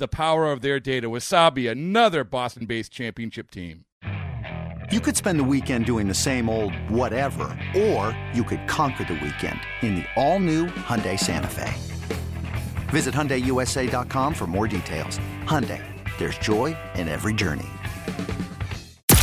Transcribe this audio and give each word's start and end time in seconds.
the 0.00 0.08
power 0.08 0.50
of 0.50 0.62
their 0.62 0.80
data. 0.80 1.08
Wasabi, 1.08 1.70
another 1.70 2.24
Boston 2.24 2.66
based 2.66 2.90
championship 2.90 3.50
team. 3.50 3.84
You 4.90 4.98
could 4.98 5.16
spend 5.16 5.38
the 5.38 5.44
weekend 5.44 5.86
doing 5.86 6.08
the 6.08 6.14
same 6.14 6.50
old 6.50 6.74
whatever, 6.90 7.56
or 7.76 8.16
you 8.34 8.42
could 8.42 8.66
conquer 8.66 9.04
the 9.04 9.14
weekend 9.14 9.60
in 9.82 9.94
the 9.94 10.04
all-new 10.16 10.66
Hyundai 10.66 11.16
Santa 11.16 11.46
Fe. 11.46 11.72
Visit 12.88 13.14
HyundaiUSA.com 13.14 14.34
for 14.34 14.48
more 14.48 14.66
details. 14.66 15.20
Hyundai, 15.44 15.82
there's 16.18 16.36
joy 16.38 16.76
in 16.96 17.06
every 17.06 17.34
journey. 17.34 17.68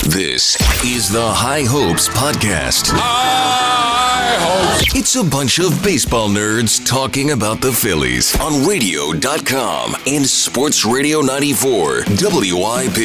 This 0.08 0.56
is 0.86 1.10
the 1.10 1.22
High 1.22 1.64
Hopes 1.66 2.08
Podcast. 2.08 2.88
High 2.96 4.38
Hopes. 4.40 4.96
It's 4.96 5.16
a 5.18 5.24
bunch 5.24 5.60
of 5.60 5.84
baseball 5.84 6.30
nerds 6.30 6.84
talking 6.86 7.32
about 7.32 7.60
the 7.60 7.74
Phillies 7.74 8.34
on 8.40 8.66
radio.com 8.66 9.98
and 10.08 10.26
Sports 10.26 10.86
Radio 10.86 11.20
94 11.20 12.06
WIP. 12.08 12.98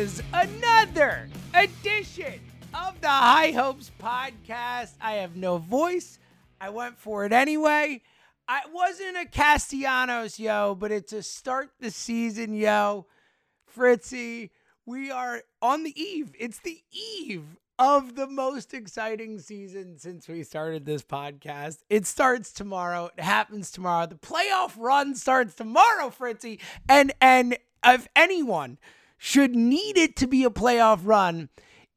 is 0.00 0.22
another 0.32 1.28
edition 1.52 2.40
of 2.72 2.98
the 3.02 3.08
High 3.08 3.50
Hopes 3.50 3.90
podcast. 4.00 4.92
I 5.00 5.12
have 5.16 5.36
no 5.36 5.58
voice. 5.58 6.18
I 6.62 6.70
went 6.70 6.96
for 6.96 7.24
it 7.24 7.32
anyway. 7.32 8.02
I 8.46 8.60
wasn't 8.72 9.16
a 9.16 9.24
Castellanos, 9.24 10.38
yo, 10.38 10.76
but 10.76 10.92
it's 10.92 11.12
a 11.12 11.20
start 11.20 11.70
the 11.80 11.90
season, 11.90 12.54
yo. 12.54 13.06
Fritzy, 13.66 14.50
we 14.86 15.10
are 15.10 15.42
on 15.60 15.82
the 15.82 16.00
eve. 16.00 16.30
It's 16.38 16.60
the 16.60 16.80
eve 16.92 17.56
of 17.80 18.14
the 18.14 18.28
most 18.28 18.74
exciting 18.74 19.40
season 19.40 19.98
since 19.98 20.28
we 20.28 20.44
started 20.44 20.86
this 20.86 21.02
podcast. 21.02 21.78
It 21.90 22.06
starts 22.06 22.52
tomorrow. 22.52 23.10
It 23.18 23.24
happens 23.24 23.72
tomorrow. 23.72 24.06
The 24.06 24.14
playoff 24.14 24.74
run 24.78 25.16
starts 25.16 25.56
tomorrow, 25.56 26.10
Fritzy. 26.10 26.60
And 26.88 27.12
and 27.20 27.58
if 27.84 28.06
anyone 28.14 28.78
should 29.18 29.56
need 29.56 29.98
it 29.98 30.14
to 30.14 30.28
be 30.28 30.44
a 30.44 30.50
playoff 30.50 31.00
run, 31.02 31.48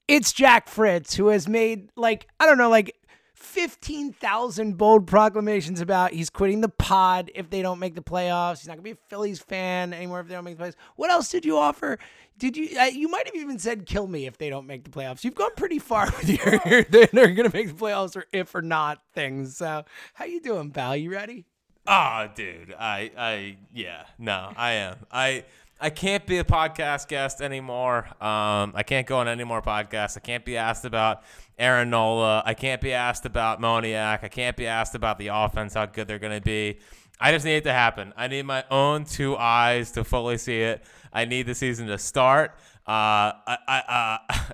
it's 0.08 0.34
Jack 0.34 0.70
Fritz 0.70 1.14
who 1.16 1.28
has 1.28 1.48
made 1.48 1.90
like 1.96 2.28
I 2.40 2.48
don't 2.48 2.58
know 2.58 2.72
like 2.72 2.96
15,000 3.36 4.78
bold 4.78 5.08
proclamations 5.08 5.82
about 5.82 6.14
he's 6.14 6.30
quitting 6.30 6.62
the 6.62 6.70
pod 6.70 7.30
if 7.36 7.50
they 7.50 7.62
don't 7.62 7.80
make 7.80 7.94
the 7.94 8.02
playoffs. 8.02 8.60
He's 8.60 8.68
not 8.68 8.76
going 8.76 8.84
to 8.84 8.84
be 8.84 8.92
a 8.92 9.10
Phillies 9.10 9.40
fan 9.40 9.94
anymore 9.94 10.22
if 10.22 10.28
they 10.28 10.36
don't 10.36 10.46
make 10.46 10.58
the 10.58 10.64
playoffs. 10.64 10.76
What 10.96 11.12
else 11.12 11.30
did 11.30 11.46
you 11.46 11.58
offer? 11.58 12.00
Did 12.38 12.58
you 12.58 12.78
uh, 12.80 12.86
you 12.86 13.08
might 13.10 13.26
have 13.26 13.36
even 13.36 13.60
said 13.60 13.86
kill 13.86 14.08
me 14.08 14.26
if 14.26 14.38
they 14.38 14.50
don't 14.50 14.68
make 14.68 14.84
the 14.84 14.90
playoffs. 14.90 15.24
You've 15.24 15.36
gone 15.36 15.52
pretty 15.56 15.80
far 15.80 16.06
with 16.06 16.30
your 16.30 16.84
they're 16.90 17.34
going 17.34 17.50
to 17.50 17.56
make 17.56 17.68
the 17.68 17.86
playoffs 17.86 18.16
or 18.16 18.26
if 18.32 18.54
or 18.56 18.62
not 18.62 19.02
things. 19.14 19.58
So, 19.58 19.84
how 20.14 20.26
you 20.26 20.42
doing, 20.42 20.72
pal? 20.72 20.96
You 20.96 21.12
ready? 21.12 21.46
Oh, 21.88 22.28
dude, 22.34 22.74
I, 22.80 23.12
I, 23.16 23.58
yeah, 23.72 24.06
no, 24.18 24.52
I 24.56 24.72
am. 24.72 24.98
I, 25.12 25.46
I 25.80 25.90
can't 25.90 26.26
be 26.26 26.38
a 26.38 26.44
podcast 26.44 27.10
guest 27.10 27.42
anymore. 27.42 28.06
Um, 28.22 28.72
I 28.76 28.84
can't 28.86 29.06
go 29.06 29.18
on 29.18 29.28
any 29.28 29.44
more 29.44 29.62
podcasts. 29.62 30.16
I 30.16 30.22
can't 30.22 30.46
be 30.46 30.56
asked 30.56 30.86
about 30.86 31.24
Aaron 31.60 31.90
Nola. 31.90 32.44
I 32.46 32.54
can't 32.54 32.80
be 32.80 32.94
asked 32.94 33.26
about 33.26 33.60
Moniak. 33.60 34.24
I 34.24 34.30
can't 34.30 34.56
be 34.56 34.68
asked 34.68 34.96
about 34.96 35.18
the 35.18 35.28
offense, 35.28 35.74
how 35.74 35.86
good 35.86 36.08
they're 36.08 36.20
going 36.20 36.38
to 36.38 36.44
be. 36.44 36.80
I 37.20 37.32
just 37.32 37.46
need 37.46 37.58
it 37.58 37.64
to 37.66 37.74
happen. 37.74 38.14
I 38.16 38.28
need 38.28 38.44
my 38.44 38.64
own 38.72 39.04
two 39.04 39.36
eyes 39.36 39.92
to 39.92 40.04
fully 40.06 40.38
see 40.38 40.62
it. 40.62 40.84
I 41.12 41.26
need 41.26 41.46
the 41.46 41.56
season 41.56 41.88
to 41.88 41.98
start. 41.98 42.52
Uh, 42.88 43.36
I, 43.46 43.58
I, 43.68 44.18
uh, 44.30 44.54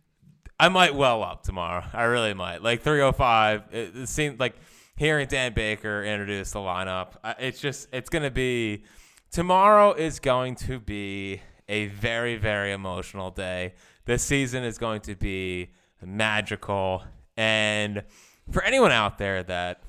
I 0.60 0.68
might 0.68 0.94
well 0.94 1.22
up 1.22 1.44
tomorrow. 1.44 1.84
I 1.94 2.04
really 2.04 2.34
might. 2.34 2.62
Like 2.62 2.82
305. 2.82 3.64
It, 3.72 3.96
it 3.96 4.08
seems 4.08 4.38
like 4.38 4.54
hearing 4.96 5.28
Dan 5.28 5.54
Baker 5.54 6.04
introduce 6.04 6.50
the 6.50 6.58
lineup. 6.58 7.12
It's 7.38 7.60
just 7.60 7.88
it's 7.92 8.10
going 8.10 8.24
to 8.24 8.30
be 8.30 8.84
tomorrow 9.30 9.92
is 9.92 10.18
going 10.20 10.54
to 10.56 10.78
be 10.78 11.40
a 11.68 11.86
very 11.88 12.36
very 12.36 12.72
emotional 12.72 13.30
day. 13.30 13.74
This 14.04 14.22
season 14.22 14.64
is 14.64 14.78
going 14.78 15.02
to 15.02 15.14
be 15.14 15.70
magical 16.02 17.02
and 17.36 18.02
for 18.50 18.62
anyone 18.62 18.92
out 18.92 19.18
there 19.18 19.42
that 19.42 19.82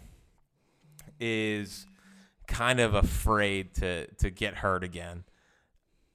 is 1.20 1.86
kind 2.48 2.80
of 2.80 2.96
afraid 2.96 3.74
to 3.76 4.08
to 4.16 4.30
get 4.30 4.56
hurt 4.56 4.84
again. 4.84 5.24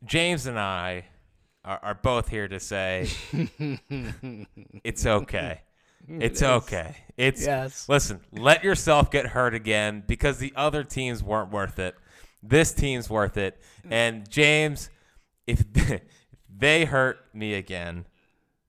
James 0.04 0.46
and 0.46 0.58
I 0.58 1.06
are, 1.64 1.80
are 1.82 1.94
both 1.94 2.28
here 2.28 2.48
to 2.48 2.60
say 2.60 3.08
it's 4.84 5.06
okay. 5.06 5.62
It's 6.06 6.42
okay. 6.42 6.96
It's 7.16 7.46
Yes. 7.46 7.88
listen, 7.88 8.20
let 8.30 8.62
yourself 8.62 9.10
get 9.10 9.28
hurt 9.28 9.54
again 9.54 10.02
because 10.06 10.36
the 10.36 10.52
other 10.54 10.84
teams 10.84 11.22
weren't 11.22 11.50
worth 11.50 11.78
it. 11.78 11.94
This 12.46 12.72
team's 12.72 13.08
worth 13.08 13.36
it. 13.36 13.60
Mm. 13.86 13.92
And 13.92 14.30
James, 14.30 14.90
if 15.46 15.64
they 16.56 16.84
hurt 16.84 17.18
me 17.34 17.54
again, 17.54 18.06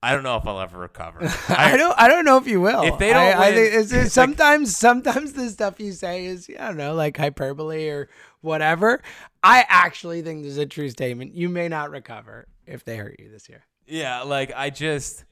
I 0.02 0.12
don't 0.12 0.22
know 0.22 0.36
if 0.36 0.46
I'll 0.46 0.60
ever 0.60 0.78
recover. 0.78 1.18
I, 1.48 1.76
don't. 1.76 1.94
I 1.98 2.08
don't 2.08 2.24
know 2.24 2.36
if 2.36 2.46
you 2.46 2.60
will. 2.60 2.82
If 2.82 2.98
they 2.98 3.12
don't 3.12 3.16
I, 3.16 3.30
I 3.32 3.50
win- 3.50 3.54
think 3.54 3.74
it's, 3.74 3.92
it's 3.92 3.92
like- 4.02 4.10
sometimes, 4.10 4.76
sometimes 4.76 5.32
the 5.32 5.48
stuff 5.50 5.80
you 5.80 5.92
say 5.92 6.26
is, 6.26 6.50
I 6.58 6.68
don't 6.68 6.76
know, 6.76 6.94
like 6.94 7.16
hyperbole 7.16 7.88
or 7.88 8.08
whatever. 8.40 9.02
I 9.42 9.64
actually 9.68 10.22
think 10.22 10.42
there's 10.42 10.58
a 10.58 10.66
true 10.66 10.90
statement. 10.90 11.34
You 11.34 11.48
may 11.48 11.68
not 11.68 11.90
recover 11.90 12.46
if 12.66 12.84
they 12.84 12.96
hurt 12.96 13.18
you 13.18 13.30
this 13.30 13.48
year. 13.48 13.64
Yeah, 13.86 14.22
like 14.22 14.52
I 14.54 14.70
just 14.70 15.24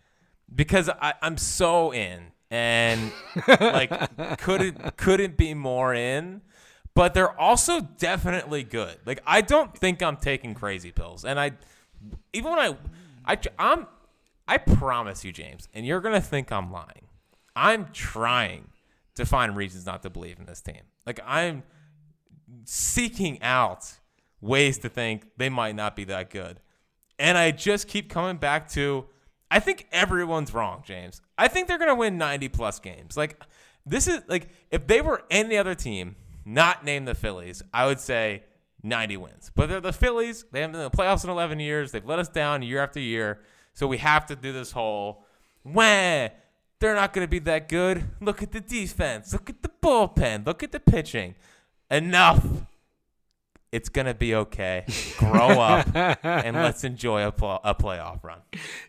because 0.54 0.88
I, 0.88 1.15
I'm 1.21 1.37
so 1.37 1.93
in 1.93 2.33
and 2.50 3.12
like 3.49 4.38
couldn't 4.38 4.97
couldn't 4.97 5.37
be 5.37 5.54
more 5.54 5.93
in. 5.94 6.43
But 6.94 7.15
they're 7.15 7.38
also 7.38 7.81
definitely 7.81 8.62
good. 8.62 8.99
Like 9.05 9.21
I 9.27 9.41
don't 9.41 9.77
think 9.77 10.03
I'm 10.03 10.16
taking 10.16 10.55
crazy 10.55 10.93
pills, 10.93 11.25
and 11.25 11.41
I 11.41 11.53
even 12.32 12.50
when 12.53 12.59
I 12.59 12.77
I 13.27 13.38
I'm 13.59 13.87
I 14.47 14.59
promise 14.59 15.25
you, 15.25 15.33
James, 15.33 15.69
and 15.74 15.84
you're 15.86 16.01
gonna 16.01 16.21
think 16.21 16.53
I'm 16.53 16.71
lying. 16.71 17.09
I'm 17.57 17.89
trying 17.92 18.69
to 19.15 19.24
find 19.24 19.57
reasons 19.57 19.86
not 19.86 20.03
to 20.03 20.10
believe 20.10 20.39
in 20.39 20.47
this 20.47 20.60
team. 20.60 20.83
Like 21.07 21.21
I'm 21.27 21.63
seeking 22.65 23.42
out 23.42 23.95
ways 24.41 24.78
to 24.78 24.89
think 24.89 25.27
they 25.36 25.48
might 25.48 25.74
not 25.74 25.97
be 25.97 26.04
that 26.04 26.30
good. 26.30 26.60
And 27.19 27.39
I 27.39 27.51
just 27.51 27.89
keep 27.89 28.10
coming 28.10 28.36
back 28.36 28.69
to 28.71 29.07
I 29.51 29.60
think 29.60 29.86
everyone's 29.92 30.53
wrong, 30.53 30.83
James. 30.84 31.21
I 31.39 31.48
think 31.48 31.69
they're 31.69 31.78
going 31.78 31.89
to 31.89 31.95
win 31.95 32.19
90 32.19 32.48
plus 32.48 32.80
games. 32.80 33.16
Like 33.16 33.41
this 33.86 34.09
is 34.09 34.21
like 34.27 34.48
if 34.71 34.86
they 34.86 35.01
were 35.01 35.22
any 35.30 35.57
other 35.57 35.74
team, 35.74 36.16
not 36.45 36.85
name 36.85 37.05
the 37.05 37.15
Phillies, 37.15 37.63
I 37.73 37.87
would 37.87 38.01
say 38.01 38.45
90 38.83 39.17
wins. 39.17 39.51
But 39.55 39.69
they're 39.69 39.81
the 39.81 39.93
Phillies. 39.93 40.45
They 40.53 40.61
haven't 40.61 40.73
been 40.73 40.83
in 40.83 40.91
the 40.91 40.97
playoffs 40.97 41.25
in 41.25 41.31
11 41.31 41.61
years. 41.61 41.93
They've 41.93 42.05
let 42.05 42.19
us 42.19 42.29
down 42.29 42.63
year 42.63 42.83
after 42.83 43.01
year. 43.01 43.41
So 43.73 43.87
we 43.87 43.99
have 43.99 44.27
to 44.27 44.37
do 44.37 44.53
this 44.53 44.73
whole 44.73 45.25
wah, 45.65 46.29
they're 46.81 46.95
not 46.95 47.13
going 47.13 47.27
to 47.27 47.31
be 47.31 47.39
that 47.41 47.69
good. 47.69 48.05
Look 48.21 48.43
at 48.43 48.53
the 48.53 48.61
defense. 48.61 49.33
Look 49.33 49.49
at 49.49 49.63
the 49.63 49.71
bullpen. 49.83 50.47
Look 50.47 50.63
at 50.63 50.73
the 50.73 50.81
pitching. 50.81 51.35
Enough 51.91 52.45
It's 53.73 53.89
gonna 53.89 54.15
be 54.15 54.35
okay. 54.35 54.85
Grow 55.19 55.61
up 55.61 55.89
and 56.25 56.57
let's 56.57 56.85
enjoy 56.85 57.27
a, 57.27 57.33
pl- 57.33 57.61
a 57.65 57.75
playoff 57.75 58.23
run. 58.23 58.39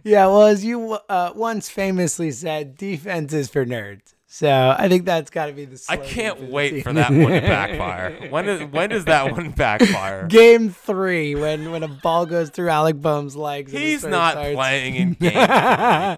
Yeah, 0.03 0.27
well, 0.27 0.43
as 0.43 0.63
you 0.63 0.93
uh, 1.09 1.33
once 1.35 1.69
famously 1.69 2.31
said, 2.31 2.77
defense 2.77 3.33
is 3.33 3.49
for 3.49 3.65
nerds. 3.65 4.14
So 4.35 4.75
I 4.77 4.89
think 4.89 5.05
that's 5.05 5.29
got 5.29 5.45
to 5.45 5.53
be 5.53 5.63
the. 5.63 5.81
I 5.87 5.95
can't 5.95 6.51
wait 6.51 6.71
team. 6.71 6.81
for 6.83 6.91
that 6.91 7.09
one 7.09 7.31
to 7.31 7.39
backfire. 7.39 8.27
When 8.29 8.49
is 8.49 8.69
when 8.69 8.89
does 8.89 9.05
that 9.05 9.31
one 9.31 9.51
backfire? 9.51 10.27
Game 10.27 10.71
three, 10.71 11.35
when 11.35 11.71
when 11.71 11.83
a 11.83 11.87
ball 11.87 12.25
goes 12.25 12.49
through 12.49 12.67
Alec 12.67 12.97
Bohm's 12.97 13.37
legs. 13.37 13.71
He's 13.71 14.03
not 14.03 14.33
starts. 14.33 14.53
playing 14.55 14.95
in 14.95 15.13
game. 15.21 16.17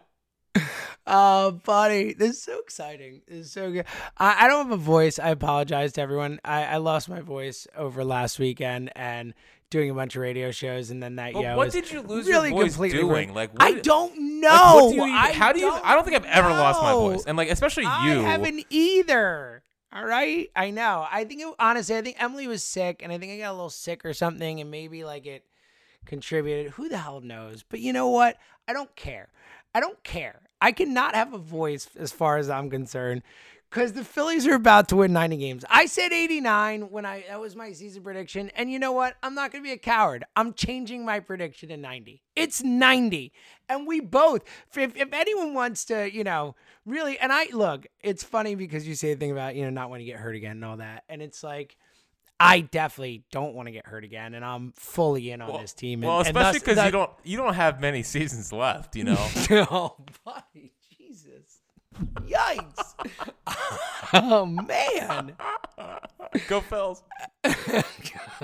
Oh, 1.05 1.61
buddy, 1.63 2.15
this 2.15 2.37
is 2.37 2.41
so 2.41 2.57
exciting. 2.57 3.21
This 3.27 3.45
is 3.45 3.51
so 3.51 3.71
good. 3.71 3.85
I, 4.17 4.45
I 4.45 4.47
don't 4.47 4.65
have 4.65 4.79
a 4.79 4.81
voice. 4.81 5.19
I 5.19 5.29
apologize 5.29 5.93
to 5.93 6.01
everyone. 6.01 6.39
I, 6.43 6.63
I 6.63 6.77
lost 6.77 7.09
my 7.09 7.21
voice 7.21 7.67
over 7.77 8.03
last 8.03 8.39
weekend 8.39 8.91
and 8.95 9.35
doing 9.69 9.89
a 9.89 9.93
bunch 9.93 10.15
of 10.15 10.21
radio 10.21 10.51
shows, 10.51 10.91
and 10.91 11.01
then 11.01 11.15
that 11.17 11.35
yeah. 11.35 11.55
what 11.55 11.71
did 11.71 11.91
you 11.91 12.01
lose 12.01 12.27
really 12.27 12.49
your 12.49 12.59
voice 12.61 12.73
completely 12.73 12.99
doing? 12.99 13.11
ruined. 13.11 13.35
Like, 13.35 13.51
I 13.59 13.73
don't 13.73 14.11
Like, 14.11 14.21
know. 14.21 14.75
what 14.85 14.89
do 14.91 14.95
you 14.95 15.03
I 15.03 15.31
how 15.33 15.51
do 15.51 15.59
you? 15.59 15.71
I 15.71 15.95
don't 15.95 16.03
think 16.03 16.15
I've 16.15 16.25
ever 16.25 16.49
lost 16.49 16.81
my 16.81 16.93
voice, 16.93 17.25
and 17.25 17.37
like 17.37 17.49
especially 17.49 17.83
you. 17.83 17.89
I 17.89 18.23
haven't 18.23 18.65
either. 18.69 19.63
All 19.93 20.05
right, 20.05 20.49
I 20.55 20.69
know. 20.69 21.07
I 21.09 21.23
think 21.23 21.41
it, 21.41 21.53
honestly, 21.59 21.95
I 21.95 22.01
think 22.01 22.21
Emily 22.21 22.47
was 22.47 22.63
sick, 22.63 23.01
and 23.01 23.11
I 23.11 23.17
think 23.17 23.31
I 23.31 23.37
got 23.37 23.51
a 23.51 23.53
little 23.53 23.69
sick 23.69 24.05
or 24.05 24.13
something, 24.13 24.59
and 24.59 24.69
maybe 24.69 25.03
like 25.03 25.25
it 25.25 25.45
contributed. 26.05 26.73
Who 26.73 26.89
the 26.89 26.97
hell 26.97 27.21
knows? 27.21 27.63
But 27.67 27.79
you 27.79 27.93
know 27.93 28.09
what? 28.09 28.37
I 28.67 28.73
don't 28.73 28.93
care. 28.95 29.29
I 29.73 29.79
don't 29.79 30.03
care. 30.03 30.41
I 30.61 30.71
cannot 30.71 31.15
have 31.15 31.33
a 31.33 31.37
voice 31.37 31.89
as 31.97 32.11
far 32.11 32.37
as 32.37 32.49
I'm 32.49 32.69
concerned. 32.69 33.21
Because 33.69 33.93
the 33.93 34.03
Phillies 34.03 34.47
are 34.47 34.55
about 34.55 34.87
to 34.89 34.95
win 34.95 35.11
90 35.11 35.37
games. 35.37 35.65
I 35.69 35.87
said 35.87 36.13
89 36.13 36.89
when 36.89 37.05
I 37.05 37.25
that 37.27 37.39
was 37.39 37.55
my 37.55 37.73
season 37.73 38.01
prediction. 38.01 38.49
And 38.55 38.71
you 38.71 38.79
know 38.79 38.93
what? 38.93 39.17
I'm 39.21 39.35
not 39.35 39.51
gonna 39.51 39.63
be 39.63 39.71
a 39.71 39.77
coward. 39.77 40.23
I'm 40.35 40.53
changing 40.53 41.03
my 41.03 41.19
prediction 41.19 41.69
to 41.69 41.77
90. 41.77 42.23
It's 42.35 42.63
90. 42.63 43.33
And 43.67 43.85
we 43.85 43.99
both, 43.99 44.43
if, 44.75 44.95
if 44.95 45.11
anyone 45.11 45.53
wants 45.53 45.83
to, 45.85 46.09
you 46.09 46.23
know, 46.23 46.55
really, 46.85 47.19
and 47.19 47.33
I 47.33 47.47
look, 47.51 47.87
it's 48.01 48.23
funny 48.23 48.55
because 48.55 48.87
you 48.87 48.95
say 48.95 49.13
the 49.13 49.19
thing 49.19 49.31
about, 49.31 49.55
you 49.55 49.63
know, 49.63 49.69
not 49.69 49.89
want 49.89 49.99
to 49.99 50.05
get 50.05 50.15
hurt 50.15 50.35
again 50.35 50.51
and 50.51 50.65
all 50.65 50.77
that. 50.77 51.03
And 51.09 51.21
it's 51.21 51.43
like, 51.43 51.75
I 52.39 52.61
definitely 52.61 53.23
don't 53.31 53.55
want 53.55 53.67
to 53.67 53.71
get 53.71 53.87
hurt 53.87 54.03
again, 54.03 54.35
and 54.35 54.45
I'm 54.45 54.71
fully 54.73 55.31
in 55.31 55.41
on 55.41 55.59
this 55.59 55.73
team. 55.73 56.03
And, 56.03 56.07
well, 56.07 56.19
especially 56.21 56.59
because 56.59 56.85
you 56.85 56.91
don't 56.91 57.09
you 57.23 57.37
don't 57.37 57.55
have 57.55 57.81
many 57.81 58.03
seasons 58.03 58.53
left. 58.53 58.95
You 58.95 59.05
know. 59.05 59.27
oh, 59.71 59.95
buddy. 60.23 60.73
Yikes. 62.27 62.93
oh, 64.13 64.45
man. 64.45 65.33
Go 66.47 66.61
Phils. 66.61 67.01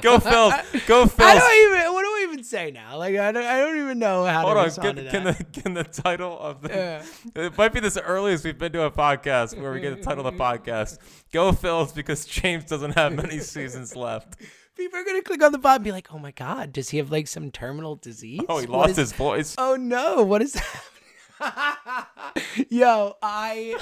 Go 0.01 0.17
Phils. 0.17 0.87
Go 0.87 1.03
I 1.03 1.05
Phils. 1.05 1.39
don't 1.39 1.71
even, 1.81 1.93
what 1.93 2.01
do 2.01 2.07
I 2.07 2.27
even 2.29 2.43
say 2.43 2.71
now? 2.71 2.97
Like, 2.97 3.15
I 3.15 3.31
don't, 3.31 3.43
I 3.43 3.59
don't 3.59 3.77
even 3.77 3.99
know 3.99 4.25
how 4.25 4.41
Hold 4.41 4.55
to 4.55 4.59
on. 4.59 4.65
respond 4.65 4.97
Can, 4.97 5.05
to 5.05 5.11
can 5.11 5.23
that. 5.25 5.37
the 5.53 5.61
can 5.61 5.73
the 5.73 5.83
title 5.83 6.39
of 6.39 6.61
the 6.61 6.69
Yeah. 6.69 7.03
it 7.35 7.57
might 7.57 7.73
be 7.73 7.79
this 7.79 7.97
earliest 7.97 8.43
we've 8.45 8.57
been 8.57 8.71
to 8.73 8.83
a 8.83 8.91
podcast 8.91 9.59
where 9.59 9.71
we 9.71 9.79
get 9.79 9.95
the 9.97 10.03
title 10.03 10.25
of 10.25 10.33
the 10.35 10.39
podcast. 10.39 10.97
Go 11.31 11.51
Phils 11.51 11.93
because 11.93 12.25
James 12.25 12.63
doesn't 12.65 12.91
have 12.91 13.13
many 13.13 13.39
seasons 13.39 13.95
left. 13.95 14.35
People 14.75 14.97
are 14.99 15.03
going 15.03 15.17
to 15.17 15.23
click 15.23 15.43
on 15.43 15.51
the 15.51 15.59
bot 15.59 15.75
and 15.75 15.83
be 15.83 15.91
like, 15.91 16.11
oh, 16.11 16.17
my 16.17 16.31
God, 16.31 16.73
does 16.73 16.89
he 16.89 16.97
have, 16.97 17.11
like, 17.11 17.27
some 17.27 17.51
terminal 17.51 17.95
disease? 17.95 18.41
Oh, 18.49 18.57
he 18.57 18.65
What 18.65 18.77
lost 18.77 18.89
is- 18.91 18.97
his 18.97 19.13
voice. 19.13 19.53
Oh 19.59 19.75
no, 19.75 20.23
what 20.23 20.41
is 20.41 20.53
that? 20.53 20.83
Yo, 22.69 23.15
I 23.21 23.77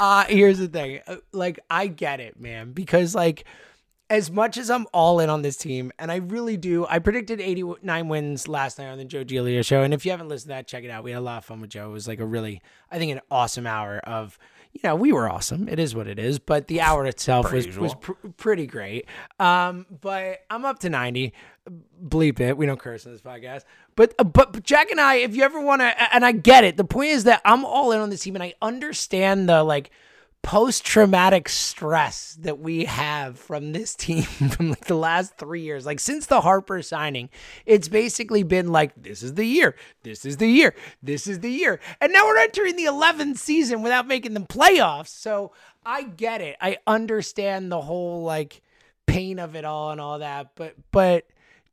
uh 0.00 0.24
here's 0.24 0.58
the 0.58 0.68
thing. 0.68 1.00
Uh, 1.06 1.16
Like 1.32 1.60
I 1.70 1.86
get 1.86 2.20
it, 2.20 2.38
man, 2.40 2.72
because 2.72 3.14
like 3.14 3.44
as 4.10 4.30
much 4.30 4.56
as 4.56 4.70
I'm 4.70 4.86
all 4.94 5.20
in 5.20 5.28
on 5.28 5.42
this 5.42 5.56
team, 5.58 5.92
and 5.98 6.10
I 6.10 6.16
really 6.16 6.56
do, 6.56 6.86
I 6.88 6.98
predicted 6.98 7.42
89 7.42 8.08
wins 8.08 8.48
last 8.48 8.78
night 8.78 8.88
on 8.88 8.96
the 8.96 9.04
Joe 9.04 9.22
Giglio 9.22 9.60
show. 9.60 9.82
And 9.82 9.92
if 9.92 10.06
you 10.06 10.12
haven't 10.12 10.28
listened 10.28 10.48
to 10.48 10.54
that, 10.54 10.66
check 10.66 10.82
it 10.84 10.88
out. 10.90 11.04
We 11.04 11.10
had 11.10 11.18
a 11.18 11.20
lot 11.20 11.36
of 11.38 11.44
fun 11.44 11.60
with 11.60 11.68
Joe. 11.68 11.90
It 11.90 11.92
was 11.92 12.08
like 12.08 12.18
a 12.18 12.24
really, 12.24 12.62
I 12.90 12.96
think, 12.96 13.12
an 13.12 13.20
awesome 13.30 13.66
hour 13.66 13.98
of, 13.98 14.38
you 14.72 14.80
know, 14.82 14.96
we 14.96 15.12
were 15.12 15.28
awesome. 15.30 15.68
It 15.68 15.78
is 15.78 15.94
what 15.94 16.06
it 16.06 16.18
is. 16.18 16.38
But 16.38 16.68
the 16.68 16.80
hour 16.80 17.04
itself 17.04 17.52
was, 17.52 17.66
usual. 17.66 17.82
was 17.82 17.94
pr- 17.96 18.12
pretty 18.38 18.66
great. 18.66 19.04
Um, 19.38 19.84
but 20.00 20.38
I'm 20.48 20.64
up 20.64 20.78
to 20.80 20.88
90. 20.88 21.34
Bleep 22.02 22.40
it. 22.40 22.56
We 22.56 22.64
don't 22.64 22.80
curse 22.80 23.04
on 23.04 23.12
this 23.12 23.20
podcast. 23.20 23.64
But, 23.98 24.14
uh, 24.16 24.22
but 24.22 24.52
but 24.52 24.62
Jack 24.62 24.92
and 24.92 25.00
I, 25.00 25.16
if 25.16 25.34
you 25.34 25.42
ever 25.42 25.60
want 25.60 25.82
to, 25.82 26.14
and 26.14 26.24
I 26.24 26.30
get 26.30 26.62
it. 26.62 26.76
The 26.76 26.84
point 26.84 27.10
is 27.10 27.24
that 27.24 27.42
I'm 27.44 27.64
all 27.64 27.90
in 27.90 27.98
on 27.98 28.10
this 28.10 28.22
team, 28.22 28.36
and 28.36 28.44
I 28.44 28.54
understand 28.62 29.48
the 29.48 29.64
like 29.64 29.90
post 30.40 30.84
traumatic 30.84 31.48
stress 31.48 32.38
that 32.42 32.60
we 32.60 32.84
have 32.84 33.40
from 33.40 33.72
this 33.72 33.96
team 33.96 34.22
from 34.50 34.70
like 34.70 34.84
the 34.84 34.94
last 34.94 35.36
three 35.36 35.62
years. 35.62 35.84
Like 35.84 35.98
since 35.98 36.26
the 36.26 36.42
Harper 36.42 36.80
signing, 36.80 37.28
it's 37.66 37.88
basically 37.88 38.44
been 38.44 38.68
like, 38.68 38.92
this 38.94 39.24
is 39.24 39.34
the 39.34 39.44
year, 39.44 39.74
this 40.04 40.24
is 40.24 40.36
the 40.36 40.46
year, 40.46 40.76
this 41.02 41.26
is 41.26 41.40
the 41.40 41.50
year. 41.50 41.80
And 42.00 42.12
now 42.12 42.24
we're 42.24 42.38
entering 42.38 42.76
the 42.76 42.84
11th 42.84 43.38
season 43.38 43.82
without 43.82 44.06
making 44.06 44.34
the 44.34 44.42
playoffs. 44.42 45.08
So 45.08 45.50
I 45.84 46.04
get 46.04 46.40
it. 46.40 46.56
I 46.60 46.76
understand 46.86 47.72
the 47.72 47.80
whole 47.80 48.22
like 48.22 48.62
pain 49.06 49.40
of 49.40 49.56
it 49.56 49.64
all 49.64 49.90
and 49.90 50.00
all 50.00 50.20
that. 50.20 50.52
But, 50.54 50.76
but, 50.92 51.26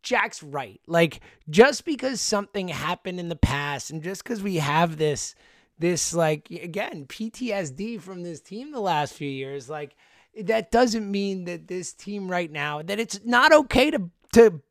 Jack's 0.06 0.44
right. 0.44 0.80
Like 0.88 1.20
just 1.50 1.84
because 1.84 2.22
something 2.22 2.70
happened 2.70 3.20
in 3.20 3.28
the 3.28 3.36
past 3.36 3.90
and 3.90 4.02
just 4.02 4.24
because 4.24 4.42
we 4.42 4.58
have 4.58 4.98
this 4.98 5.36
this 5.78 6.14
like 6.14 6.50
again 6.52 7.06
PTSD 7.08 8.00
from 8.00 8.24
this 8.24 8.40
team 8.40 8.72
the 8.72 8.80
last 8.80 9.14
few 9.14 9.30
years 9.30 9.70
like 9.70 9.96
that 10.40 10.72
doesn't 10.72 11.10
mean 11.10 11.46
that 11.46 11.68
this 11.68 11.92
team 11.92 12.32
right 12.32 12.50
now 12.50 12.82
that 12.82 13.00
it's 13.00 13.20
not 13.26 13.52
okay 13.52 13.92
to 13.92 14.10
to 14.34 14.62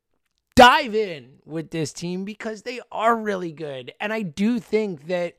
dive 0.55 0.95
in 0.95 1.39
with 1.45 1.69
this 1.69 1.91
team 1.91 2.23
because 2.23 2.61
they 2.61 2.79
are 2.91 3.15
really 3.15 3.51
good. 3.51 3.93
And 3.99 4.13
I 4.13 4.21
do 4.21 4.59
think 4.59 5.07
that 5.07 5.35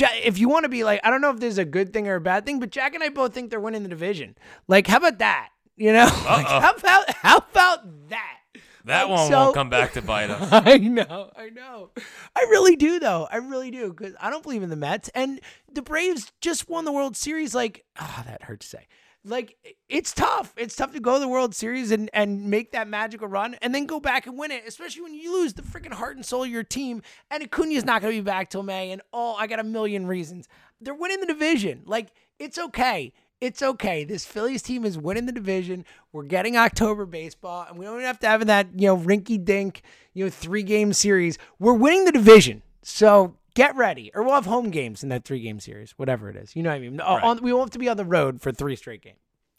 if 0.00 0.36
you 0.36 0.48
want 0.48 0.64
to 0.64 0.68
be 0.68 0.82
like 0.82 1.00
I 1.04 1.10
don't 1.10 1.20
know 1.20 1.30
if 1.30 1.38
there's 1.38 1.58
a 1.58 1.64
good 1.64 1.92
thing 1.92 2.08
or 2.08 2.16
a 2.16 2.20
bad 2.20 2.44
thing 2.44 2.58
but 2.58 2.70
Jack 2.70 2.94
and 2.94 3.04
I 3.04 3.08
both 3.08 3.32
think 3.32 3.50
they're 3.50 3.60
winning 3.60 3.84
the 3.84 3.88
division. 3.88 4.36
Like 4.66 4.88
how 4.88 4.96
about 4.96 5.18
that? 5.18 5.50
You 5.76 5.92
know? 5.92 6.06
Like, 6.24 6.46
uh-uh. 6.46 6.60
how 6.60 6.72
about 6.72 7.10
how 7.14 7.36
about 7.36 8.08
that 8.08 8.41
That 8.84 9.08
one 9.08 9.28
so- 9.28 9.44
won't 9.44 9.54
come 9.54 9.70
back 9.70 9.92
to 9.94 10.02
bite 10.02 10.30
us. 10.30 10.48
I 10.52 10.78
know, 10.78 11.30
I 11.36 11.50
know. 11.50 11.90
I 12.36 12.40
really 12.50 12.76
do, 12.76 12.98
though. 12.98 13.28
I 13.30 13.36
really 13.36 13.70
do, 13.70 13.92
because 13.92 14.14
I 14.20 14.30
don't 14.30 14.42
believe 14.42 14.62
in 14.62 14.70
the 14.70 14.76
Mets. 14.76 15.08
And 15.14 15.40
the 15.72 15.82
Braves 15.82 16.32
just 16.40 16.68
won 16.68 16.84
the 16.84 16.92
World 16.92 17.16
Series. 17.16 17.54
Like, 17.54 17.84
ah, 17.98 18.22
that 18.26 18.42
hurt 18.42 18.60
to 18.60 18.66
say. 18.66 18.86
Like, 19.24 19.56
it's 19.88 20.12
tough. 20.12 20.52
It's 20.56 20.74
tough 20.74 20.92
to 20.94 21.00
go 21.00 21.14
to 21.14 21.20
the 21.20 21.28
World 21.28 21.54
Series 21.54 21.92
and, 21.92 22.10
and 22.12 22.50
make 22.50 22.72
that 22.72 22.88
magical 22.88 23.28
run 23.28 23.54
and 23.62 23.72
then 23.72 23.86
go 23.86 24.00
back 24.00 24.26
and 24.26 24.36
win 24.36 24.50
it, 24.50 24.64
especially 24.66 25.02
when 25.02 25.14
you 25.14 25.32
lose 25.32 25.54
the 25.54 25.62
freaking 25.62 25.92
heart 25.92 26.16
and 26.16 26.26
soul 26.26 26.42
of 26.42 26.48
your 26.50 26.64
team. 26.64 27.02
And 27.30 27.40
Acuna's 27.40 27.84
not 27.84 28.02
going 28.02 28.16
to 28.16 28.20
be 28.20 28.24
back 28.24 28.50
till 28.50 28.64
May. 28.64 28.90
And 28.90 29.00
oh, 29.12 29.34
I 29.34 29.46
got 29.46 29.60
a 29.60 29.64
million 29.64 30.08
reasons. 30.08 30.48
They're 30.80 30.92
winning 30.92 31.20
the 31.20 31.26
division. 31.26 31.82
Like, 31.86 32.08
it's 32.40 32.58
okay. 32.58 33.12
It's 33.42 33.60
okay. 33.60 34.04
This 34.04 34.24
Phillies 34.24 34.62
team 34.62 34.84
is 34.84 34.96
winning 34.96 35.26
the 35.26 35.32
division. 35.32 35.84
We're 36.12 36.22
getting 36.22 36.56
October 36.56 37.06
baseball, 37.06 37.66
and 37.68 37.76
we 37.76 37.84
don't 37.84 38.00
have 38.02 38.20
to 38.20 38.28
have 38.28 38.46
that, 38.46 38.68
you 38.76 38.86
know, 38.86 38.96
rinky 38.96 39.44
dink, 39.44 39.82
you 40.14 40.24
know, 40.24 40.30
three 40.30 40.62
game 40.62 40.92
series. 40.92 41.38
We're 41.58 41.72
winning 41.72 42.04
the 42.04 42.12
division. 42.12 42.62
So 42.82 43.34
get 43.56 43.74
ready. 43.74 44.12
Or 44.14 44.22
we'll 44.22 44.34
have 44.34 44.46
home 44.46 44.70
games 44.70 45.02
in 45.02 45.08
that 45.08 45.24
three 45.24 45.40
game 45.40 45.58
series, 45.58 45.90
whatever 45.96 46.30
it 46.30 46.36
is. 46.36 46.54
You 46.54 46.62
know 46.62 46.70
what 46.70 46.76
I 46.76 46.78
mean? 46.78 46.98
Right. 46.98 47.22
on, 47.24 47.42
we 47.42 47.52
won't 47.52 47.64
have 47.64 47.72
to 47.72 47.80
be 47.80 47.88
on 47.88 47.96
the 47.96 48.04
road 48.04 48.40
for 48.40 48.52
three 48.52 48.76
straight 48.76 49.02
games. 49.02 49.18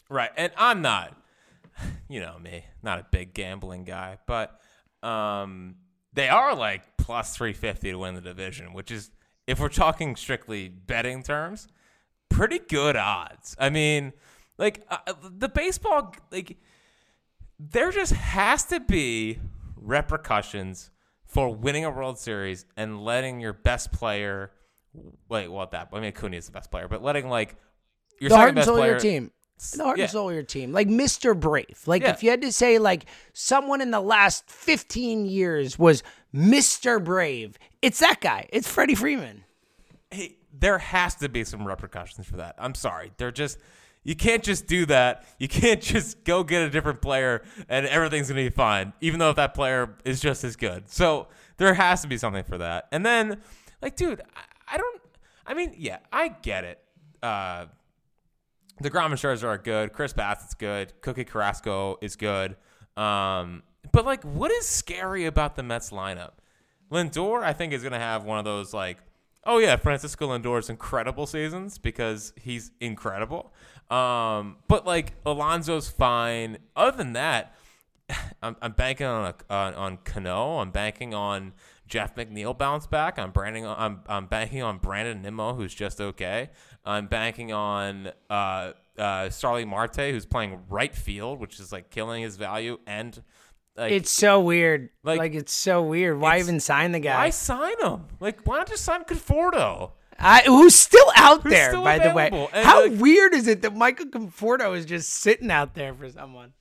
Right. 0.10 0.32
And 0.38 0.54
I'm 0.56 0.82
not, 0.82 1.18
you 2.08 2.22
know 2.22 2.40
me, 2.40 2.64
not 2.84 3.00
a 3.00 3.06
big 3.12 3.34
gambling 3.34 3.84
guy, 3.84 4.18
but 4.28 4.62
um, 5.06 5.76
they 6.14 6.30
are 6.30 6.56
like 6.56 6.96
plus 6.96 7.36
350 7.36 7.92
to 7.92 7.98
win 7.98 8.16
the 8.16 8.22
division, 8.22 8.72
which 8.72 8.92
is, 8.92 9.12
if 9.46 9.60
we're 9.60 9.68
talking 9.68 10.16
strictly 10.16 10.70
betting 10.70 11.22
terms, 11.22 11.68
pretty 12.34 12.60
good 12.60 12.96
odds. 12.96 13.56
I 13.60 13.70
mean, 13.70 14.14
like 14.58 14.84
uh, 14.90 15.14
the 15.38 15.50
baseball, 15.50 16.14
like, 16.32 16.58
there 17.60 17.92
just 17.92 18.14
has 18.14 18.66
to 18.66 18.80
be 18.80 19.40
repercussions 19.76 20.92
for 21.26 21.54
winning 21.54 21.86
a 21.86 21.90
World 21.92 22.20
Series 22.20 22.66
and 22.76 23.04
letting 23.04 23.40
your 23.40 23.54
best 23.54 23.92
player. 23.92 24.52
Wait, 25.30 25.48
what 25.48 25.72
that? 25.72 25.90
I 25.94 26.00
mean, 26.00 26.10
Acuna 26.10 26.38
is 26.38 26.46
the 26.48 26.52
best 26.52 26.72
player, 26.72 26.88
but 26.88 27.02
letting 27.04 27.30
like 27.30 27.56
your 28.20 28.30
the 28.30 28.36
second 28.36 28.48
and 28.50 28.56
best 28.56 28.66
soul 28.68 28.76
of 28.76 28.82
player. 28.82 28.92
your 28.92 29.00
team. 29.00 29.32
The 29.78 29.84
heart 29.84 29.98
yeah. 29.98 30.04
and 30.04 30.12
soul 30.12 30.30
of 30.30 30.36
your 30.36 30.44
team. 30.44 30.74
Like 30.74 30.88
Mr. 30.90 31.40
Brave. 31.40 31.82
Like 31.86 32.02
Yeah. 32.02 32.12
if 32.12 32.22
you 32.24 32.30
had 32.32 32.42
to 32.42 32.52
say 32.52 32.80
like 32.80 33.06
someone 33.34 33.80
in 33.82 33.92
the 33.92 34.02
last 34.02 34.50
15 34.50 35.26
years 35.26 35.80
was 35.80 36.04
Mr. 36.36 37.02
Brave, 37.02 37.58
it's 37.82 38.00
that 38.00 38.20
guy. 38.20 38.48
It's 38.52 38.68
Freddie 38.68 38.96
Freeman. 38.96 39.46
hey, 40.12 40.36
there 40.58 40.78
has 40.78 41.16
to 41.16 41.30
be 41.30 41.44
some 41.44 41.66
repercussions 41.66 42.28
for 42.28 42.38
that. 42.38 42.56
I'm 42.58 42.76
sorry. 42.76 43.12
They're 43.18 43.32
just 43.32 43.58
you 44.04 44.16
can't 44.16 44.44
just 44.44 44.68
do 44.68 44.86
that. 44.88 45.26
You 45.40 45.48
can't 45.48 45.82
just 45.94 46.24
go 46.24 46.44
get 46.44 46.62
a 46.62 46.70
different 46.70 47.02
player 47.02 47.44
and 47.70 47.86
everything's 47.86 48.30
gonna 48.30 48.42
be 48.42 48.50
fine, 48.50 48.94
even 49.02 49.20
though 49.20 49.30
if 49.30 49.36
that 49.38 49.54
player 49.54 49.96
is 50.06 50.20
just 50.20 50.44
as 50.44 50.56
good. 50.56 50.90
So 50.90 51.28
there 51.58 51.74
has 51.74 52.02
to 52.02 52.08
be 52.08 52.18
something 52.18 52.44
for 52.44 52.58
that. 52.58 52.88
And 52.92 53.06
then, 53.06 53.42
like, 53.82 53.96
dude, 53.96 54.22
I, 54.36 54.76
I 54.76 54.78
don't. 54.78 55.02
I 55.46 55.54
mean, 55.54 55.76
yeah, 55.78 55.98
I 56.12 56.30
get 56.30 56.64
it. 56.64 56.80
Uh, 57.22 57.66
the 58.80 58.88
and 58.88 59.14
Scherzer 59.14 59.46
are 59.46 59.58
good. 59.58 59.94
Chris 59.94 60.14
Bassitt's 60.14 60.54
good. 60.54 60.94
Cookie 61.02 61.26
Carrasco 61.26 61.98
is 62.02 62.16
good. 62.16 62.56
Um, 62.98 63.64
but 63.92 64.06
like, 64.06 64.24
what 64.24 64.52
is 64.52 64.68
scary 64.68 65.26
about 65.26 65.56
the 65.56 65.64
Mets 65.64 65.92
lineup? 65.92 66.34
Lindor, 66.92 67.44
I 67.44 67.54
think, 67.54 67.74
is 67.74 67.82
going 67.82 67.94
to 67.94 68.00
have 68.00 68.24
one 68.24 68.40
of 68.40 68.46
those 68.46 68.74
like, 68.74 68.98
oh 69.46 69.58
yeah, 69.58 69.76
Francisco 69.76 70.28
Lindor's 70.28 70.70
incredible 70.70 71.26
seasons 71.26 71.78
because 71.78 72.34
he's 72.42 72.72
incredible. 72.80 73.54
Um, 73.90 74.58
but 74.68 74.86
like 74.86 75.14
Alonso's 75.26 75.90
fine. 75.90 76.58
Other 76.76 76.98
than 76.98 77.14
that, 77.14 77.56
I'm, 78.42 78.56
I'm 78.62 78.72
banking 78.74 79.08
on 79.08 79.34
a, 79.34 79.54
on, 79.54 79.74
on 79.74 79.98
Cano. 79.98 80.60
I'm 80.60 80.72
banking 80.72 81.14
on 81.14 81.54
Jeff 81.88 82.16
McNeil 82.16 82.58
bounce 82.58 82.88
back. 82.88 83.20
I'm 83.20 83.32
branding. 83.32 83.66
I'm 83.66 84.02
I'm 84.08 84.28
banking 84.28 84.62
on 84.62 84.78
Brandon 84.78 85.22
Nimmo, 85.22 85.54
who's 85.54 85.74
just 85.74 86.00
okay. 86.02 86.50
I'm 86.86 87.08
banking 87.08 87.54
on 87.54 88.12
uh, 88.30 88.74
uh, 88.98 89.30
Marte, 89.68 89.96
who's 89.96 90.26
playing 90.26 90.60
right 90.70 90.94
field, 90.96 91.40
which 91.40 91.60
is 91.60 91.72
like 91.72 91.90
killing 91.90 92.24
his 92.24 92.36
value. 92.36 92.80
And 92.88 93.22
like, 93.78 93.92
It's 93.92 94.12
so 94.12 94.40
weird. 94.40 94.90
Like, 95.04 95.20
Like, 95.20 95.34
it's 95.34 95.54
so 95.54 95.82
weird. 95.84 96.20
Why 96.20 96.40
even 96.40 96.60
sign 96.60 96.92
the 96.92 97.00
guy? 97.00 97.16
why 97.16 97.30
sign 97.32 97.80
him? 97.82 98.06
Like, 98.20 98.42
why 98.46 98.58
not 98.58 98.68
just 98.70 98.84
sign 98.86 99.04
Conforto? 99.04 99.92
I, 100.20 100.42
who's 100.46 100.76
still 100.76 101.12
out 101.16 101.42
Who's 101.42 101.52
there, 101.54 101.70
still 101.72 101.84
by 101.84 102.00
the 102.00 102.12
way. 102.14 102.30
And, 102.54 102.66
How 102.66 102.84
like- 102.84 103.00
weird 103.00 103.34
is 103.34 103.48
it 103.48 103.62
that 103.64 103.76
Michael 103.76 104.06
Conforto 104.06 104.78
is 104.78 104.86
just 104.86 105.10
sitting 105.10 105.50
out 105.52 105.74
there 105.74 105.94
for 105.94 106.10
someone? 106.10 106.54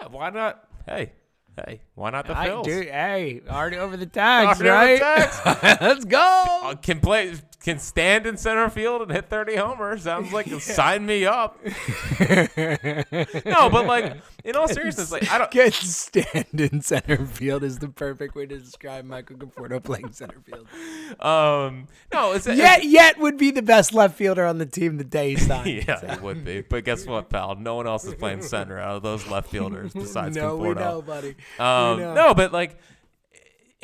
Yeah, 0.00 0.08
why 0.08 0.30
not? 0.30 0.68
Hey, 0.86 1.12
hey, 1.56 1.80
why 1.94 2.10
not 2.10 2.26
the 2.26 2.36
I, 2.36 2.48
Phils? 2.48 2.64
dude, 2.64 2.86
hey, 2.88 3.40
already 3.48 3.76
over 3.76 3.96
the 3.96 4.06
tags, 4.06 4.60
right? 4.60 4.98
the 4.98 5.04
tags. 5.04 5.80
Let's 5.80 6.04
go. 6.04 6.60
Uh, 6.64 6.74
can 6.74 7.00
play, 7.00 7.34
can 7.66 7.80
stand 7.80 8.26
in 8.26 8.36
center 8.36 8.70
field 8.70 9.02
and 9.02 9.10
hit 9.10 9.28
30 9.28 9.56
homers. 9.56 10.04
Sounds 10.04 10.32
like 10.32 10.46
sign 10.60 11.04
me 11.04 11.26
up. 11.26 11.58
no, 12.20 13.68
but 13.68 13.86
like 13.86 14.16
in 14.44 14.54
all 14.54 14.68
seriousness, 14.68 15.10
like 15.10 15.28
I 15.30 15.38
don't. 15.38 15.50
Get 15.50 15.74
stand 15.74 16.60
in 16.60 16.80
center 16.80 17.26
field 17.26 17.64
is 17.64 17.80
the 17.80 17.88
perfect 17.88 18.36
way 18.36 18.46
to 18.46 18.56
describe 18.58 19.04
Michael 19.04 19.36
Conforto 19.36 19.82
playing 19.82 20.12
center 20.12 20.40
field. 20.40 20.68
Um, 21.20 21.88
no, 22.12 22.32
it's 22.32 22.46
Yet, 22.46 22.84
yet 22.84 23.18
would 23.18 23.36
be 23.36 23.50
the 23.50 23.62
best 23.62 23.92
left 23.92 24.16
fielder 24.16 24.46
on 24.46 24.58
the 24.58 24.66
team 24.66 24.96
the 24.96 25.04
day 25.04 25.30
he 25.30 25.36
signed. 25.36 25.66
Yeah, 25.88 26.14
it 26.14 26.22
would 26.22 26.44
be. 26.44 26.60
But 26.60 26.84
guess 26.84 27.04
what, 27.04 27.28
pal? 27.30 27.56
No 27.56 27.74
one 27.74 27.88
else 27.88 28.04
is 28.04 28.14
playing 28.14 28.42
center 28.42 28.78
out 28.78 28.96
of 28.96 29.02
those 29.02 29.26
left 29.26 29.50
fielders 29.50 29.92
besides 29.92 30.36
no, 30.36 30.56
we 30.56 30.68
Conforto. 30.68 30.76
know, 30.76 31.02
buddy. 31.02 31.34
Um, 31.58 32.14
no, 32.14 32.32
but 32.32 32.52
like, 32.52 32.78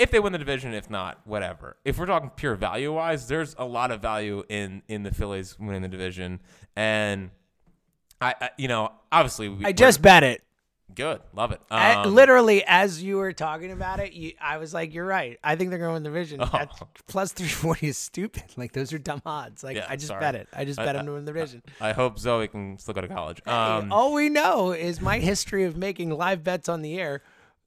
if 0.02 0.10
they 0.10 0.20
win 0.20 0.32
the 0.32 0.38
division, 0.38 0.74
if 0.74 0.90
not, 0.90 1.20
whatever. 1.24 1.76
If 1.84 1.98
we're 1.98 2.06
talking 2.06 2.30
pure 2.36 2.54
value 2.56 2.92
wise, 2.92 3.28
there's 3.28 3.54
a 3.58 3.64
lot 3.64 3.90
of 3.90 4.00
value 4.02 4.42
in 4.48 4.82
in 4.88 5.02
the 5.02 5.12
Phillies 5.12 5.58
winning 5.58 5.82
the 5.82 5.88
division, 5.88 6.40
and 6.76 7.30
I, 8.20 8.34
I 8.40 8.50
you 8.58 8.68
know, 8.68 8.92
obviously, 9.10 9.48
we, 9.48 9.64
I 9.64 9.72
just 9.72 10.00
bet 10.02 10.22
it. 10.22 10.42
good, 10.94 11.20
love 11.32 11.52
it. 11.52 11.60
I- 11.70 11.94
Um, 12.04 12.14
literally, 12.14 12.62
as 12.66 13.02
you 13.02 13.16
were 13.16 13.32
talking 13.32 13.72
about 13.72 13.98
it, 14.00 14.12
you, 14.12 14.32
I 14.40 14.58
was 14.58 14.72
like, 14.74 14.92
"You're 14.94 15.06
right. 15.06 15.38
I 15.42 15.56
think 15.56 15.70
they're 15.70 15.78
going 15.78 15.90
to 15.90 15.94
win 15.94 16.02
the 16.02 16.08
division." 16.10 16.38
That's, 16.52 16.80
plus 17.08 17.32
three 17.32 17.48
forty 17.48 17.88
is 17.88 17.98
stupid. 17.98 18.42
Like 18.56 18.72
those 18.72 18.92
are 18.92 18.98
dumb 18.98 19.22
odds. 19.24 19.64
Like 19.64 19.76
Yeah, 19.76 19.86
I 19.88 19.96
just 19.96 20.08
sorry. 20.08 20.20
bet 20.20 20.34
it. 20.34 20.48
I 20.52 20.64
just 20.64 20.78
I- 20.78 20.84
bet 20.84 20.96
I- 20.96 21.00
him 21.00 21.06
to 21.06 21.12
win 21.12 21.24
the 21.24 21.32
division. 21.32 21.62
I 21.80 21.92
hope 21.92 22.18
Zoe 22.18 22.46
can 22.48 22.78
still 22.78 22.94
go 22.94 23.00
to 23.00 23.08
college. 23.08 23.40
Um, 23.46 23.90
All 23.92 24.12
we 24.12 24.28
know 24.28 24.72
is 24.72 25.00
my 25.00 25.18
history 25.18 25.64
of 25.64 25.76
making 25.76 26.10
live 26.10 26.44
bets 26.44 26.68
on 26.68 26.82
the 26.82 26.98
air. 27.00 27.22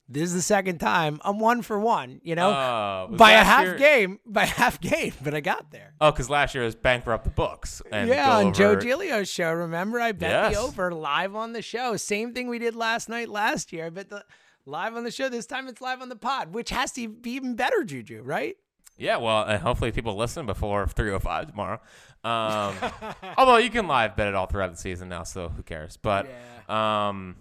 This 0.07 0.23
is 0.23 0.33
the 0.35 0.41
second 0.41 0.77
time 0.77 1.19
I'm 1.23 1.39
one 1.39 1.61
for 1.63 1.79
one. 1.79 2.19
You 2.23 2.35
know, 2.35 2.51
Uh, 2.51 3.07
by 3.07 3.31
a 3.31 3.43
half 3.43 3.63
year- 3.65 3.77
game, 3.77 4.19
by 4.25 4.45
half 4.45 4.79
game, 4.79 5.13
but 5.23 5.33
I 5.33 5.39
got 5.39 5.71
there. 5.71 5.93
Oh, 5.99 6.11
because 6.11 6.29
last 6.29 6.53
year 6.53 6.63
was 6.63 6.75
bankrupt 6.75 7.23
the 7.23 7.31
books. 7.31 7.81
And 7.91 8.07
yeah, 8.09 8.37
on 8.37 8.53
Joe 8.53 8.71
over- 8.71 8.81
Giglio's 8.81 9.29
show. 9.29 9.51
Remember, 9.51 9.99
I 9.99 10.11
bet 10.11 10.53
the 10.53 10.59
over 10.59 10.91
live 10.93 11.35
on 11.35 11.53
the 11.53 11.61
show. 11.63 11.97
Same 11.97 12.33
thing 12.33 12.47
we 12.49 12.59
did 12.59 12.75
last 12.75 13.09
night, 13.09 13.29
last 13.29 13.73
year. 13.73 13.87
I 13.87 13.89
bet 13.89 14.09
the 14.09 14.23
live 14.67 14.95
on 14.95 15.03
the 15.05 15.11
show. 15.11 15.27
This 15.27 15.47
time 15.47 15.67
it's 15.67 15.81
live 15.81 16.01
on 16.01 16.09
the 16.09 16.15
pod, 16.15 16.53
which 16.53 16.69
has 16.69 16.91
to 16.93 17.07
be 17.07 17.31
even 17.31 17.55
better, 17.55 17.83
Juju. 17.83 18.21
Right? 18.23 18.57
Yeah, 18.97 19.17
well, 19.17 19.43
and 19.43 19.61
hopefully 19.61 19.91
people 19.91 20.15
listen 20.15 20.45
before 20.45 20.87
305 20.87 21.47
tomorrow. 21.49 21.81
Um, 22.23 22.75
although 23.37 23.57
you 23.57 23.69
can 23.69 23.87
live 23.87 24.15
bet 24.15 24.27
it 24.27 24.35
all 24.35 24.45
throughout 24.45 24.71
the 24.71 24.77
season 24.77 25.09
now, 25.09 25.23
so 25.23 25.49
who 25.49 25.63
cares? 25.63 25.97
But 25.97 26.27
um, 26.69 27.35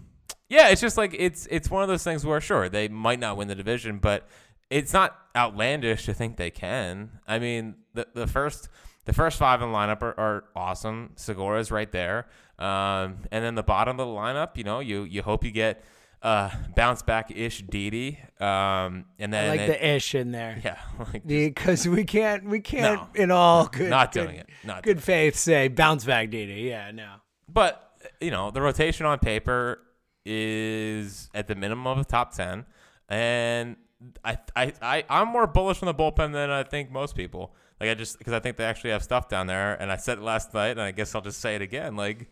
yeah, 0.49 0.69
it's 0.69 0.81
just 0.81 0.97
like 0.97 1.15
it's 1.17 1.47
it's 1.51 1.69
one 1.69 1.81
of 1.83 1.89
those 1.89 2.03
things 2.03 2.25
where 2.25 2.39
sure 2.41 2.69
they 2.69 2.87
might 2.87 3.19
not 3.19 3.37
win 3.37 3.47
the 3.47 3.55
division, 3.55 3.99
but 3.99 4.27
it's 4.69 4.93
not 4.93 5.15
outlandish 5.35 6.05
to 6.05 6.13
think 6.13 6.37
they 6.37 6.51
can. 6.51 7.09
I 7.27 7.39
mean, 7.39 7.75
the 7.93 8.07
the 8.13 8.27
first 8.27 8.69
the 9.05 9.13
first 9.13 9.37
five 9.37 9.61
in 9.61 9.71
the 9.71 9.75
lineup 9.77 10.01
are, 10.01 10.19
are 10.19 10.43
awesome. 10.55 11.11
Segura's 11.15 11.71
right 11.71 11.91
there, 11.91 12.27
um, 12.59 13.17
and 13.31 13.43
then 13.43 13.55
the 13.55 13.63
bottom 13.63 13.99
of 13.99 14.07
the 14.07 14.13
lineup, 14.13 14.57
you 14.57 14.63
know, 14.63 14.79
you 14.79 15.03
you 15.03 15.21
hope 15.21 15.43
you 15.43 15.51
get. 15.51 15.83
Uh, 16.21 16.49
bounce 16.75 17.03
back 17.03 17.29
ish 17.29 17.61
Didi, 17.61 18.17
um, 18.39 19.05
and 19.19 19.31
then 19.31 19.45
I 19.45 19.47
like 19.49 19.59
it- 19.59 19.67
the 19.67 19.87
ish 19.95 20.15
in 20.15 20.31
there. 20.31 20.59
yeah, 20.65 20.79
like 21.13 21.27
Because 21.27 21.87
we 21.87 22.03
can't, 22.03 22.45
we 22.45 22.61
can't, 22.61 22.99
No. 23.13 23.21
in 23.23 23.29
all 23.29 23.67
good, 23.71 23.91
Not 23.91 24.11
good- 24.11 24.23
doing 24.23 24.37
it. 24.37 24.49
Not 24.63 24.81
good 24.81 25.03
faith, 25.03 25.35
say 25.35 25.67
bounce 25.67 26.03
back, 26.03 26.31
Didi. 26.31 26.61
Yeah, 26.63 26.89
no. 26.89 27.17
But 27.47 27.91
you 28.21 28.31
know, 28.31 28.49
the 28.49 28.59
rotation 28.61 29.05
on 29.05 29.19
paper 29.19 29.81
is 30.25 31.29
at 31.33 31.47
the 31.47 31.55
minimum 31.55 31.87
of 31.87 31.97
the 31.97 32.05
top 32.05 32.33
ten, 32.33 32.65
and 33.09 33.77
I 34.23 34.37
I, 34.55 34.73
I 34.81 35.03
I'm 35.09 35.27
more 35.29 35.47
bullish 35.47 35.81
on 35.81 35.87
the 35.87 35.93
bullpen 35.93 36.33
than 36.33 36.49
I 36.49 36.63
think 36.63 36.91
most 36.91 37.15
people. 37.15 37.53
Like 37.79 37.89
I 37.89 37.93
just 37.93 38.17
because 38.17 38.33
I 38.33 38.39
think 38.39 38.57
they 38.57 38.65
actually 38.65 38.91
have 38.91 39.03
stuff 39.03 39.29
down 39.29 39.47
there, 39.47 39.75
and 39.75 39.91
I 39.91 39.97
said 39.97 40.17
it 40.17 40.23
last 40.23 40.53
night, 40.53 40.71
and 40.71 40.81
I 40.81 40.91
guess 40.91 41.13
I'll 41.15 41.21
just 41.21 41.39
say 41.39 41.55
it 41.55 41.61
again. 41.61 41.95
Like 41.95 42.29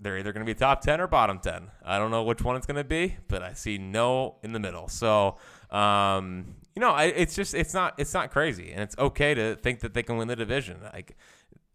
they're 0.00 0.18
either 0.18 0.32
going 0.32 0.46
to 0.46 0.50
be 0.52 0.58
top 0.58 0.80
ten 0.80 1.00
or 1.00 1.06
bottom 1.06 1.38
ten. 1.38 1.70
I 1.84 1.98
don't 1.98 2.10
know 2.10 2.22
which 2.22 2.42
one 2.42 2.56
it's 2.56 2.66
going 2.66 2.76
to 2.76 2.84
be, 2.84 3.16
but 3.28 3.42
I 3.42 3.52
see 3.52 3.78
no 3.78 4.36
in 4.42 4.52
the 4.52 4.60
middle. 4.60 4.88
So. 4.88 5.36
Um, 5.70 6.56
you 6.74 6.80
know, 6.80 6.92
I, 6.92 7.06
it's 7.06 7.34
just 7.34 7.54
it's 7.54 7.74
not 7.74 7.94
it's 7.98 8.14
not 8.14 8.30
crazy, 8.30 8.70
and 8.70 8.80
it's 8.80 8.96
okay 8.96 9.34
to 9.34 9.56
think 9.56 9.80
that 9.80 9.94
they 9.94 10.04
can 10.04 10.16
win 10.16 10.28
the 10.28 10.36
division. 10.36 10.78
Like, 10.94 11.16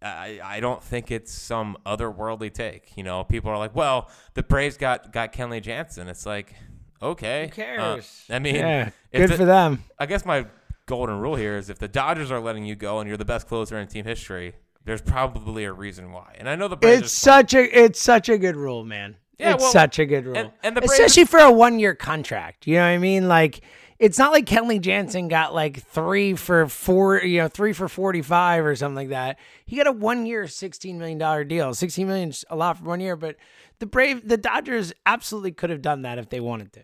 I, 0.04 0.40
I 0.44 0.60
don't 0.60 0.84
think 0.84 1.12
it's 1.12 1.32
some 1.32 1.78
otherworldly 1.86 2.54
take. 2.54 2.98
You 2.98 3.04
know, 3.04 3.24
people 3.24 3.50
are 3.52 3.58
like, 3.58 3.76
well, 3.76 4.10
the 4.34 4.44
Braves 4.44 4.78
got 4.78 5.12
got 5.12 5.34
Kenley 5.34 5.62
Jansen. 5.62 6.08
It's 6.08 6.26
like, 6.26 6.54
okay, 7.02 7.52
Who 7.56 7.62
uh, 7.62 7.66
cares? 7.66 8.26
I 8.30 8.40
mean, 8.40 8.56
yeah, 8.56 8.90
good 9.14 9.30
the- 9.30 9.38
for 9.38 9.46
them. 9.46 9.84
I 10.00 10.06
guess 10.06 10.26
my 10.26 10.46
golden 10.86 11.20
rule 11.20 11.36
here 11.36 11.58
is 11.58 11.70
if 11.70 11.80
the 11.80 11.88
Dodgers 11.88 12.32
are 12.32 12.40
letting 12.40 12.66
you 12.66 12.76
go 12.76 13.00
and 13.00 13.08
you're 13.08 13.18
the 13.18 13.26
best 13.26 13.48
closer 13.48 13.78
in 13.80 13.88
team 13.88 14.06
history, 14.06 14.54
there's 14.86 15.02
probably 15.02 15.64
a 15.64 15.72
reason 15.72 16.12
why. 16.12 16.36
And 16.38 16.50
I 16.50 16.56
know 16.56 16.68
the 16.68 16.76
Braves. 16.78 17.04
It's 17.04 17.14
are 17.28 17.40
such 17.40 17.54
a, 17.54 17.84
it's 17.84 18.02
such 18.02 18.30
a 18.30 18.38
good 18.38 18.56
rule, 18.56 18.84
man. 18.84 19.16
Yeah, 19.40 19.54
it's 19.56 19.64
well, 19.64 19.72
such 19.72 19.98
a 20.00 20.06
good 20.06 20.26
rule, 20.26 20.38
and- 20.38 20.52
and 20.62 20.78
the 20.78 20.82
Braves- 20.82 20.94
especially 20.94 21.26
for 21.26 21.40
a 21.40 21.52
one-year 21.52 21.96
contract. 21.96 22.68
You 22.68 22.76
know 22.76 22.82
what 22.82 22.88
I 22.90 22.98
mean? 22.98 23.28
Like, 23.28 23.62
it's 24.00 24.18
not 24.18 24.32
like 24.32 24.46
Kenley 24.46 24.82
Jansen 24.82 25.28
got 25.28 25.54
like 25.54 25.84
three 25.84 26.36
for 26.36 26.68
four, 26.68 27.24
you 27.24 27.40
know, 27.40 27.48
three 27.48 27.74
for 27.74 27.88
forty-five 27.88 28.66
or 28.66 28.76
something 28.76 28.96
like 28.96 29.10
that. 29.10 29.40
He 29.66 29.78
got 29.78 29.88
a 29.88 29.92
one-year, 29.92 30.48
sixteen 30.48 30.98
million 30.98 31.18
dollar 31.18 31.44
deal. 31.44 31.74
Sixteen 31.74 32.08
million 32.08 32.30
is 32.30 32.46
a 32.50 32.56
lot 32.56 32.78
for 32.78 32.86
one 32.86 33.00
year, 33.00 33.16
but 33.16 33.38
the 33.80 33.86
Brave, 33.86 34.28
the 34.28 34.38
Dodgers 34.38 34.94
absolutely 35.06 35.52
could 35.52 35.70
have 35.70 35.82
done 35.82 36.04
that 36.04 36.18
if 36.18 36.30
they 36.30 36.40
wanted 36.40 36.74
to. 36.74 36.82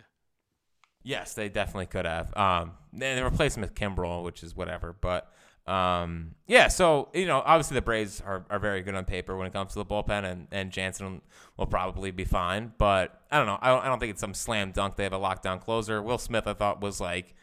Yes, 1.03 1.33
they 1.33 1.49
definitely 1.49 1.87
could 1.87 2.05
have. 2.05 2.35
Um, 2.37 2.73
they 2.93 3.15
they 3.15 3.23
replaced 3.23 3.57
him 3.57 3.61
with 3.61 3.73
Kimbrel, 3.73 4.23
which 4.23 4.43
is 4.43 4.55
whatever. 4.55 4.93
But 4.99 5.31
um, 5.69 6.33
yeah, 6.47 6.67
so 6.67 7.09
you 7.13 7.27
know, 7.27 7.43
obviously 7.45 7.75
the 7.75 7.81
Braves 7.81 8.21
are, 8.25 8.43
are 8.49 8.57
very 8.57 8.81
good 8.81 8.95
on 8.95 9.05
paper 9.05 9.37
when 9.37 9.45
it 9.45 9.53
comes 9.53 9.73
to 9.73 9.79
the 9.79 9.85
bullpen, 9.85 10.29
and 10.29 10.47
and 10.51 10.71
Jansen 10.71 11.21
will 11.57 11.67
probably 11.67 12.09
be 12.09 12.25
fine. 12.25 12.73
But 12.79 13.21
I 13.29 13.37
don't 13.37 13.45
know. 13.45 13.59
I 13.61 13.69
don't, 13.69 13.83
I 13.85 13.87
don't 13.87 13.99
think 13.99 14.11
it's 14.11 14.21
some 14.21 14.33
slam 14.33 14.71
dunk. 14.71 14.95
They 14.95 15.03
have 15.03 15.13
a 15.13 15.19
lockdown 15.19 15.61
closer. 15.61 16.01
Will 16.01 16.17
Smith, 16.17 16.47
I 16.47 16.53
thought, 16.53 16.81
was 16.81 16.99
like 16.99 17.35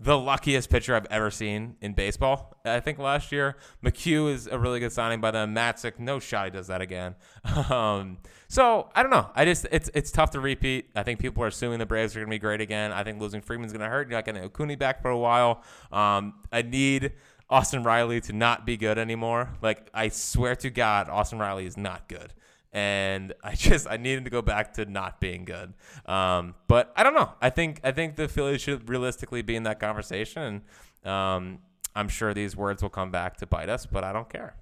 the 0.00 0.18
luckiest 0.18 0.70
pitcher 0.70 0.96
I've 0.96 1.06
ever 1.10 1.30
seen 1.30 1.76
in 1.80 1.92
baseball. 1.92 2.56
I 2.64 2.80
think 2.80 2.98
last 2.98 3.30
year 3.30 3.56
McHugh 3.82 4.32
is 4.32 4.46
a 4.46 4.58
really 4.58 4.80
good 4.80 4.92
signing 4.92 5.20
by 5.20 5.30
them. 5.30 5.54
Matzek, 5.54 5.98
no 5.98 6.18
shot 6.18 6.46
he 6.46 6.50
does 6.50 6.68
that 6.68 6.80
again. 6.80 7.14
Um, 7.70 8.18
so 8.48 8.90
I 8.94 9.02
don't 9.02 9.10
know. 9.10 9.30
I 9.34 9.44
just 9.44 9.66
it's 9.72 9.90
it's 9.94 10.10
tough 10.10 10.30
to 10.30 10.40
repeat. 10.40 10.90
I 10.94 11.02
think 11.02 11.18
people 11.18 11.42
are 11.42 11.48
assuming 11.48 11.78
the 11.78 11.86
Braves 11.86 12.14
are 12.14 12.20
going 12.20 12.28
to 12.28 12.30
be 12.30 12.38
great 12.38 12.60
again. 12.60 12.92
I 12.92 13.02
think 13.02 13.20
losing 13.20 13.40
Freeman's 13.40 13.72
going 13.72 13.82
to 13.82 13.88
hurt. 13.88 14.08
You're 14.08 14.18
not 14.18 14.24
going 14.24 14.34
getting 14.34 14.48
Acuna 14.48 14.76
back 14.76 15.02
for 15.02 15.10
a 15.10 15.18
while. 15.18 15.62
Um, 15.90 16.34
I 16.52 16.62
need 16.62 17.12
Austin 17.50 17.82
Riley 17.82 18.20
to 18.22 18.32
not 18.32 18.66
be 18.66 18.76
good 18.76 18.98
anymore. 18.98 19.50
Like 19.62 19.88
I 19.92 20.08
swear 20.08 20.56
to 20.56 20.70
God, 20.70 21.08
Austin 21.08 21.38
Riley 21.38 21.66
is 21.66 21.76
not 21.76 22.08
good 22.08 22.32
and 22.74 23.32
I 23.42 23.54
just 23.54 23.86
I 23.88 23.96
need 23.96 24.18
him 24.18 24.24
to 24.24 24.30
go 24.30 24.42
back 24.42 24.74
to 24.74 24.84
not 24.84 25.20
being 25.20 25.46
good. 25.46 25.72
Um, 26.04 26.54
but 26.68 26.92
I 26.96 27.02
don't 27.02 27.14
know. 27.14 27.32
I 27.40 27.48
think 27.48 27.80
I 27.84 27.92
think 27.92 28.16
the 28.16 28.28
Phillies 28.28 28.60
should 28.60 28.90
realistically 28.90 29.40
be 29.40 29.56
in 29.56 29.62
that 29.62 29.80
conversation. 29.80 30.62
And 31.04 31.10
um, 31.10 31.58
I'm 31.94 32.08
sure 32.08 32.34
these 32.34 32.56
words 32.56 32.82
will 32.82 32.90
come 32.90 33.10
back 33.10 33.38
to 33.38 33.46
bite 33.46 33.68
us, 33.68 33.86
but 33.86 34.04
I 34.04 34.12
don't 34.12 34.28
care. 34.28 34.56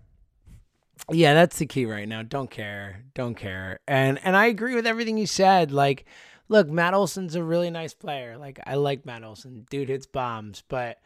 Yeah, 1.11 1.35
that's 1.35 1.59
the 1.59 1.67
key 1.67 1.87
right 1.87 2.07
now. 2.07 2.23
Don't 2.23 2.51
care. 2.51 3.05
Don't 3.15 3.35
care. 3.35 3.81
And 3.89 4.21
and 4.23 4.37
I 4.37 4.47
agree 4.47 4.75
with 4.75 4.87
everything 4.87 5.17
you 5.17 5.27
said. 5.27 5.73
Like, 5.73 6.05
look, 6.49 6.69
Matt 6.69 6.95
Olson's 6.95 7.35
a 7.35 7.43
really 7.43 7.71
nice 7.71 7.95
player. 7.95 8.37
Like, 8.37 8.61
I 8.67 8.75
like 8.75 9.07
Matt 9.07 9.25
Olson. 9.25 9.67
Dude 9.71 9.89
hits 9.89 10.07
bombs. 10.07 10.62
But 10.69 10.99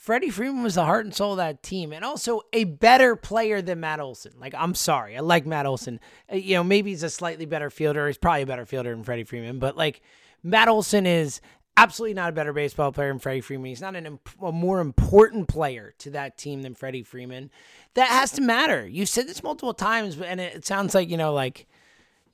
Freddie 0.00 0.30
Freeman 0.30 0.62
was 0.62 0.76
the 0.76 0.84
heart 0.86 1.04
and 1.04 1.14
soul 1.14 1.32
of 1.32 1.36
that 1.36 1.62
team 1.62 1.92
and 1.92 2.02
also 2.02 2.40
a 2.54 2.64
better 2.64 3.16
player 3.16 3.60
than 3.60 3.80
Matt 3.80 4.00
Olson. 4.00 4.32
Like, 4.40 4.54
I'm 4.56 4.74
sorry. 4.74 5.14
I 5.14 5.20
like 5.20 5.44
Matt 5.44 5.66
Olson. 5.66 6.00
Uh, 6.32 6.36
You 6.36 6.54
know, 6.54 6.64
maybe 6.64 6.88
he's 6.88 7.02
a 7.02 7.10
slightly 7.10 7.44
better 7.44 7.68
fielder. 7.68 8.06
He's 8.06 8.16
probably 8.16 8.40
a 8.40 8.46
better 8.46 8.64
fielder 8.64 8.92
than 8.94 9.04
Freddie 9.04 9.24
Freeman. 9.24 9.58
But 9.58 9.76
like 9.76 10.00
Matt 10.42 10.68
Olson 10.68 11.04
is 11.04 11.42
absolutely 11.76 12.14
not 12.14 12.30
a 12.30 12.32
better 12.32 12.54
baseball 12.54 12.92
player 12.92 13.10
than 13.10 13.18
Freddie 13.18 13.42
Freeman. 13.42 13.66
He's 13.66 13.82
not 13.82 13.94
an 13.94 14.18
a 14.40 14.52
more 14.52 14.80
important 14.80 15.48
player 15.48 15.92
to 15.98 16.10
that 16.12 16.38
team 16.38 16.62
than 16.62 16.74
Freddie 16.74 17.02
Freeman. 17.02 17.50
That 17.92 18.08
has 18.08 18.32
to 18.32 18.40
matter. 18.40 18.86
You 18.88 19.04
said 19.04 19.28
this 19.28 19.42
multiple 19.42 19.74
times, 19.74 20.18
and 20.18 20.40
it 20.40 20.64
sounds 20.64 20.94
like 20.94 21.10
you 21.10 21.18
know 21.18 21.34
like 21.34 21.66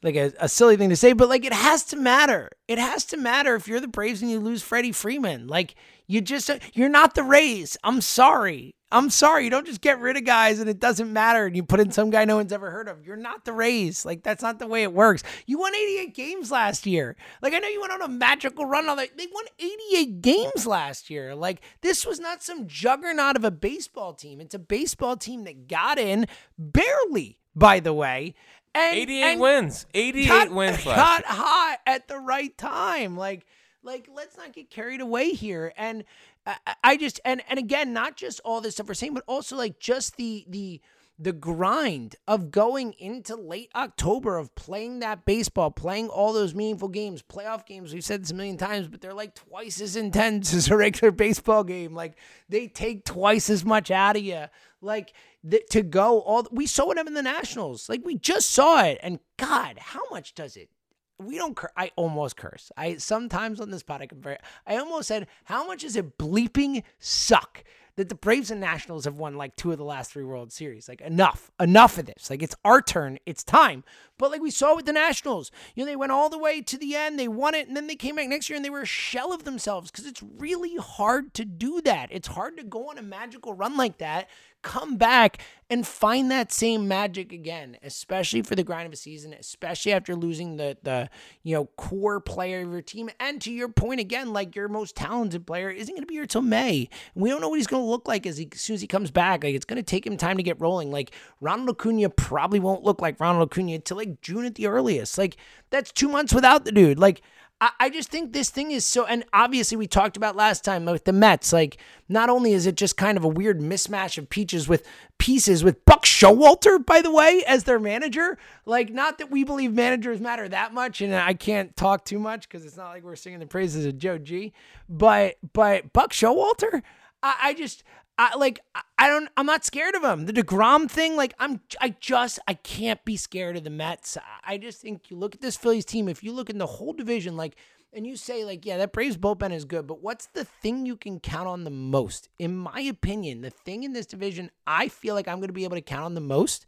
like 0.03 0.17
a, 0.17 0.33
a, 0.39 0.49
silly 0.49 0.77
thing 0.77 0.91
to 0.91 0.97
say, 0.97 1.13
but 1.13 1.29
like 1.29 1.45
it 1.45 1.53
has 1.53 1.85
to 1.85 1.97
matter. 1.97 2.51
It 2.69 2.79
has 2.79 3.05
to 3.07 3.17
matter 3.17 3.55
if 3.55 3.67
you're 3.67 3.81
the 3.81 3.89
Braves 3.89 4.23
and 4.23 4.31
you 4.31 4.39
lose 4.39 4.63
Freddie 4.63 4.93
Freeman. 4.93 5.47
Like 5.47 5.75
you 6.07 6.21
just 6.21 6.51
you're 6.75 6.89
not 6.89 7.15
the 7.15 7.23
Rays. 7.23 7.77
I'm 7.83 8.01
sorry. 8.01 8.75
I'm 8.93 9.11
sorry. 9.11 9.43
You 9.43 9.51
don't 9.51 9.67
just 9.67 9.81
get 9.81 9.99
rid 9.99 10.17
of 10.17 10.25
guys 10.25 10.61
and 10.61 10.71
it 10.71 10.79
doesn't 10.79 11.13
matter 11.13 11.47
and 11.47 11.57
you 11.57 11.65
put 11.65 11.81
in 11.81 11.91
some 11.91 12.11
guy 12.11 12.25
no 12.25 12.37
one's 12.37 12.53
ever 12.53 12.71
heard 12.71 12.89
of. 12.89 13.05
You're 13.05 13.17
not 13.17 13.45
the 13.45 13.53
Rays. 13.53 14.05
Like 14.05 14.23
that's 14.23 14.43
not 14.43 14.61
the 14.61 14.69
way 14.69 14.85
it 14.85 14.93
works. 14.93 15.25
You 15.47 15.59
won 15.59 15.75
88 15.75 16.15
games 16.15 16.51
last 16.53 16.87
year. 16.87 17.17
Like 17.43 17.53
I 17.53 17.59
know 17.59 17.69
you 17.69 17.81
went 17.81 17.93
on 17.93 18.03
a 18.03 18.09
magical 18.09 18.67
run 18.67 18.89
all 18.89 18.97
that. 18.97 19.19
They 19.19 19.27
won 19.33 19.45
88 19.59 20.23
games 20.23 20.67
last 20.67 21.11
year. 21.11 21.35
Like 21.35 21.63
this 21.81 22.07
was 22.07 22.21
not 22.21 22.45
some 22.45 22.69
juggernaut 22.69 23.37
of 23.37 23.45
a 23.45 23.51
baseball 23.51 24.15
team. 24.15 24.41
It's 24.41 24.55
a 24.55 24.61
baseball 24.61 25.17
team 25.17 25.45
that 25.45 25.67
got 25.67 25.99
in 25.99 26.27
barely, 26.57 27.39
by 27.57 27.81
the 27.81 27.93
way. 27.93 28.35
And, 28.77 28.97
88 28.97 29.23
and 29.23 29.41
wins. 29.41 29.87
88 29.95 30.29
got, 30.29 30.51
wins 30.51 30.85
got 30.85 31.25
hot 31.25 31.79
at 31.87 32.09
the 32.09 32.19
right 32.19 32.57
time. 32.59 33.17
Like 33.17 33.47
like 33.83 34.09
let's 34.15 34.37
not 34.37 34.53
get 34.53 34.69
carried 34.69 35.01
away 35.01 35.31
here. 35.31 35.73
And 35.77 36.05
I, 36.45 36.57
I 36.85 36.97
just 36.97 37.21
and 37.25 37.43
and 37.49 37.59
again, 37.59 37.93
not 37.93 38.17
just 38.17 38.41
all 38.45 38.61
this 38.61 38.75
stuff 38.75 38.89
we're 38.89 38.95
saying, 38.95 39.15
but 39.15 39.25
also 39.27 39.57
like 39.57 39.79
just 39.79 40.17
the 40.17 40.45
the 40.49 40.81
the 41.19 41.33
grind 41.33 42.17
of 42.29 42.51
going 42.51 42.93
into 42.99 43.35
late 43.35 43.71
October 43.75 44.37
of 44.37 44.55
playing 44.55 44.99
that 44.99 45.25
baseball, 45.25 45.71
playing 45.71 46.09
all 46.09 46.35
those 46.35 46.55
meaningful 46.55 46.89
games, 46.89 47.23
playoff 47.23 47.65
games. 47.65 47.95
We've 47.95 48.05
said 48.05 48.23
this 48.23 48.33
a 48.33 48.35
million 48.35 48.59
times, 48.59 48.87
but 48.87 49.01
they're 49.01 49.15
like 49.15 49.35
twice 49.35 49.81
as 49.81 49.97
intense 49.97 50.53
as 50.55 50.69
a 50.69 50.77
regular 50.77 51.13
baseball 51.13 51.65
game. 51.65 51.95
Like 51.95 52.17
they 52.49 52.69
take 52.69 53.05
twice 53.05 53.49
as 53.49 53.65
much 53.65 53.91
out 53.91 54.17
of 54.17 54.23
you. 54.23 54.45
Like 54.83 55.15
the, 55.47 55.63
to 55.71 55.83
go 55.83 56.21
all 56.21 56.47
we 56.51 56.67
saw 56.67 56.91
it 56.91 56.99
in 56.99 57.15
the 57.15 57.23
Nationals. 57.23 57.89
Like 57.89 58.05
we 58.05 58.17
just 58.17 58.51
saw 58.51 58.83
it, 58.83 58.99
and 59.03 59.21
God, 59.37 59.79
how 59.79 60.03
much 60.11 60.35
does 60.35 60.57
it? 60.57 60.71
We 61.19 61.39
don't. 61.39 61.57
Cur- 61.57 61.71
I 61.77 61.93
almost 61.97 62.37
curse. 62.37 62.73
I 62.77 62.97
sometimes 62.97 63.61
on 63.61 63.71
this 63.71 63.83
pod 63.83 64.03
I 64.03 64.07
compare. 64.07 64.39
I 64.67 64.77
almost 64.77 65.09
said, 65.09 65.29
how 65.45 65.67
much 65.67 65.85
is 65.85 65.97
it 65.97 66.19
bleeping 66.19 66.83
suck? 66.99 67.65
that 67.97 68.11
the 68.11 68.15
Braves 68.15 68.51
and 68.51 68.61
Nationals 68.61 69.07
have 69.07 69.17
won 69.17 69.37
like 69.37 69.57
two 69.57 69.73
of 69.73 69.79
the 69.79 69.85
last 69.85 70.13
three 70.13 70.25
World 70.25 70.53
Series. 70.53 70.89
Like 70.89 71.01
enough, 71.01 71.51
enough 71.59 71.99
of 71.99 72.05
this. 72.05 72.29
Like 72.29 72.43
it's 72.43 72.55
our 72.65 72.83
turn, 72.83 73.19
it's 73.25 73.43
time. 73.43 73.85
But 74.19 74.31
like 74.31 74.43
we 74.43 74.51
saw 74.51 74.77
with 74.77 74.85
the 74.85 74.93
Nationals, 74.93 75.51
you 75.75 75.83
know, 75.83 75.91
they 75.91 75.97
went 75.97 76.13
all 76.13 76.29
the 76.29 76.39
way 76.39 76.61
to 76.61 76.79
the 76.79 76.95
end, 76.95 77.19
they 77.19 77.29
won 77.29 77.55
it, 77.55 77.69
and 77.69 77.77
then 77.77 77.87
they 77.87 77.97
came 77.97 78.17
back 78.17 78.29
next 78.29 78.49
year 78.49 78.57
and 78.57 78.65
they 78.65 78.71
were 78.71 78.83
a 78.83 78.87
shell 78.87 79.33
of 79.33 79.45
themselves 79.45 79.91
because 79.91 80.07
it's 80.07 80.23
really 80.23 80.77
hard 80.77 81.33
to 81.35 81.45
do 81.45 81.81
that. 81.83 82.09
It's 82.11 82.29
hard 82.29 82.59
to 82.59 82.65
go 82.65 82.91
on 82.91 82.99
a 82.99 83.03
magical 83.03 83.55
run 83.55 83.77
like 83.77 83.99
that 83.99 84.29
come 84.67 84.97
back 84.97 85.39
and 85.71 85.87
find 85.87 86.29
that 86.31 86.53
same 86.53 86.89
magic 86.89 87.33
again, 87.33 87.77
especially 87.85 88.43
for 88.43 88.57
the 88.57 88.65
grind 88.65 88.87
of 88.87 88.93
a 88.93 88.97
season, 88.97 89.33
especially 89.33 89.93
after 89.93 90.17
losing 90.17 90.57
the 90.57 90.77
the 90.83 91.09
you 91.45 91.55
know 91.55 91.67
core 91.77 92.21
player 92.21 92.63
of 92.63 92.73
your 92.73 92.83
team. 92.83 93.09
And 93.21 93.41
to 93.43 93.53
your 93.53 93.69
point 93.69 94.01
again, 94.01 94.33
like 94.33 94.57
your 94.57 94.69
most 94.69 94.97
talented 94.97 95.47
player 95.47 95.71
isn't 95.71 95.95
going 95.95 96.03
to 96.03 96.07
be 96.07 96.15
here 96.15 96.27
till 96.27 96.43
May. 96.43 96.89
We 97.15 97.31
don't 97.31 97.41
know 97.41 97.49
what 97.49 97.61
he's 97.61 97.69
going 97.69 97.83
to 97.85 97.89
look 97.89 98.09
like 98.09 98.27
as, 98.27 98.39
he, 98.39 98.49
as 98.53 98.61
soon 98.61 98.75
as 98.75 98.81
he 98.81 98.89
comes 98.89 99.13
back. 99.13 99.45
Like 99.45 99.55
it's 99.55 99.65
going 99.65 99.77
to 99.77 99.85
take 99.85 100.05
him 100.05 100.17
time 100.17 100.37
to 100.37 100.43
get 100.43 100.61
rolling. 100.61 100.91
Like 100.91 101.13
Ronald 101.41 101.71
Acuna 101.71 102.11
probably 102.11 102.59
won't 102.59 102.83
look 102.83 103.01
like 103.01 103.21
Ronald 103.21 103.49
Acuna 103.49 103.75
until 103.75 103.97
like 103.97 104.21
June 104.21 104.45
at 104.45 104.57
the 104.57 104.67
earliest. 104.67 105.17
Like 105.17 105.37
that's 105.71 105.93
two 105.93 106.09
months 106.09 106.35
without 106.35 106.65
the 106.65 106.73
dude. 106.73 106.99
Like 106.99 107.23
I, 107.61 107.71
I 107.81 107.91
just 107.91 108.11
think 108.11 108.33
this 108.33 108.51
thing 108.51 108.71
is 108.71 108.85
so, 108.85 109.07
and 109.07 109.25
obviously 109.33 109.77
we 109.77 109.87
talked 109.87 110.17
about 110.17 110.37
last 110.37 110.65
time 110.65 110.85
with 110.85 111.05
the 111.05 111.13
Mets. 111.13 111.53
Like, 111.53 111.79
not 112.09 112.29
only 112.29 112.53
is 112.53 112.67
it 112.67 112.77
just 112.77 112.97
kind 112.97 113.17
of 113.17 113.25
a 113.25 113.29
weird 113.29 113.61
mismatch 113.61 114.19
of 114.19 114.29
peaches 114.29 114.69
with 114.69 114.87
pieces 115.19 115.65
with 115.65 115.85
Buck 115.87 116.05
Showalter, 116.05 116.85
by 116.85 117.01
the 117.01 117.11
way, 117.11 117.43
as 117.47 117.65
their 117.65 117.79
manager. 117.79 118.37
Like, 118.67 118.91
not 118.91 119.19
that 119.19 119.31
we 119.31 119.43
believe 119.43 119.73
managers 119.73 120.21
matter 120.21 120.49
that 120.49 120.75
much, 120.75 121.01
and 121.01 121.15
I 121.15 121.33
can't 121.33 121.75
talk 121.77 122.05
too 122.05 122.19
much 122.19 122.49
because 122.49 122.67
it's 122.67 122.77
not 122.77 122.91
like 122.91 123.03
we're 123.03 123.17
singing 123.17 123.41
the 123.41 123.47
praises 123.47 123.87
of 123.87 123.99
Joe 123.99 124.19
G. 124.19 124.53
But 124.89 125.37
but 125.55 125.93
Buck 125.93 126.13
Showalter, 126.13 126.83
I, 127.23 127.35
I 127.43 127.55
just 127.55 127.85
I 128.19 128.37
like 128.37 128.61
I 128.99 129.09
don't 129.09 129.29
I'm 129.37 129.47
not 129.47 129.65
scared 129.65 129.95
of 129.95 130.03
him. 130.03 130.27
The 130.27 130.33
DeGrom 130.33 130.91
thing, 130.91 131.17
like 131.17 131.35
I'm 131.39 131.61
I 131.81 131.95
just 132.01 132.39
I 132.49 132.55
can't 132.55 133.05
be 133.05 133.17
scared 133.17 133.57
of 133.57 133.65
the 133.65 133.71
Mets. 133.71 134.17
I 134.45 134.57
just 134.57 134.81
think 134.81 135.11
you 135.11 135.17
look 135.17 135.35
at 135.35 135.41
this 135.41 135.57
Phillies 135.57 135.85
team, 135.85 136.09
if 136.09 136.23
you 136.23 136.33
look 136.33 136.49
in 136.49 136.59
the 136.59 136.67
whole 136.67 136.93
division, 136.93 137.37
like 137.37 137.57
and 137.93 138.07
you 138.07 138.17
say 138.17 138.45
like, 138.45 138.65
yeah, 138.65 138.79
that 138.79 138.93
Braves 138.93 139.17
bullpen 139.17 139.53
is 139.53 139.65
good, 139.65 139.87
but 139.87 140.03
what's 140.03 140.27
the 140.27 140.45
thing 140.45 140.87
you 140.87 140.97
can 140.97 141.21
count 141.21 141.49
on 141.49 141.65
the 141.65 141.71
most? 141.71 142.29
In 142.39 142.57
my 142.57 142.81
opinion, 142.81 143.43
the 143.43 143.51
thing 143.51 143.85
in 143.85 143.93
this 143.93 144.07
division 144.07 144.51
I 144.67 144.89
feel 144.89 145.15
like 145.15 145.29
I'm 145.29 145.39
going 145.39 145.49
to 145.49 145.55
be 145.55 145.65
able 145.65 145.77
to 145.77 145.83
count 145.83 146.05
on 146.05 146.15
the 146.15 146.21
most 146.21 146.67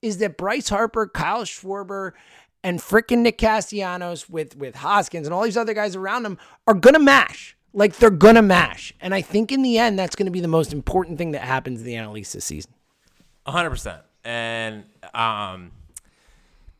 is 0.00 0.18
that 0.18 0.36
Bryce 0.36 0.68
Harper, 0.68 1.08
Kyle 1.08 1.44
Schwarber, 1.44 2.12
and 2.62 2.78
freaking 2.80 3.18
Nick 3.18 3.38
Castellanos 3.38 4.28
with 4.28 4.56
with 4.56 4.76
Hoskins 4.76 5.26
and 5.26 5.34
all 5.34 5.42
these 5.42 5.56
other 5.56 5.74
guys 5.74 5.96
around 5.96 6.22
them 6.22 6.38
are 6.66 6.74
going 6.74 6.94
to 6.94 7.00
mash. 7.00 7.56
Like 7.74 7.96
they're 7.96 8.10
gonna 8.10 8.42
mash, 8.42 8.94
and 9.00 9.14
I 9.14 9.20
think 9.20 9.52
in 9.52 9.62
the 9.62 9.78
end 9.78 9.98
that's 9.98 10.16
going 10.16 10.26
to 10.26 10.32
be 10.32 10.40
the 10.40 10.48
most 10.48 10.72
important 10.72 11.18
thing 11.18 11.32
that 11.32 11.42
happens 11.42 11.80
in 11.80 11.86
the 11.86 11.94
NL 11.94 12.14
this 12.32 12.44
season. 12.44 12.72
hundred 13.46 13.70
percent. 13.70 14.00
And 14.24 14.84
um, 15.12 15.72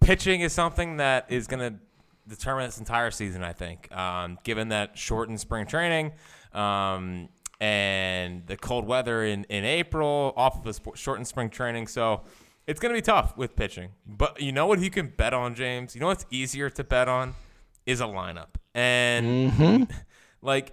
pitching 0.00 0.40
is 0.40 0.52
something 0.52 0.96
that 0.98 1.26
is 1.28 1.46
going 1.46 1.60
to 1.60 1.78
determine 2.26 2.64
this 2.64 2.78
entire 2.78 3.10
season. 3.10 3.42
I 3.42 3.52
think, 3.52 3.94
um, 3.94 4.38
given 4.44 4.68
that 4.68 4.96
shortened 4.96 5.40
spring 5.40 5.66
training. 5.66 6.12
Um, 6.52 7.28
and 7.60 8.46
the 8.46 8.56
cold 8.56 8.86
weather 8.86 9.24
in, 9.24 9.44
in 9.44 9.64
April 9.64 10.34
off 10.36 10.64
of 10.64 10.66
a 10.66 10.96
shortened 10.96 11.26
spring 11.26 11.48
training. 11.50 11.86
So 11.86 12.22
it's 12.66 12.80
going 12.80 12.94
to 12.94 12.98
be 12.98 13.02
tough 13.02 13.36
with 13.36 13.56
pitching. 13.56 13.90
But 14.06 14.40
you 14.40 14.52
know 14.52 14.66
what 14.66 14.80
you 14.80 14.90
can 14.90 15.08
bet 15.08 15.34
on, 15.34 15.54
James? 15.54 15.94
You 15.94 16.00
know 16.00 16.08
what's 16.08 16.26
easier 16.30 16.68
to 16.70 16.84
bet 16.84 17.08
on? 17.08 17.34
Is 17.86 18.00
a 18.00 18.04
lineup. 18.04 18.56
And 18.74 19.52
mm-hmm. 19.52 19.84
like 20.42 20.72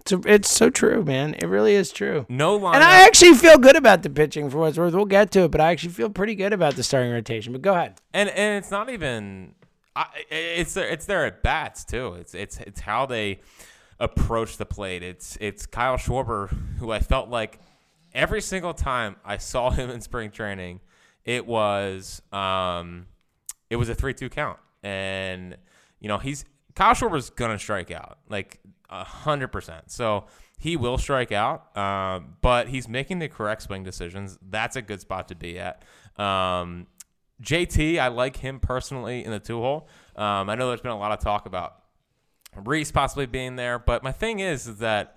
it's, 0.00 0.26
it's 0.26 0.50
so 0.50 0.70
true, 0.70 1.04
man. 1.04 1.34
It 1.34 1.46
really 1.46 1.74
is 1.74 1.92
true. 1.92 2.26
No 2.28 2.56
line. 2.56 2.76
And 2.76 2.84
I 2.84 3.04
actually 3.04 3.34
feel 3.34 3.58
good 3.58 3.76
about 3.76 4.02
the 4.02 4.10
pitching 4.10 4.50
for 4.50 4.58
what's 4.58 4.78
worth. 4.78 4.94
We'll 4.94 5.04
get 5.04 5.30
to 5.32 5.44
it, 5.44 5.50
but 5.50 5.60
I 5.60 5.70
actually 5.70 5.92
feel 5.92 6.10
pretty 6.10 6.34
good 6.34 6.52
about 6.52 6.76
the 6.76 6.82
starting 6.82 7.12
rotation. 7.12 7.52
But 7.52 7.62
go 7.62 7.74
ahead. 7.74 8.00
And 8.12 8.28
and 8.30 8.58
it's 8.58 8.70
not 8.70 8.90
even. 8.90 9.54
I, 9.96 10.06
it's 10.30 10.74
their 10.74 10.88
it's 10.88 11.06
their 11.06 11.26
at 11.26 11.42
bats 11.42 11.84
too. 11.84 12.14
It's 12.14 12.34
it's 12.34 12.58
it's 12.60 12.80
how 12.80 13.06
they 13.06 13.40
approach 13.98 14.56
the 14.56 14.66
plate. 14.66 15.02
It's 15.02 15.36
it's 15.40 15.66
Kyle 15.66 15.96
Schwarber 15.96 16.48
who 16.78 16.90
I 16.90 17.00
felt 17.00 17.28
like 17.28 17.58
every 18.14 18.40
single 18.40 18.74
time 18.74 19.16
I 19.24 19.36
saw 19.36 19.70
him 19.70 19.90
in 19.90 20.00
spring 20.00 20.30
training, 20.30 20.80
it 21.24 21.46
was 21.46 22.22
um, 22.32 23.06
it 23.68 23.76
was 23.76 23.88
a 23.88 23.94
three 23.94 24.14
two 24.14 24.28
count, 24.28 24.58
and 24.82 25.56
you 26.00 26.08
know 26.08 26.18
he's 26.18 26.44
Kyle 26.74 26.94
Schwarber's 26.94 27.30
gonna 27.30 27.58
strike 27.58 27.90
out. 27.90 28.18
Like 28.28 28.60
hundred 28.90 29.48
percent. 29.48 29.90
So 29.90 30.26
he 30.58 30.76
will 30.76 30.98
strike 30.98 31.32
out, 31.32 31.76
um, 31.76 32.36
but 32.42 32.68
he's 32.68 32.88
making 32.88 33.18
the 33.18 33.28
correct 33.28 33.62
swing 33.62 33.82
decisions. 33.82 34.38
That's 34.42 34.76
a 34.76 34.82
good 34.82 35.00
spot 35.00 35.28
to 35.28 35.34
be 35.34 35.58
at. 35.58 35.82
Um, 36.18 36.86
JT, 37.42 37.98
I 37.98 38.08
like 38.08 38.36
him 38.36 38.60
personally 38.60 39.24
in 39.24 39.30
the 39.30 39.38
two 39.38 39.60
hole. 39.60 39.88
Um, 40.16 40.50
I 40.50 40.54
know 40.56 40.68
there's 40.68 40.82
been 40.82 40.90
a 40.90 40.98
lot 40.98 41.12
of 41.12 41.20
talk 41.20 41.46
about 41.46 41.76
Reese 42.54 42.92
possibly 42.92 43.26
being 43.26 43.56
there, 43.56 43.78
but 43.78 44.02
my 44.02 44.12
thing 44.12 44.40
is, 44.40 44.66
is 44.66 44.76
that 44.78 45.16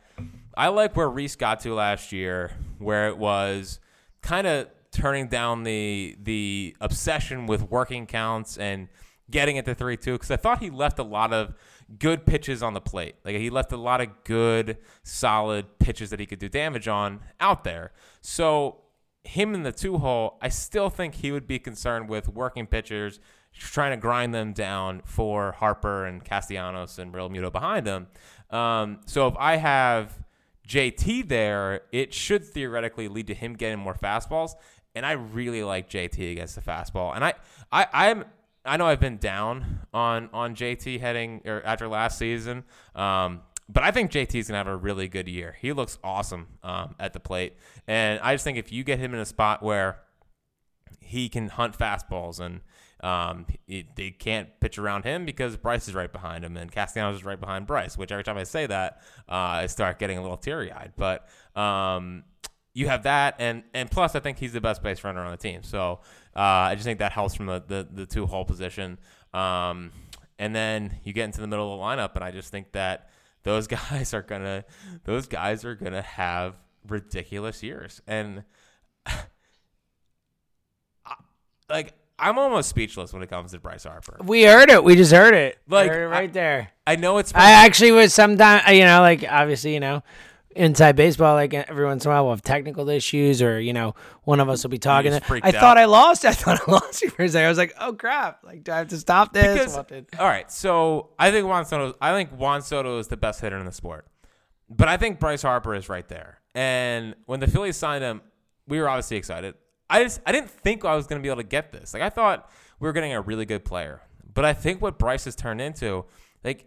I 0.56 0.70
like 0.70 0.96
where 0.96 1.10
Reese 1.10 1.36
got 1.36 1.60
to 1.62 1.74
last 1.74 2.12
year, 2.12 2.52
where 2.78 3.10
it 3.10 3.18
was 3.18 3.80
kind 4.22 4.48
of 4.48 4.68
turning 4.92 5.28
down 5.28 5.64
the 5.64 6.16
the 6.22 6.76
obsession 6.80 7.48
with 7.48 7.70
working 7.70 8.06
counts 8.06 8.58
and 8.58 8.88
getting 9.30 9.56
it 9.56 9.66
to 9.66 9.74
three 9.74 9.98
two 9.98 10.14
because 10.14 10.30
I 10.32 10.38
thought 10.38 10.60
he 10.60 10.70
left 10.70 11.00
a 11.00 11.04
lot 11.04 11.34
of 11.34 11.56
good 12.00 12.26
pitches 12.26 12.64
on 12.64 12.74
the 12.74 12.82
plate. 12.82 13.16
Like 13.24 13.36
he 13.36 13.50
left 13.50 13.72
a 13.72 13.78
lot 13.78 14.02
of 14.02 14.10
good, 14.24 14.78
solid 15.04 15.80
pitches 15.80 16.10
that 16.10 16.20
he 16.20 16.26
could 16.26 16.40
do 16.40 16.50
damage 16.50 16.88
on 16.88 17.22
out 17.40 17.64
there. 17.64 17.92
So 18.22 18.84
him 19.24 19.54
in 19.54 19.64
the 19.64 19.72
two 19.72 19.98
hole, 19.98 20.38
I 20.42 20.50
still 20.50 20.90
think 20.90 21.16
he 21.16 21.32
would 21.32 21.48
be 21.48 21.60
concerned 21.60 22.10
with 22.10 22.28
working 22.28 22.68
pitchers, 22.68 23.20
trying 23.54 23.92
to 23.92 23.98
grind 23.98 24.34
them 24.34 24.54
down 24.54 25.02
for 25.06 25.54
Harper 25.54 26.06
and 26.06 26.24
Castellanos 26.24 27.00
and 27.00 27.14
Realmuto 27.14 27.52
behind 27.52 27.88
them. 27.88 28.08
Um, 28.50 29.00
so 29.06 29.28
if 29.28 29.36
I 29.38 29.58
have 29.58 30.20
JT 30.68 31.28
there, 31.30 31.82
it 31.92 32.14
should 32.14 32.46
theoretically 32.46 33.08
lead 33.08 33.28
to 33.28 33.34
him 33.34 33.54
getting 33.54 33.80
more 33.80 33.96
fastballs. 33.96 34.52
And 34.96 35.06
I 35.06 35.14
really 35.14 35.64
like 35.64 35.90
JT 35.90 36.32
against 36.32 36.56
the 36.56 36.62
fastball. 36.62 37.16
And 37.16 37.24
I, 37.24 37.34
I, 37.72 37.88
I'm 37.92 38.26
I 38.66 38.78
know 38.78 38.86
I've 38.86 39.00
been 39.00 39.18
down 39.18 39.80
on 39.94 40.30
on 40.34 40.56
JT 40.56 41.00
heading 41.00 41.42
or 41.46 41.62
after 41.66 41.88
last 41.88 42.18
season, 42.18 42.64
um, 42.96 43.42
but 43.70 43.84
I 43.84 43.92
think 43.92 44.12
JT 44.12 44.36
is 44.36 44.48
gonna 44.48 44.58
have 44.58 44.68
a 44.68 44.76
really 44.76 45.08
good 45.08 45.28
year. 45.28 45.56
He 45.60 45.74
looks 45.74 45.98
awesome 46.04 46.48
um, 46.64 46.96
at 47.00 47.14
the 47.14 47.20
plate, 47.20 47.56
and 47.88 48.20
I 48.22 48.34
just 48.34 48.44
think 48.44 48.58
if 48.58 48.72
you 48.72 48.84
get 48.84 49.00
him 49.00 49.14
in 49.14 49.20
a 49.20 49.26
spot 49.26 49.62
where 49.64 50.00
he 51.00 51.30
can 51.30 51.50
hunt 51.50 51.78
fastballs 51.78 52.40
and 52.40 52.62
Um, 53.04 53.46
they 53.68 54.16
can't 54.18 54.48
pitch 54.62 54.78
around 54.78 55.04
him 55.04 55.26
because 55.26 55.58
Bryce 55.58 55.90
is 55.90 55.94
right 55.94 56.10
behind 56.10 56.46
him 56.46 56.56
and 56.56 56.72
Castellanos 56.72 57.18
is 57.18 57.26
right 57.26 57.40
behind 57.40 57.68
Bryce. 57.68 57.98
Which 57.98 58.14
every 58.14 58.24
time 58.24 58.38
I 58.38 58.46
say 58.46 58.66
that, 58.66 59.02
uh, 59.28 59.60
I 59.64 59.68
start 59.68 60.00
getting 60.00 60.18
a 60.18 60.22
little 60.22 60.38
teary 60.38 60.72
eyed. 60.72 60.94
But 60.96 61.28
um, 61.54 62.24
you 62.74 62.88
have 62.88 63.04
that, 63.04 63.36
and 63.40 63.64
and 63.74 63.92
plus 63.92 64.16
I 64.16 64.22
think 64.22 64.38
he's 64.40 64.54
the 64.54 64.62
best 64.62 64.82
base 64.82 65.04
runner 65.04 65.20
on 65.20 65.32
the 65.32 65.38
team. 65.38 65.64
So 65.64 66.00
uh, 66.36 66.40
I 66.40 66.76
just 66.76 66.86
think 66.86 67.00
that 67.00 67.12
helps 67.12 67.36
from 67.36 67.46
the 67.48 67.64
the, 67.66 67.88
the 67.92 68.06
two 68.06 68.26
hole 68.26 68.46
position. 68.46 69.00
Um, 69.34 69.92
and 70.40 70.56
then 70.56 71.00
you 71.04 71.14
get 71.14 71.26
into 71.26 71.42
the 71.42 71.48
middle 71.48 71.74
of 71.74 71.80
the 71.80 71.84
lineup, 71.86 72.16
and 72.16 72.24
I 72.24 72.32
just 72.32 72.50
think 72.50 72.72
that 72.74 73.10
those 73.44 73.68
guys 73.90 74.14
are 74.14 74.22
gonna 74.22 74.66
those 75.06 75.28
guys 75.28 75.64
are 75.66 75.76
gonna 75.76 76.02
have 76.02 76.56
ridiculous 76.88 77.62
years, 77.64 78.02
and 78.08 78.44
like 81.70 81.94
I'm 82.20 82.38
almost 82.38 82.70
speechless 82.70 83.12
when 83.12 83.24
it 83.24 83.30
comes 83.30 83.52
to 83.52 83.60
Bryce 83.60 83.84
Harper. 83.86 84.18
We 84.24 84.44
heard 84.44 84.70
it. 84.70 84.84
We 84.84 84.96
just 84.96 85.12
heard 85.12 85.34
it. 85.34 85.58
Like, 85.68 85.90
Heard 85.90 86.04
it 86.04 86.08
right 86.10 86.30
I- 86.30 86.34
there. 86.34 86.70
I 86.86 86.96
know 86.96 87.18
it's 87.18 87.34
I 87.34 87.52
actually 87.66 87.92
was 87.92 88.14
sometime, 88.14 88.62
you 88.76 88.84
know, 88.84 89.00
like 89.02 89.26
obviously, 89.28 89.74
you 89.74 89.80
know, 89.80 90.04
inside 90.56 90.96
baseball, 90.96 91.36
like 91.36 91.54
every 91.54 91.86
once 91.86 92.06
in 92.06 92.12
a 92.12 92.14
while 92.14 92.24
we'll 92.26 92.34
have 92.34 92.42
technical 92.42 92.90
issues 92.90 93.42
or, 93.42 93.60
you 93.60 93.74
know, 93.74 93.96
one 94.24 94.40
of 94.40 94.50
us 94.50 94.64
will 94.64 94.70
be 94.70 94.78
talking. 94.80 95.14
I 95.14 95.20
thought 95.20 95.56
out. 95.56 95.78
I 95.78 95.86
lost. 95.86 96.26
I 96.26 96.32
thought 96.34 96.62
I 96.68 96.72
lost 96.72 97.02
you 97.02 97.10
for 97.10 97.24
a 97.24 97.30
second. 97.30 97.46
I 97.46 97.50
was 97.50 97.58
like, 97.58 97.74
oh 97.80 97.94
crap. 97.94 98.44
Like, 98.44 98.64
do 98.64 98.72
I 98.72 98.78
have 98.78 98.88
to 98.90 98.98
stop 98.98 99.34
this? 99.34 99.76
Because- 99.76 100.06
all 100.20 100.28
right, 100.28 100.52
so 100.52 101.10
I 101.20 101.32
think 101.32 101.48
Juan 101.48 101.66
Soto. 101.66 101.96
I 102.02 102.14
think 102.14 102.32
Juan 102.32 102.62
Soto 102.62 103.00
is 103.00 103.08
the 103.08 103.18
best 103.18 103.42
hitter 103.42 103.58
in 103.58 103.66
the 103.66 103.72
sport, 103.72 104.08
but 104.70 104.88
I 104.88 104.98
think 104.98 105.20
Bryce 105.20 105.42
Harper 105.42 105.76
is 105.76 105.90
right 105.90 106.08
there. 106.08 106.40
And 106.56 107.16
when 107.26 107.40
the 107.40 107.48
Phillies 107.48 107.78
signed 107.78 108.04
him, 108.04 108.22
we 108.68 108.80
were 108.80 108.88
obviously 108.88 109.18
excited. 109.18 109.56
I 109.90 110.04
just 110.04 110.22
I 110.26 110.32
didn't 110.32 110.50
think 110.50 110.86
I 110.86 110.96
was 110.96 111.08
going 111.08 111.22
to 111.22 111.24
be 111.24 111.30
able 111.30 111.42
to 111.42 111.48
get 111.48 111.72
this. 111.72 111.94
Like 111.94 112.04
I 112.04 112.10
thought 112.10 112.50
we 112.80 112.88
were 112.88 112.94
getting 112.94 113.14
a 113.14 113.22
really 113.22 113.46
good 113.46 113.66
player, 113.66 114.02
but 114.34 114.46
I 114.46 114.54
think 114.54 114.82
what 114.82 114.98
Bryce 114.98 115.26
has 115.26 115.36
turned 115.36 115.62
into, 115.62 116.06
like 116.44 116.66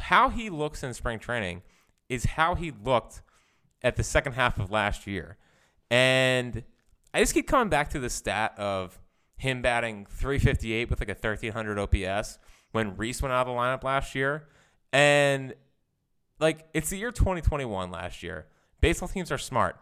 how 0.00 0.28
he 0.28 0.50
looks 0.50 0.82
in 0.82 0.92
spring 0.94 1.18
training, 1.18 1.62
is 2.08 2.24
how 2.24 2.54
he 2.54 2.72
looked 2.84 3.22
at 3.82 3.96
the 3.96 4.02
second 4.02 4.32
half 4.32 4.58
of 4.58 4.70
last 4.70 5.06
year. 5.06 5.36
And 5.90 6.62
I 7.14 7.20
just 7.20 7.34
keep 7.34 7.46
coming 7.46 7.68
back 7.68 7.90
to 7.90 7.98
the 7.98 8.10
stat 8.10 8.54
of 8.58 8.98
him 9.36 9.62
batting 9.62 10.06
358 10.10 10.90
with 10.90 11.00
like 11.00 11.08
a 11.08 11.12
1300 11.12 11.78
OPS 11.78 12.38
when 12.72 12.96
Reese 12.96 13.22
went 13.22 13.32
out 13.32 13.46
of 13.46 13.54
the 13.54 13.58
lineup 13.58 13.84
last 13.84 14.14
year. 14.14 14.48
And 14.92 15.54
like 16.40 16.66
it's 16.74 16.90
the 16.90 16.96
year 16.96 17.12
2021 17.12 17.90
last 17.90 18.22
year. 18.22 18.46
Baseball 18.80 19.08
teams 19.08 19.30
are 19.32 19.38
smart. 19.38 19.76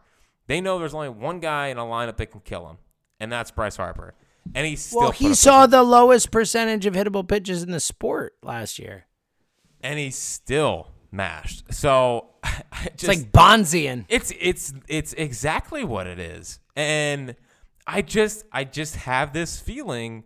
They 0.46 0.60
know 0.60 0.78
there's 0.78 0.94
only 0.94 1.08
one 1.08 1.40
guy 1.40 1.68
in 1.68 1.78
a 1.78 1.82
lineup 1.82 2.16
that 2.18 2.26
can 2.26 2.40
kill 2.40 2.68
him, 2.68 2.76
and 3.18 3.32
that's 3.32 3.50
Bryce 3.50 3.76
Harper. 3.76 4.14
And 4.54 4.66
he's 4.66 4.84
still 4.84 5.00
well, 5.00 5.10
he 5.10 5.32
saw 5.34 5.66
the 5.66 5.82
lowest 5.82 6.30
percentage 6.30 6.84
of 6.84 6.94
hittable 6.94 7.26
pitches 7.26 7.62
in 7.62 7.70
the 7.70 7.80
sport 7.80 8.34
last 8.42 8.78
year. 8.78 9.06
and 9.80 9.98
he's 9.98 10.16
still 10.16 10.90
mashed. 11.14 11.72
So 11.72 12.30
I 12.44 12.62
It's 12.86 13.02
just 13.04 13.08
like 13.08 13.32
Bondsian. 13.32 14.04
It's 14.08 14.32
it's 14.38 14.74
it's 14.88 15.12
exactly 15.14 15.84
what 15.84 16.06
it 16.06 16.18
is. 16.18 16.58
And 16.76 17.36
I 17.86 18.02
just 18.02 18.44
I 18.52 18.64
just 18.64 18.96
have 18.96 19.32
this 19.32 19.58
feeling 19.60 20.24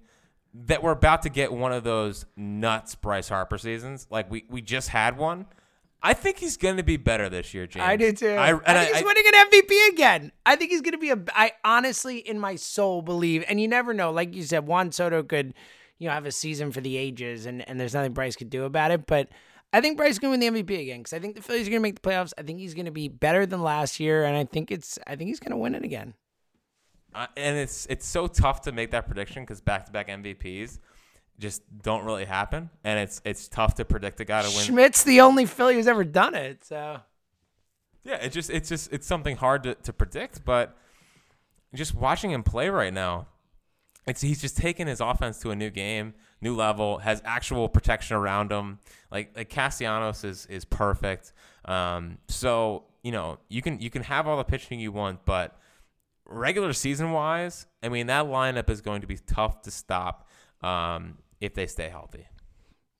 that 0.55 0.83
we're 0.83 0.93
about 0.93 1.23
to 1.23 1.29
get 1.29 1.53
one 1.53 1.73
of 1.73 1.85
those 1.85 2.25
nuts 2.37 2.95
Bryce 2.95 3.29
Harper 3.29 3.59
seasons. 3.59 4.07
Like 4.11 4.31
we 4.31 4.45
we 4.49 4.63
just 4.63 4.89
had 4.89 5.17
one. 5.19 5.47
I 6.01 6.15
think 6.15 6.39
he's 6.39 6.57
going 6.57 6.77
to 6.77 6.85
be 6.85 6.97
better 6.97 7.29
this 7.29 7.53
year, 7.53 7.67
James. 7.67 7.85
I 7.85 7.97
do 7.97 8.13
too. 8.13 8.29
I, 8.31 8.51
I, 8.51 8.53
think 8.53 8.69
I- 8.69 8.85
he's 8.85 9.03
I- 9.03 9.05
winning 9.05 9.25
an 9.27 9.51
MVP 9.51 9.89
again. 9.91 10.33
I 10.47 10.55
think 10.55 10.71
he's 10.71 10.81
going 10.81 10.93
to 10.93 10.99
be 10.99 11.11
a. 11.11 11.19
I 11.35 11.53
honestly, 11.65 12.19
in 12.19 12.39
my 12.39 12.55
soul, 12.55 13.03
believe, 13.03 13.45
and 13.49 13.61
you 13.61 13.67
never 13.67 13.93
know. 13.93 14.13
Like 14.13 14.33
you 14.35 14.45
said, 14.45 14.65
Juan 14.65 14.93
Soto 14.93 15.25
could, 15.25 15.55
you 15.99 16.07
know, 16.07 16.15
have 16.15 16.25
a 16.25 16.31
season 16.31 16.71
for 16.71 16.81
the 16.81 16.97
ages, 16.97 17.47
and 17.47 17.69
and 17.69 17.81
there's 17.81 17.95
nothing 17.95 18.13
Bryce 18.13 18.37
could 18.37 18.49
do 18.49 18.63
about 18.65 18.93
it. 18.93 19.07
But 19.07 19.29
I 19.73 19.81
think 19.81 19.97
Bryce 19.97 20.13
is 20.13 20.19
going 20.19 20.41
to 20.41 20.47
win 20.47 20.55
the 20.55 20.63
MVP 20.63 20.81
again 20.81 21.01
because 21.01 21.13
I 21.13 21.19
think 21.19 21.37
the 21.37 21.43
Phillies 21.43 21.67
are 21.67 21.71
going 21.71 21.81
to 21.81 21.83
make 21.83 22.01
the 22.01 22.09
playoffs. 22.09 22.33
I 22.39 22.43
think 22.43 22.59
he's 22.59 22.75
going 22.75 22.87
to 22.87 22.91
be 22.91 23.09
better 23.09 23.45
than 23.45 23.63
last 23.63 24.01
year, 24.01 24.25
and 24.25 24.37
I 24.37 24.45
think 24.45 24.71
it's. 24.71 24.99
I 25.07 25.17
think 25.17 25.29
he's 25.29 25.41
going 25.41 25.51
to 25.51 25.59
win 25.59 25.75
it 25.75 25.85
again. 25.85 26.15
Uh, 27.15 27.27
and 27.37 27.57
it's 27.57 27.87
it's 27.91 28.07
so 28.07 28.27
tough 28.27 28.63
to 28.63 28.73
make 28.73 28.93
that 28.93 29.07
prediction 29.07 29.43
because 29.43 29.61
back 29.61 29.87
to 29.87 29.93
back 29.93 30.09
MVPs 30.09 30.79
just 31.39 31.63
don't 31.83 32.05
really 32.05 32.25
happen, 32.25 32.71
and 32.85 32.99
it's 32.99 33.21
it's 33.25 33.49
tough 33.49 33.75
to 33.75 33.85
predict 33.85 34.21
a 34.21 34.25
guy 34.25 34.43
to 34.43 34.49
win. 34.49 34.65
Schmidt's 34.65 35.05
the 35.05 35.21
only 35.21 35.47
Philly 35.47 35.75
who's 35.75 35.87
ever 35.87 36.05
done 36.05 36.35
it. 36.35 36.65
So 36.65 37.01
Yeah, 38.05 38.17
it 38.17 38.33
just 38.33 38.51
it's 38.51 38.69
just 38.69 38.93
it's 38.93 39.07
something 39.07 39.37
hard 39.37 39.63
to, 39.65 39.75
to 39.75 39.93
predict, 39.93 40.45
but 40.45 40.77
just 41.75 41.95
watching 41.95 42.31
him 42.31 42.43
play 42.43 42.69
right 42.71 42.93
now, 42.93 43.27
it's 44.07 44.21
he's 44.21 44.41
just 44.41 44.57
taking 44.57 44.87
his 44.87 45.01
offense 45.01 45.39
to 45.41 45.51
a 45.51 45.57
new 45.57 45.71
game, 45.71 46.15
new 46.41 46.55
level, 46.55 46.99
has 46.99 47.23
actual 47.25 47.69
protection 47.69 48.17
around 48.17 48.53
him. 48.53 48.79
Like 49.11 49.37
like 49.37 49.49
Castellanos 49.49 50.25
is 50.25 50.47
is 50.47 50.65
perfect. 50.65 51.33
Um, 51.65 52.19
so 52.29 52.85
you 53.03 53.13
know 53.13 53.39
you 53.49 53.63
can 53.63 53.81
you 53.81 53.91
can 53.91 54.03
have 54.03 54.27
all 54.27 54.37
the 54.37 54.45
pitching 54.45 54.81
you 54.81 54.93
want, 54.93 55.25
but 55.25 55.59
regular 56.25 56.73
season 56.73 57.13
wise, 57.13 57.67
I 57.83 57.89
mean 57.89 58.07
that 58.09 58.27
lineup 58.27 58.71
is 58.71 58.81
going 58.81 59.01
to 59.01 59.07
be 59.07 59.17
tough 59.17 59.63
to 59.63 59.71
stop 59.71 60.29
um, 60.63 61.19
if 61.41 61.55
they 61.55 61.67
stay 61.67 61.89
healthy. 61.89 62.27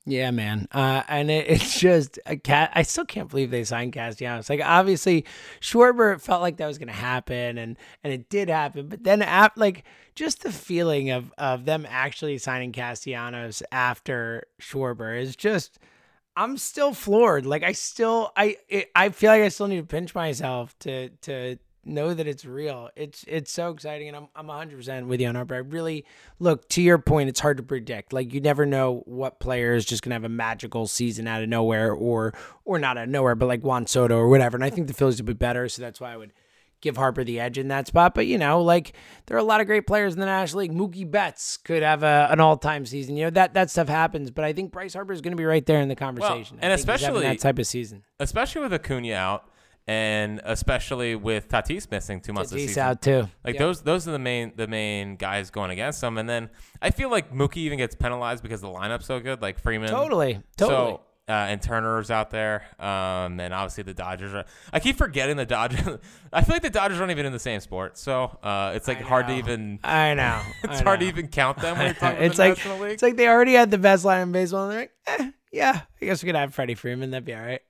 Yeah, 0.09 0.31
man. 0.31 0.67
Uh, 0.71 1.03
and 1.07 1.29
it, 1.29 1.47
it's 1.49 1.79
just 1.79 2.19
a 2.25 2.35
cat. 2.35 2.71
I 2.73 2.81
still 2.81 3.05
can't 3.05 3.29
believe 3.29 3.51
they 3.51 3.63
signed 3.63 3.93
Castellanos. 3.93 4.49
Like, 4.49 4.61
obviously, 4.63 5.25
Schwarber 5.61 6.19
felt 6.19 6.41
like 6.41 6.57
that 6.57 6.67
was 6.67 6.77
going 6.77 6.87
to 6.87 6.93
happen, 6.93 7.57
and 7.57 7.77
and 8.03 8.13
it 8.13 8.29
did 8.29 8.49
happen. 8.49 8.87
But 8.87 9.03
then, 9.03 9.21
ap- 9.21 9.57
like, 9.57 9.83
just 10.15 10.41
the 10.43 10.51
feeling 10.51 11.11
of 11.11 11.31
of 11.37 11.65
them 11.65 11.85
actually 11.89 12.37
signing 12.39 12.71
Castellanos 12.71 13.61
after 13.71 14.45
Schwarber 14.61 15.19
is 15.19 15.35
just. 15.35 15.79
I'm 16.35 16.57
still 16.57 16.93
floored. 16.93 17.45
Like, 17.45 17.63
I 17.63 17.73
still, 17.73 18.31
I, 18.37 18.55
it, 18.69 18.91
I 18.95 19.09
feel 19.09 19.29
like 19.29 19.41
I 19.41 19.49
still 19.49 19.67
need 19.67 19.81
to 19.81 19.85
pinch 19.85 20.15
myself 20.15 20.77
to 20.79 21.09
to 21.09 21.57
know 21.85 22.13
that 22.13 22.27
it's 22.27 22.45
real. 22.45 22.89
It's 22.95 23.23
it's 23.27 23.51
so 23.51 23.71
exciting, 23.71 24.07
and 24.07 24.17
I'm 24.17 24.27
I'm 24.35 24.47
100 24.47 24.75
percent 24.77 25.07
with 25.07 25.21
you 25.21 25.27
on 25.27 25.35
Harper. 25.35 25.55
I 25.55 25.59
really 25.59 26.05
look 26.39 26.67
to 26.69 26.81
your 26.81 26.97
point. 26.97 27.29
It's 27.29 27.39
hard 27.39 27.57
to 27.57 27.63
predict. 27.63 28.13
Like 28.13 28.33
you 28.33 28.41
never 28.41 28.65
know 28.65 29.03
what 29.05 29.39
player 29.39 29.73
is 29.73 29.85
just 29.85 30.03
gonna 30.03 30.15
have 30.15 30.23
a 30.23 30.29
magical 30.29 30.87
season 30.87 31.27
out 31.27 31.41
of 31.43 31.49
nowhere, 31.49 31.91
or 31.91 32.33
or 32.65 32.79
not 32.79 32.97
out 32.97 33.05
of 33.05 33.09
nowhere, 33.09 33.35
but 33.35 33.47
like 33.47 33.61
Juan 33.61 33.87
Soto 33.87 34.17
or 34.17 34.29
whatever. 34.29 34.55
And 34.57 34.63
I 34.63 34.69
think 34.69 34.87
the 34.87 34.93
Phillies 34.93 35.17
would 35.17 35.25
be 35.25 35.33
better, 35.33 35.67
so 35.69 35.81
that's 35.81 35.99
why 36.01 36.13
I 36.13 36.17
would 36.17 36.33
give 36.81 36.95
Harper 36.95 37.25
the 37.25 37.41
edge 37.41 37.57
in 37.57 37.67
that 37.67 37.87
spot. 37.87 38.15
But 38.15 38.25
you 38.27 38.37
know, 38.37 38.61
like 38.61 38.93
there 39.25 39.35
are 39.35 39.39
a 39.39 39.43
lot 39.43 39.59
of 39.61 39.67
great 39.67 39.85
players 39.85 40.13
in 40.13 40.19
the 40.19 40.25
National 40.25 40.59
League. 40.61 40.73
Mookie 40.73 41.09
Betts 41.09 41.57
could 41.57 41.83
have 41.83 42.03
a, 42.03 42.27
an 42.31 42.39
all 42.39 42.55
time 42.57 42.85
season. 42.85 43.17
You 43.17 43.25
know 43.25 43.29
that 43.31 43.53
that 43.53 43.69
stuff 43.69 43.89
happens. 43.89 44.31
But 44.31 44.45
I 44.45 44.53
think 44.53 44.71
Bryce 44.71 44.93
Harper 44.93 45.13
is 45.13 45.21
going 45.21 45.31
to 45.33 45.37
be 45.37 45.45
right 45.45 45.65
there 45.65 45.81
in 45.81 45.89
the 45.89 45.95
conversation. 45.95 46.57
I 46.61 46.67
and 46.67 46.79
think 46.79 46.89
he's 46.89 47.01
having 47.05 47.17
especially- 47.17 47.35
that 47.35 47.39
type 47.39 47.59
of 47.59 47.67
season. 47.67 48.03
especially 48.19 48.61
with 48.61 48.73
Acuna 48.73 49.13
out, 49.13 49.49
and 49.89 50.39
especially 50.43 51.15
with 51.15 51.49
Tatis 51.49 51.89
missing 51.89 52.21
two 52.21 52.31
months 52.31 52.51
of 52.51 52.59
Tatis 52.59 52.67
season. 52.67 52.83
out 52.83 53.01
too. 53.01 53.27
Like 53.43 53.55
Yep. 53.55 53.59
those, 53.59 53.81
those 53.81 54.07
are 54.07 54.11
the 54.11 54.19
main 54.19 54.53
the 54.55 54.67
main 54.67 55.15
guys 55.15 55.49
going 55.49 55.71
against 55.71 55.99
them. 56.01 56.19
And 56.19 56.29
then 56.29 56.51
I 56.79 56.91
feel 56.91 57.09
like 57.09 57.33
Mookie 57.33 57.57
even 57.57 57.79
gets 57.79 57.95
penalized 57.95 58.43
because 58.43 58.61
the 58.61 58.67
lineup's 58.67 59.07
so 59.07 59.19
good. 59.19 59.41
Like 59.41 59.57
Freeman, 59.57 59.89
Totally, 59.89 60.41
totally. 60.57 60.75
So 60.97 61.01
uh, 61.27 61.31
and 61.31 61.61
Turner's 61.61 62.09
out 62.09 62.31
there, 62.31 62.63
um, 62.79 63.39
and 63.39 63.53
obviously 63.53 63.83
the 63.83 63.93
Dodgers 63.93 64.33
are. 64.33 64.45
I 64.73 64.79
keep 64.79 64.95
forgetting 64.97 65.37
the 65.37 65.45
Dodgers. 65.45 65.99
I 66.33 66.43
feel 66.43 66.55
like 66.55 66.63
the 66.63 66.71
Dodgers 66.71 66.99
aren't 66.99 67.11
even 67.11 67.27
in 67.27 67.31
the 67.33 67.37
same 67.39 67.59
sport, 67.59 67.99
so 67.99 68.39
uh, 68.41 68.73
it's 68.75 68.87
like 68.87 68.97
I 68.99 69.03
hard 69.03 69.27
to 69.27 69.35
even. 69.35 69.79
I 69.83 70.15
know. 70.15 70.41
It's 70.63 70.81
I 70.81 70.83
hard 70.83 70.99
to 71.01 71.05
even 71.07 71.27
count 71.27 71.59
them 71.59 71.77
when 71.77 71.85
you're 71.85 71.93
talking 71.99 72.23
it's 72.23 72.37
the 72.37 72.43
like 72.49 72.57
National 72.57 72.79
League. 72.79 72.93
it's 72.93 73.03
like 73.03 73.15
they 73.15 73.27
already 73.27 73.53
had 73.53 73.69
the 73.69 73.77
best 73.77 74.05
line 74.05 74.21
in 74.23 74.31
baseball, 74.31 74.63
and 74.63 74.71
they're 74.71 74.79
like, 74.81 74.91
eh, 75.19 75.31
yeah, 75.51 75.81
I 76.01 76.05
guess 76.05 76.23
we 76.23 76.27
could 76.27 76.35
have 76.35 76.53
Freddie 76.53 76.73
Freeman. 76.75 77.11
That'd 77.11 77.25
be 77.25 77.35
all 77.35 77.41
right. 77.41 77.61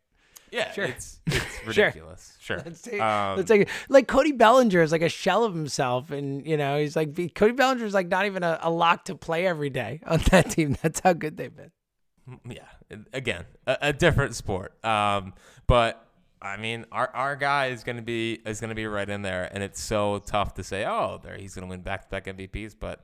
Yeah, 0.52 0.72
sure. 0.72 0.86
it's 0.86 1.20
it's 1.26 1.46
Sure. 1.74 1.86
ridiculous. 1.86 2.38
Sure. 2.40 2.58
Let's 2.58 2.82
take, 2.82 3.00
Um, 3.02 3.38
let's 3.38 3.48
take 3.50 3.62
it. 3.62 3.70
Like 3.90 4.08
Cody 4.08 4.32
Bellinger 4.32 4.82
is 4.82 4.92
like 4.92 5.02
a 5.02 5.10
shell 5.10 5.44
of 5.44 5.54
himself, 5.54 6.12
and 6.12 6.46
you 6.48 6.58
know 6.58 6.80
he's 6.80 6.96
like 6.96 7.16
Cody 7.36 7.54
Bellinger 7.54 7.86
is 7.86 7.94
like 7.94 8.08
not 8.08 8.26
even 8.26 8.44
a, 8.44 8.60
a 8.62 8.70
lock 8.72 9.06
to 9.06 9.16
play 9.16 9.46
every 9.46 9.70
day 9.70 10.02
on 10.08 10.20
that 10.32 10.52
team. 10.52 10.78
That's 10.82 11.00
how 11.02 11.14
good 11.14 11.38
they've 11.38 11.56
been. 11.56 11.72
yeah 12.50 12.66
again 13.14 13.46
a, 13.66 13.78
a 13.82 13.94
different 13.94 14.36
sport 14.36 14.74
um 14.86 15.34
but 15.66 16.06
i 16.44 16.58
mean 16.58 16.86
our 16.92 17.10
our 17.16 17.36
guy 17.36 17.68
is 17.68 17.84
going 17.84 17.96
to 17.96 18.04
be 18.04 18.40
is 18.46 18.60
to 18.60 18.76
be 18.76 18.86
right 18.86 19.10
in 19.10 19.24
there 19.24 19.50
and 19.52 19.64
it's 19.64 19.82
so 19.82 20.20
tough 20.20 20.54
to 20.54 20.64
say 20.64 20.86
oh 20.86 21.20
there 21.24 21.38
he's 21.38 21.56
going 21.56 21.68
to 21.68 21.70
win 21.70 21.82
back-to-back 21.82 22.26
mvps 22.26 22.76
but 22.80 23.04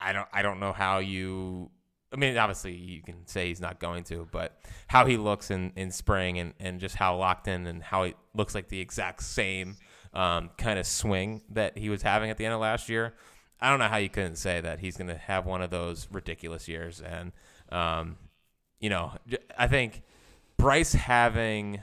i 0.00 0.12
don't 0.12 0.26
i 0.32 0.40
don't 0.40 0.58
know 0.58 0.72
how 0.72 0.98
you 0.98 1.70
i 2.12 2.16
mean 2.16 2.36
obviously 2.36 2.74
you 2.74 3.02
can 3.02 3.26
say 3.26 3.48
he's 3.48 3.60
not 3.60 3.78
going 3.80 4.04
to 4.04 4.28
but 4.32 4.58
how 4.88 5.06
he 5.06 5.16
looks 5.16 5.50
in 5.50 5.72
in 5.76 5.90
spring 5.90 6.38
and 6.38 6.54
and 6.60 6.80
just 6.80 6.94
how 6.96 7.16
locked 7.16 7.48
in 7.48 7.66
and 7.66 7.82
how 7.82 8.04
he 8.04 8.14
looks 8.34 8.54
like 8.54 8.68
the 8.68 8.80
exact 8.80 9.22
same 9.22 9.76
um 10.14 10.50
kind 10.58 10.78
of 10.78 10.86
swing 10.86 11.42
that 11.50 11.76
he 11.78 11.88
was 11.88 12.02
having 12.02 12.30
at 12.30 12.36
the 12.36 12.44
end 12.44 12.54
of 12.54 12.60
last 12.60 12.88
year 12.88 13.14
I 13.60 13.68
don't 13.68 13.78
know 13.78 13.88
how 13.88 13.98
you 13.98 14.08
couldn't 14.08 14.36
say 14.36 14.60
that 14.60 14.78
he's 14.80 14.96
going 14.96 15.08
to 15.08 15.16
have 15.16 15.44
one 15.44 15.60
of 15.60 15.70
those 15.70 16.08
ridiculous 16.10 16.66
years. 16.66 17.02
And, 17.02 17.32
um, 17.70 18.16
you 18.80 18.88
know, 18.88 19.12
I 19.56 19.66
think 19.66 20.02
Bryce 20.56 20.94
having 20.94 21.80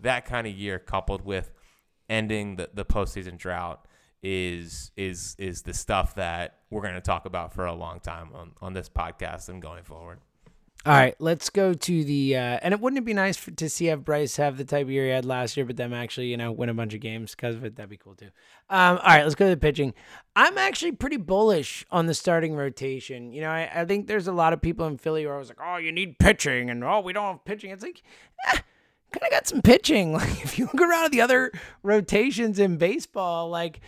that 0.00 0.24
kind 0.24 0.46
of 0.46 0.52
year 0.52 0.78
coupled 0.78 1.24
with 1.24 1.52
ending 2.08 2.56
the, 2.56 2.70
the 2.74 2.84
postseason 2.84 3.38
drought 3.38 3.86
is 4.26 4.90
is 4.96 5.36
is 5.38 5.62
the 5.62 5.72
stuff 5.72 6.16
that 6.16 6.58
we're 6.68 6.82
going 6.82 6.94
to 6.94 7.00
talk 7.00 7.26
about 7.26 7.54
for 7.54 7.64
a 7.64 7.72
long 7.72 8.00
time 8.00 8.30
on 8.34 8.52
on 8.60 8.72
this 8.72 8.88
podcast 8.88 9.48
and 9.48 9.62
going 9.62 9.84
forward. 9.84 10.18
All 10.84 10.92
right, 10.92 11.16
let's 11.18 11.50
go 11.50 11.74
to 11.74 12.04
the. 12.04 12.36
Uh, 12.36 12.58
and 12.62 12.72
it 12.72 12.80
wouldn't 12.80 12.98
it 12.98 13.04
be 13.04 13.14
nice 13.14 13.36
for, 13.36 13.50
to 13.52 13.68
see 13.68 13.86
have 13.86 14.04
Bryce 14.04 14.36
have 14.36 14.56
the 14.56 14.64
type 14.64 14.86
of 14.86 14.90
year 14.90 15.04
he 15.04 15.10
had 15.10 15.24
last 15.24 15.56
year, 15.56 15.66
but 15.66 15.76
them 15.76 15.92
actually, 15.92 16.26
you 16.26 16.36
know, 16.36 16.52
win 16.52 16.68
a 16.68 16.74
bunch 16.74 16.94
of 16.94 17.00
games 17.00 17.34
because 17.34 17.56
of 17.56 17.64
it? 17.64 17.74
That'd 17.74 17.90
be 17.90 17.96
cool 17.96 18.14
too. 18.14 18.30
Um, 18.68 18.98
all 18.98 19.04
right, 19.04 19.22
let's 19.22 19.34
go 19.34 19.46
to 19.46 19.50
the 19.50 19.60
pitching. 19.60 19.94
I'm 20.36 20.58
actually 20.58 20.92
pretty 20.92 21.16
bullish 21.16 21.84
on 21.90 22.06
the 22.06 22.14
starting 22.14 22.54
rotation. 22.54 23.32
You 23.32 23.42
know, 23.42 23.50
I, 23.50 23.68
I 23.74 23.84
think 23.84 24.06
there's 24.06 24.28
a 24.28 24.32
lot 24.32 24.52
of 24.52 24.60
people 24.60 24.86
in 24.86 24.96
Philly 24.96 25.24
who 25.24 25.28
are 25.28 25.34
always 25.34 25.48
like, 25.48 25.58
oh, 25.60 25.76
you 25.76 25.90
need 25.90 26.18
pitching, 26.20 26.70
and 26.70 26.84
oh, 26.84 27.00
we 27.00 27.12
don't 27.12 27.24
have 27.24 27.44
pitching. 27.44 27.70
It's 27.70 27.82
like, 27.82 28.02
eh, 28.48 28.58
kind 29.10 29.24
of 29.24 29.30
got 29.30 29.46
some 29.46 29.62
pitching. 29.62 30.12
Like, 30.16 30.44
if 30.44 30.58
you 30.58 30.66
look 30.66 30.80
around 30.80 31.06
at 31.06 31.12
the 31.12 31.20
other 31.20 31.52
rotations 31.82 32.58
in 32.58 32.76
baseball, 32.76 33.50
like, 33.50 33.80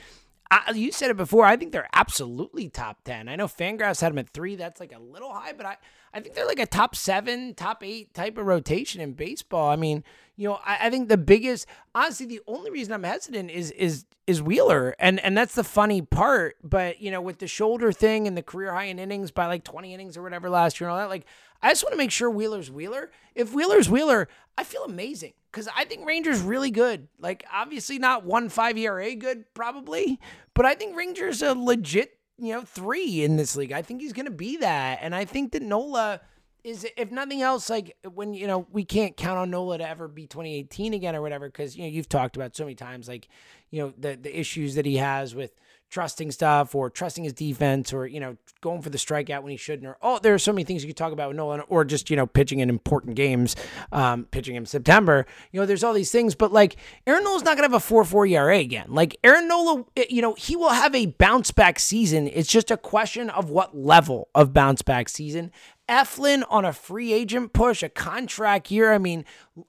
I, 0.50 0.72
you 0.72 0.92
said 0.92 1.10
it 1.10 1.16
before. 1.16 1.44
I 1.44 1.56
think 1.56 1.72
they're 1.72 1.88
absolutely 1.92 2.68
top 2.68 3.04
10. 3.04 3.28
I 3.28 3.36
know 3.36 3.46
Fangraphs 3.46 4.00
had 4.00 4.12
them 4.12 4.18
at 4.18 4.30
three. 4.30 4.56
That's 4.56 4.80
like 4.80 4.94
a 4.94 4.98
little 4.98 5.32
high, 5.32 5.52
but 5.52 5.66
I, 5.66 5.76
I 6.14 6.20
think 6.20 6.34
they're 6.34 6.46
like 6.46 6.58
a 6.58 6.66
top 6.66 6.96
seven, 6.96 7.54
top 7.54 7.84
eight 7.84 8.14
type 8.14 8.38
of 8.38 8.46
rotation 8.46 9.00
in 9.00 9.12
baseball. 9.12 9.70
I 9.70 9.76
mean, 9.76 10.04
you 10.36 10.48
know, 10.48 10.58
I, 10.64 10.86
I 10.86 10.90
think 10.90 11.08
the 11.08 11.18
biggest, 11.18 11.66
honestly, 11.94 12.26
the 12.26 12.40
only 12.46 12.70
reason 12.70 12.94
I'm 12.94 13.02
hesitant 13.02 13.50
is 13.50 13.70
is 13.72 14.06
is 14.26 14.40
Wheeler, 14.40 14.94
and 14.98 15.20
and 15.20 15.36
that's 15.36 15.54
the 15.54 15.64
funny 15.64 16.00
part. 16.00 16.56
But 16.62 17.00
you 17.00 17.10
know, 17.10 17.20
with 17.20 17.38
the 17.38 17.46
shoulder 17.46 17.92
thing 17.92 18.26
and 18.26 18.36
the 18.36 18.42
career 18.42 18.72
high 18.72 18.84
in 18.84 18.98
innings 18.98 19.30
by 19.30 19.46
like 19.46 19.64
20 19.64 19.92
innings 19.92 20.16
or 20.16 20.22
whatever 20.22 20.48
last 20.48 20.80
year 20.80 20.88
and 20.88 20.94
all 20.94 20.98
that, 20.98 21.10
like 21.10 21.26
I 21.62 21.70
just 21.70 21.82
want 21.82 21.92
to 21.92 21.98
make 21.98 22.10
sure 22.10 22.30
Wheeler's 22.30 22.70
Wheeler. 22.70 23.10
If 23.34 23.52
Wheeler's 23.52 23.90
Wheeler, 23.90 24.28
I 24.56 24.64
feel 24.64 24.84
amazing 24.84 25.32
because 25.50 25.68
I 25.74 25.84
think 25.84 26.06
Rangers 26.06 26.40
really 26.40 26.70
good. 26.70 27.08
Like 27.18 27.44
obviously 27.52 27.98
not 27.98 28.24
one 28.24 28.48
five 28.48 28.76
ERA 28.76 29.14
good 29.14 29.44
probably, 29.54 30.20
but 30.54 30.66
I 30.66 30.74
think 30.74 30.96
Rangers 30.96 31.42
a 31.42 31.54
legit 31.54 32.18
you 32.38 32.52
know 32.52 32.62
three 32.62 33.22
in 33.22 33.36
this 33.36 33.56
league. 33.56 33.72
I 33.72 33.82
think 33.82 34.00
he's 34.00 34.12
going 34.12 34.26
to 34.26 34.32
be 34.32 34.58
that, 34.58 34.98
and 35.02 35.14
I 35.14 35.24
think 35.24 35.52
that 35.52 35.62
Nola 35.62 36.20
is 36.64 36.86
if 36.96 37.10
nothing 37.10 37.40
else 37.40 37.70
like 37.70 37.96
when 38.14 38.34
you 38.34 38.46
know 38.46 38.66
we 38.72 38.84
can't 38.84 39.16
count 39.16 39.38
on 39.38 39.50
Nola 39.50 39.78
to 39.78 39.88
ever 39.88 40.08
be 40.08 40.26
2018 40.26 40.92
again 40.92 41.14
or 41.14 41.22
whatever 41.22 41.48
because 41.48 41.76
you 41.76 41.82
know 41.82 41.88
you've 41.88 42.08
talked 42.08 42.36
about 42.36 42.56
so 42.56 42.64
many 42.64 42.74
times 42.74 43.08
like 43.08 43.28
you 43.70 43.80
know 43.80 43.92
the 43.96 44.18
the 44.20 44.38
issues 44.38 44.74
that 44.74 44.84
he 44.84 44.96
has 44.96 45.34
with 45.34 45.52
trusting 45.90 46.30
stuff 46.30 46.74
or 46.74 46.90
trusting 46.90 47.24
his 47.24 47.32
defense 47.32 47.92
or 47.92 48.06
you 48.06 48.20
know 48.20 48.36
going 48.60 48.82
for 48.82 48.90
the 48.90 48.98
strikeout 48.98 49.42
when 49.42 49.50
he 49.50 49.56
shouldn't 49.56 49.86
or 49.86 49.96
oh 50.02 50.18
there 50.22 50.34
are 50.34 50.38
so 50.38 50.52
many 50.52 50.64
things 50.64 50.82
you 50.82 50.88
could 50.88 50.96
talk 50.96 51.12
about 51.12 51.28
with 51.28 51.36
Nolan 51.36 51.62
or 51.68 51.84
just 51.84 52.10
you 52.10 52.16
know 52.16 52.26
pitching 52.26 52.60
in 52.60 52.68
important 52.68 53.16
games 53.16 53.56
um, 53.92 54.26
pitching 54.30 54.56
in 54.56 54.66
September. 54.66 55.26
You 55.50 55.60
know 55.60 55.66
there's 55.66 55.82
all 55.82 55.94
these 55.94 56.10
things 56.10 56.34
but 56.34 56.52
like 56.52 56.76
Aaron 57.06 57.24
Nola's 57.24 57.42
not 57.42 57.56
gonna 57.56 57.72
have 57.72 57.74
a 57.74 57.94
4-4 57.94 58.30
ERA 58.30 58.58
again. 58.58 58.86
Like 58.88 59.16
Aaron 59.24 59.48
Nola 59.48 59.84
eh, 59.96 60.04
you 60.10 60.20
know 60.20 60.34
he 60.34 60.56
will 60.56 60.70
have 60.70 60.94
a 60.94 61.06
bounce 61.06 61.50
back 61.50 61.78
season. 61.78 62.28
It's 62.28 62.50
just 62.50 62.70
a 62.70 62.76
question 62.76 63.30
of 63.30 63.50
what 63.50 63.76
level 63.76 64.28
of 64.34 64.52
bounce 64.52 64.82
back 64.82 65.08
season 65.08 65.50
Eflin 65.88 66.44
on 66.50 66.64
a 66.64 66.72
free 66.72 67.12
agent 67.12 67.52
push, 67.52 67.82
a 67.82 67.88
contract 67.88 68.70
year. 68.70 68.92
I 68.92 68.98
mean, 68.98 69.24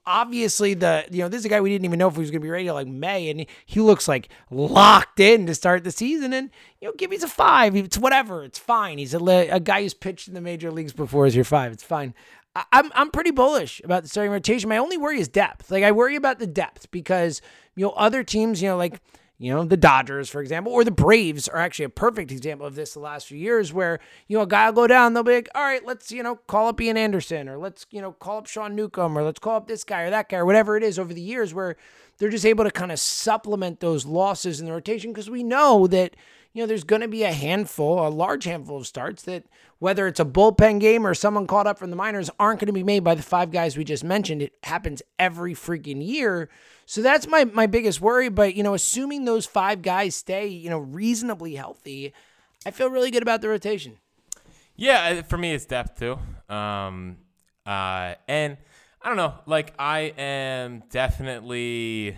obviously 0.06 0.74
the 0.74 1.06
you 1.10 1.20
know 1.20 1.28
this 1.28 1.40
is 1.40 1.44
a 1.46 1.48
guy 1.48 1.60
we 1.60 1.70
didn't 1.70 1.84
even 1.84 1.98
know 1.98 2.08
if 2.08 2.14
he 2.14 2.20
was 2.20 2.30
going 2.30 2.40
to 2.40 2.44
be 2.44 2.50
ready 2.50 2.66
to 2.66 2.74
like 2.74 2.86
May, 2.86 3.30
and 3.30 3.46
he 3.64 3.80
looks 3.80 4.06
like 4.06 4.28
locked 4.50 5.20
in 5.20 5.46
to 5.46 5.54
start 5.54 5.84
the 5.84 5.90
season. 5.90 6.32
And 6.32 6.50
you 6.80 6.88
know, 6.88 6.94
give 6.96 7.10
he's 7.10 7.22
a 7.22 7.28
five. 7.28 7.74
It's 7.74 7.98
whatever. 7.98 8.44
It's 8.44 8.58
fine. 8.58 8.98
He's 8.98 9.14
a, 9.14 9.18
a 9.18 9.60
guy 9.60 9.82
who's 9.82 9.94
pitched 9.94 10.28
in 10.28 10.34
the 10.34 10.40
major 10.40 10.70
leagues 10.70 10.92
before 10.92 11.26
as 11.26 11.34
your 11.34 11.44
five. 11.44 11.72
It's 11.72 11.84
fine. 11.84 12.14
I, 12.54 12.64
I'm 12.72 12.90
I'm 12.94 13.10
pretty 13.10 13.30
bullish 13.30 13.80
about 13.84 14.02
the 14.02 14.08
starting 14.08 14.32
rotation. 14.32 14.68
My 14.68 14.78
only 14.78 14.98
worry 14.98 15.20
is 15.20 15.28
depth. 15.28 15.70
Like 15.70 15.84
I 15.84 15.92
worry 15.92 16.16
about 16.16 16.38
the 16.38 16.46
depth 16.46 16.90
because 16.90 17.40
you 17.76 17.86
know 17.86 17.92
other 17.92 18.22
teams, 18.22 18.60
you 18.60 18.68
know, 18.68 18.76
like 18.76 19.00
you 19.40 19.50
know, 19.50 19.64
the 19.64 19.76
Dodgers, 19.78 20.28
for 20.28 20.42
example, 20.42 20.70
or 20.70 20.84
the 20.84 20.90
Braves 20.90 21.48
are 21.48 21.56
actually 21.56 21.86
a 21.86 21.88
perfect 21.88 22.30
example 22.30 22.66
of 22.66 22.74
this 22.74 22.92
the 22.92 23.00
last 23.00 23.26
few 23.26 23.38
years 23.38 23.72
where, 23.72 23.98
you 24.28 24.36
know, 24.36 24.42
a 24.42 24.46
guy 24.46 24.66
will 24.68 24.82
go 24.82 24.86
down, 24.86 25.14
they'll 25.14 25.22
be 25.22 25.32
like, 25.32 25.48
all 25.54 25.62
right, 25.62 25.82
let's, 25.86 26.12
you 26.12 26.22
know, 26.22 26.36
call 26.36 26.68
up 26.68 26.78
Ian 26.78 26.98
Anderson 26.98 27.48
or 27.48 27.56
let's, 27.56 27.86
you 27.90 28.02
know, 28.02 28.12
call 28.12 28.36
up 28.36 28.46
Sean 28.46 28.76
Newcomb 28.76 29.16
or 29.16 29.22
let's 29.22 29.38
call 29.38 29.56
up 29.56 29.66
this 29.66 29.82
guy 29.82 30.02
or 30.02 30.10
that 30.10 30.28
guy 30.28 30.36
or 30.36 30.44
whatever 30.44 30.76
it 30.76 30.82
is 30.82 30.98
over 30.98 31.14
the 31.14 31.22
years 31.22 31.54
where 31.54 31.76
they're 32.18 32.28
just 32.28 32.44
able 32.44 32.64
to 32.64 32.70
kind 32.70 32.92
of 32.92 32.98
supplement 32.98 33.80
those 33.80 34.04
losses 34.04 34.60
in 34.60 34.66
the 34.66 34.72
rotation 34.72 35.10
because 35.10 35.30
we 35.30 35.42
know 35.42 35.86
that, 35.86 36.16
you 36.52 36.62
know, 36.62 36.66
there's 36.66 36.84
going 36.84 37.02
to 37.02 37.08
be 37.08 37.22
a 37.22 37.32
handful, 37.32 38.06
a 38.06 38.08
large 38.08 38.44
handful 38.44 38.78
of 38.78 38.86
starts 38.86 39.22
that, 39.22 39.44
whether 39.78 40.06
it's 40.08 40.18
a 40.18 40.24
bullpen 40.24 40.80
game 40.80 41.06
or 41.06 41.14
someone 41.14 41.46
called 41.46 41.66
up 41.66 41.78
from 41.78 41.90
the 41.90 41.96
minors, 41.96 42.28
aren't 42.40 42.58
going 42.58 42.66
to 42.66 42.72
be 42.72 42.82
made 42.82 43.04
by 43.04 43.14
the 43.14 43.22
five 43.22 43.52
guys 43.52 43.76
we 43.76 43.84
just 43.84 44.02
mentioned. 44.02 44.42
It 44.42 44.54
happens 44.64 45.00
every 45.18 45.54
freaking 45.54 46.04
year. 46.04 46.48
So 46.86 47.02
that's 47.02 47.28
my 47.28 47.44
my 47.44 47.66
biggest 47.66 48.00
worry. 48.00 48.28
But 48.28 48.56
you 48.56 48.64
know, 48.64 48.74
assuming 48.74 49.24
those 49.24 49.46
five 49.46 49.80
guys 49.80 50.16
stay, 50.16 50.48
you 50.48 50.70
know, 50.70 50.78
reasonably 50.78 51.54
healthy, 51.54 52.12
I 52.66 52.72
feel 52.72 52.90
really 52.90 53.12
good 53.12 53.22
about 53.22 53.42
the 53.42 53.48
rotation. 53.48 53.98
Yeah, 54.74 55.22
for 55.22 55.38
me, 55.38 55.52
it's 55.52 55.66
depth 55.66 56.00
too. 56.00 56.18
Um, 56.52 57.18
uh, 57.64 58.14
and 58.26 58.56
I 59.00 59.08
don't 59.08 59.16
know, 59.16 59.34
like 59.46 59.72
I 59.78 60.12
am 60.18 60.82
definitely 60.90 62.16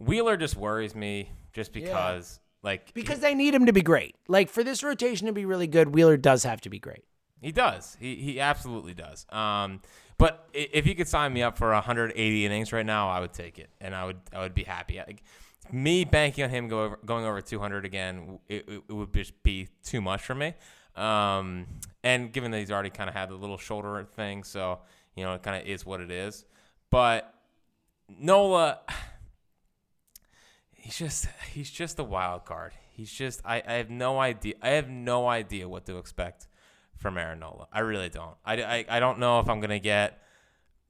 Wheeler 0.00 0.36
just 0.36 0.56
worries 0.56 0.96
me 0.96 1.30
just 1.52 1.72
because. 1.72 2.40
Like, 2.64 2.94
because 2.94 3.20
they 3.20 3.34
need 3.34 3.54
him 3.54 3.66
to 3.66 3.72
be 3.72 3.82
great. 3.82 4.16
Like 4.26 4.48
for 4.48 4.64
this 4.64 4.82
rotation 4.82 5.26
to 5.26 5.32
be 5.32 5.44
really 5.44 5.66
good, 5.66 5.94
Wheeler 5.94 6.16
does 6.16 6.44
have 6.44 6.62
to 6.62 6.70
be 6.70 6.78
great. 6.78 7.04
He 7.40 7.52
does. 7.52 7.96
He 8.00 8.16
he 8.16 8.40
absolutely 8.40 8.94
does. 8.94 9.26
Um, 9.28 9.82
but 10.16 10.48
if 10.54 10.86
he 10.86 10.94
could 10.94 11.08
sign 11.08 11.34
me 11.34 11.42
up 11.42 11.58
for 11.58 11.70
180 11.72 12.46
innings 12.46 12.72
right 12.72 12.86
now, 12.86 13.10
I 13.10 13.20
would 13.20 13.34
take 13.34 13.58
it, 13.58 13.68
and 13.82 13.94
I 13.94 14.06
would 14.06 14.16
I 14.32 14.40
would 14.40 14.54
be 14.54 14.62
happy. 14.62 14.96
Like, 14.96 15.22
me 15.70 16.04
banking 16.04 16.44
on 16.44 16.50
him 16.50 16.68
go 16.68 16.84
over, 16.84 16.98
going 17.04 17.26
over 17.26 17.40
200 17.42 17.84
again, 17.84 18.38
it, 18.48 18.66
it, 18.66 18.92
would 18.92 19.12
just 19.12 19.42
be 19.42 19.68
too 19.82 20.00
much 20.00 20.22
for 20.22 20.34
me. 20.34 20.54
Um, 20.96 21.66
and 22.02 22.32
given 22.32 22.50
that 22.52 22.60
he's 22.60 22.70
already 22.70 22.90
kind 22.90 23.10
of 23.10 23.14
had 23.14 23.28
the 23.28 23.34
little 23.34 23.58
shoulder 23.58 24.06
thing, 24.14 24.42
so 24.42 24.78
you 25.14 25.24
know 25.24 25.34
it 25.34 25.42
kind 25.42 25.60
of 25.60 25.68
is 25.68 25.84
what 25.84 26.00
it 26.00 26.10
is. 26.10 26.46
But 26.88 27.34
Nola, 28.08 28.78
he's 30.84 30.98
just 30.98 31.26
he's 31.52 31.70
just 31.70 31.98
a 31.98 32.04
wild 32.04 32.44
card. 32.44 32.72
He's 32.90 33.10
just 33.10 33.40
I, 33.44 33.62
I 33.66 33.72
have 33.74 33.90
no 33.90 34.20
idea. 34.20 34.54
I 34.62 34.70
have 34.70 34.88
no 34.88 35.26
idea 35.26 35.66
what 35.68 35.86
to 35.86 35.96
expect 35.96 36.46
from 36.98 37.16
Aaron 37.16 37.40
Nola. 37.40 37.66
I 37.72 37.80
really 37.80 38.10
don't. 38.10 38.36
I, 38.44 38.62
I, 38.62 38.84
I 38.88 39.00
don't 39.00 39.18
know 39.18 39.40
if 39.40 39.48
I'm 39.48 39.60
gonna 39.60 39.78
get. 39.78 40.22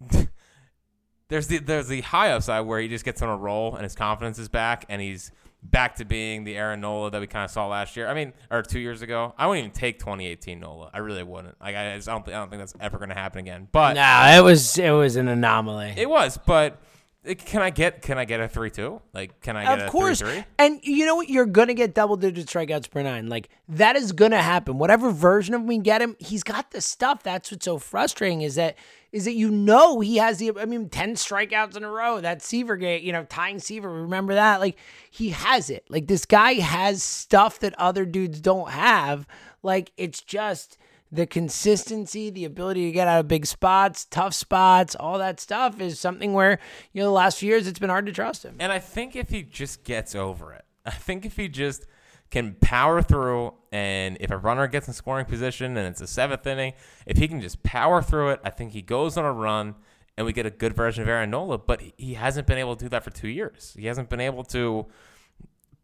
there's 1.29 1.47
the 1.47 1.59
there's 1.59 1.87
the 1.87 2.01
high 2.01 2.33
upside 2.33 2.67
where 2.67 2.81
he 2.81 2.89
just 2.89 3.05
gets 3.05 3.23
on 3.23 3.29
a 3.29 3.37
roll 3.37 3.75
and 3.75 3.85
his 3.85 3.95
confidence 3.95 4.39
is 4.39 4.49
back 4.49 4.85
and 4.89 5.01
he's 5.01 5.31
back 5.63 5.95
to 5.97 6.05
being 6.05 6.43
the 6.43 6.57
Aaron 6.57 6.81
Nola 6.81 7.13
that 7.13 7.21
we 7.21 7.29
kind 7.29 7.45
of 7.45 7.51
saw 7.53 7.69
last 7.69 7.97
year. 7.97 8.09
I 8.09 8.15
mean, 8.15 8.33
or 8.51 8.63
two 8.63 8.81
years 8.81 9.01
ago. 9.01 9.33
I 9.39 9.47
wouldn't 9.47 9.65
even 9.65 9.79
take 9.79 10.01
2018 10.01 10.59
Nola. 10.59 10.91
I 10.93 10.99
really 10.99 11.23
wouldn't. 11.23 11.59
Like 11.61 11.77
I, 11.77 11.95
just, 11.95 12.09
I 12.09 12.13
don't 12.13 12.29
I 12.29 12.33
don't 12.33 12.51
think 12.51 12.61
that's 12.61 12.75
ever 12.81 12.99
gonna 12.99 13.15
happen 13.15 13.39
again. 13.39 13.69
But 13.71 13.95
no, 13.95 14.39
it 14.39 14.43
was 14.43 14.77
it 14.77 14.91
was 14.91 15.15
an 15.15 15.29
anomaly. 15.29 15.95
It 15.97 16.11
was, 16.11 16.37
but 16.37 16.83
Uh, 17.29 17.35
can 17.35 17.63
I 17.63 17.71
get 17.71 18.03
can 18.03 18.19
I 18.19 18.25
get 18.25 18.41
a 18.41 18.49
three 18.49 18.71
two? 18.71 19.01
Like 19.13 19.41
can 19.41 19.57
I 19.57 19.65
get 19.65 19.79
of 19.81 19.89
a 19.89 19.91
course. 19.91 20.21
three 20.21 20.31
three? 20.31 20.45
And 20.59 20.81
you 20.83 21.07
know 21.07 21.17
what? 21.17 21.29
You're 21.29 21.47
gonna 21.47 21.75
get 21.75 21.95
double 21.95 22.17
digit 22.17 22.47
strikeouts 22.47 22.91
per 22.91 23.03
nine. 23.03 23.29
Like 23.29 23.49
that 23.69 23.97
is 23.97 24.13
gonna 24.13 24.43
happen. 24.43 24.79
Whatever 24.79 25.11
version 25.11 25.55
of 25.55 25.63
him 25.63 25.67
we 25.67 25.79
get 25.79 26.03
him, 26.03 26.17
he's 26.19 26.43
got 26.43 26.71
the 26.71 26.81
stuff. 26.81 27.23
That's 27.23 27.51
what's 27.51 27.65
so 27.65 27.79
frustrating 27.79 28.43
is 28.43 28.57
that 28.57 28.77
is 29.13 29.25
that 29.27 29.35
you 29.35 29.51
know 29.51 30.01
he 30.01 30.17
has 30.17 30.39
the 30.39 30.53
I 30.59 30.65
mean 30.67 30.89
ten 30.89 31.15
strikeouts 31.15 31.77
in 31.77 31.85
a 31.85 31.91
row. 31.91 32.21
That 32.21 32.43
Seaver 32.43 32.77
game, 32.77 33.03
you 33.03 33.13
know, 33.13 33.25
tying 33.25 33.59
Seaver. 33.59 33.89
Remember 33.89 34.35
that? 34.35 34.61
Like 34.61 34.77
he 35.11 35.31
has 35.31 35.71
it. 35.71 35.85
Like 35.89 36.09
this 36.09 36.27
guy 36.27 36.55
has 36.55 37.03
stuff 37.03 37.61
that 37.61 37.79
other 37.79 38.05
dudes 38.05 38.41
don't 38.41 38.71
have. 38.71 39.27
Like 39.63 39.93
it's 39.97 40.21
just 40.21 40.77
the 41.15 41.27
consistency, 41.27 42.31
the 42.31 42.45
ability 42.45 42.87
to 42.87 42.93
get 42.93 43.07
out 43.07 43.21
of 43.21 43.29
big 43.29 43.47
spots, 43.47 44.05
tough 44.05 44.35
spots, 44.35 44.95
all 44.95 45.19
that 45.19 45.39
stuff 45.39 45.81
is 45.81 46.01
something 46.01 46.33
where, 46.33 46.59
you 46.93 47.01
know, 47.01 47.07
the 47.07 47.13
last 47.13 47.39
few 47.39 47.49
years 47.49 47.67
it's 47.67 47.79
been 47.79 47.91
hard 47.91 48.07
to 48.07 48.13
trust 48.13 48.45
him. 48.45 48.57
And 48.59 48.73
I 48.73 48.79
think 48.79 49.15
if 49.15 49.31
he 49.31 49.43
just 49.43 49.85
gets 49.85 50.15
over 50.15 50.53
it, 50.53 50.65
I 50.87 50.91
think 50.91 51.25
if 51.25 51.37
he 51.37 51.49
just 51.49 51.87
can 52.31 52.55
power 52.61 53.01
through 53.01 53.55
and 53.71 54.17
if 54.21 54.31
a 54.31 54.37
runner 54.37 54.67
gets 54.67 54.89
in 54.89 54.95
scoring 54.95 55.25
position 55.25 55.77
and 55.77 55.87
it's 55.87 56.01
a 56.01 56.07
seventh 56.07 56.47
inning, 56.47 56.73
if 57.07 57.17
he 57.17 57.29
can 57.29 57.41
just 57.41 57.63
power 57.63 58.03
through 58.03 58.31
it, 58.31 58.41
I 58.45 58.51
think 58.51 58.73
he 58.73 58.83
goes 58.83 59.17
on 59.17 59.25
a 59.25 59.33
run 59.33 59.77
and 60.17 60.27
we 60.27 60.33
get 60.33 60.47
a 60.47 60.51
good 60.51 60.75
version 60.75 61.03
of 61.03 61.09
Aaron 61.09 61.31
Nola. 61.31 61.59
But 61.59 61.81
he 61.97 62.15
hasn't 62.15 62.47
been 62.47 62.59
able 62.59 62.75
to 62.77 62.85
do 62.85 62.89
that 62.89 63.05
for 63.05 63.11
two 63.11 63.29
years. 63.29 63.77
He 63.79 63.87
hasn't 63.87 64.09
been 64.09 64.21
able 64.21 64.43
to 64.45 64.87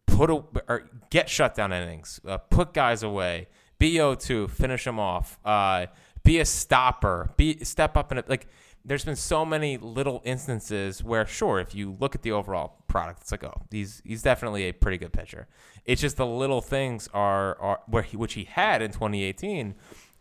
put 0.07 0.31
a, 0.31 0.43
or 0.69 0.91
get 1.11 1.29
shutdown 1.29 1.73
innings, 1.73 2.21
uh, 2.27 2.39
put 2.39 2.75
guys 2.75 3.03
away, 3.03 3.49
BO2, 3.81 4.51
finish 4.51 4.85
them 4.85 5.01
off. 5.01 5.39
Uh, 5.45 5.87
be 6.23 6.39
a 6.39 6.45
stopper. 6.45 7.33
Be 7.37 7.65
step 7.65 7.97
up 7.97 8.13
and 8.13 8.23
like. 8.29 8.47
There's 8.83 9.05
been 9.05 9.17
so 9.17 9.45
many 9.45 9.77
little 9.77 10.23
instances 10.25 11.05
where, 11.05 11.27
sure, 11.27 11.61
if 11.61 11.75
you 11.75 11.99
look 12.01 12.15
at 12.15 12.23
the 12.23 12.33
overall 12.33 12.83
product, 12.89 13.21
it's 13.21 13.31
like, 13.31 13.45
oh, 13.45 13.61
he's 13.71 14.01
he's 14.07 14.23
definitely 14.23 14.65
a 14.69 14.73
pretty 14.73 14.97
good 14.97 15.13
pitcher. 15.13 15.49
It's 15.85 16.01
just 16.01 16.17
the 16.17 16.27
little 16.27 16.63
things 16.63 17.09
are 17.13 17.59
are 17.61 17.81
where 17.87 18.03
he, 18.03 18.17
which 18.17 18.35
he 18.35 18.45
had 18.45 18.81
in 18.81 18.91
2018 18.91 19.75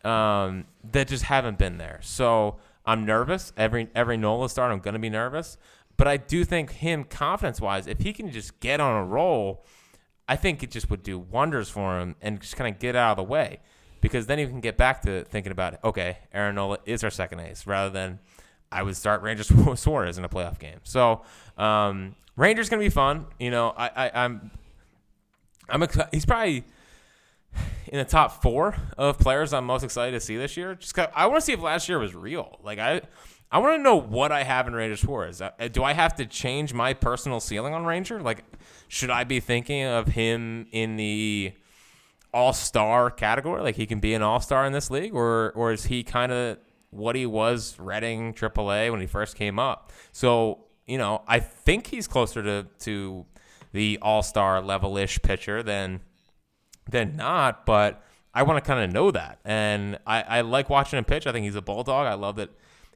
um, 0.03 0.65
that 0.91 1.07
just 1.07 1.23
haven't 1.23 1.57
been 1.57 1.77
there. 1.77 1.99
So 2.01 2.57
I'm 2.85 3.05
nervous. 3.05 3.53
Every 3.55 3.89
every 3.95 4.17
Nola 4.17 4.49
start, 4.49 4.71
I'm 4.71 4.79
gonna 4.79 4.99
be 4.99 5.09
nervous. 5.09 5.57
But 5.95 6.07
I 6.07 6.17
do 6.17 6.45
think 6.45 6.71
him 6.71 7.03
confidence 7.03 7.59
wise, 7.59 7.87
if 7.87 7.99
he 7.99 8.13
can 8.13 8.31
just 8.31 8.59
get 8.61 8.79
on 8.79 8.95
a 8.95 9.05
roll 9.05 9.65
I 10.29 10.35
think 10.35 10.61
it 10.61 10.69
just 10.69 10.91
would 10.91 11.01
do 11.01 11.17
wonders 11.17 11.69
for 11.69 11.99
him 11.99 12.15
and 12.21 12.39
just 12.39 12.55
kind 12.55 12.71
of 12.71 12.79
get 12.79 12.95
out 12.95 13.11
of 13.11 13.17
the 13.17 13.23
way 13.23 13.59
because 13.99 14.27
then 14.27 14.37
you 14.37 14.47
can 14.47 14.61
get 14.61 14.77
back 14.77 15.01
to 15.01 15.23
thinking 15.25 15.51
about 15.51 15.83
okay, 15.83 16.19
Aaron 16.31 16.55
Nola 16.55 16.77
is 16.85 17.03
our 17.03 17.09
second 17.09 17.39
ace 17.39 17.65
rather 17.65 17.89
than 17.89 18.19
I 18.71 18.83
would 18.83 18.95
start 18.95 19.23
Rangers 19.23 19.51
Suarez 19.79 20.19
in 20.19 20.23
a 20.23 20.29
playoff 20.29 20.59
game. 20.59 20.79
So 20.83 21.23
um, 21.57 22.15
Rangers 22.35 22.69
gonna 22.69 22.79
be 22.79 22.89
fun. 22.89 23.25
You 23.39 23.49
know, 23.49 23.73
I, 23.75 23.87
I 23.87 24.23
I'm 24.23 24.51
I'm 25.67 25.81
exci- 25.81 26.09
he's 26.13 26.27
probably 26.27 26.63
in 27.87 27.97
the 27.97 28.05
top 28.05 28.41
four 28.41 28.75
of 28.97 29.17
players 29.17 29.51
I'm 29.53 29.65
most 29.65 29.83
excited 29.83 30.11
to 30.11 30.19
see 30.19 30.37
this 30.37 30.55
year. 30.55 30.75
Just 30.75 30.97
I 30.97 31.27
want 31.27 31.39
to 31.39 31.45
see 31.45 31.53
if 31.53 31.61
last 31.61 31.89
year 31.89 31.99
was 31.99 32.15
real. 32.15 32.59
Like 32.63 32.79
I, 32.79 33.01
I 33.51 33.57
want 33.59 33.79
to 33.79 33.83
know 33.83 33.95
what 33.95 34.31
I 34.31 34.43
have 34.43 34.67
in 34.67 34.73
Ranger 34.73 34.95
Suarez. 34.95 35.41
Do 35.71 35.83
I 35.83 35.93
have 35.93 36.15
to 36.17 36.25
change 36.25 36.73
my 36.73 36.93
personal 36.93 37.39
ceiling 37.39 37.73
on 37.73 37.85
Ranger? 37.85 38.21
Like, 38.21 38.43
should 38.87 39.09
I 39.09 39.23
be 39.23 39.39
thinking 39.39 39.85
of 39.85 40.09
him 40.09 40.67
in 40.71 40.97
the 40.97 41.53
All 42.31 42.53
Star 42.53 43.09
category? 43.09 43.61
Like 43.61 43.75
he 43.75 43.87
can 43.87 43.99
be 43.99 44.13
an 44.13 44.21
All 44.21 44.39
Star 44.39 44.65
in 44.65 44.73
this 44.73 44.91
league, 44.91 45.15
or 45.15 45.51
or 45.55 45.71
is 45.71 45.85
he 45.85 46.03
kind 46.03 46.31
of 46.31 46.59
what 46.91 47.15
he 47.15 47.25
was 47.25 47.77
Reading 47.79 48.33
AAA 48.33 48.91
when 48.91 49.01
he 49.01 49.07
first 49.07 49.35
came 49.35 49.57
up? 49.57 49.91
So 50.11 50.65
you 50.85 50.99
know, 50.99 51.23
I 51.27 51.39
think 51.39 51.87
he's 51.87 52.07
closer 52.07 52.43
to 52.43 52.67
to 52.81 53.25
the 53.71 53.97
All 54.01 54.21
Star 54.21 54.61
level 54.61 54.95
ish 54.95 55.19
pitcher 55.23 55.63
than 55.63 56.01
than 56.89 57.15
not, 57.15 57.65
but 57.65 58.03
I 58.33 58.43
want 58.43 58.63
to 58.63 58.67
kind 58.67 58.83
of 58.83 58.91
know 58.91 59.11
that. 59.11 59.39
And 59.43 59.97
I, 60.05 60.21
I 60.21 60.41
like 60.41 60.69
watching 60.69 60.97
him 60.97 61.05
pitch. 61.05 61.27
I 61.27 61.31
think 61.31 61.45
he's 61.45 61.55
a 61.55 61.61
bulldog. 61.61 62.07
I 62.07 62.13
love 62.13 62.35
that 62.37 62.49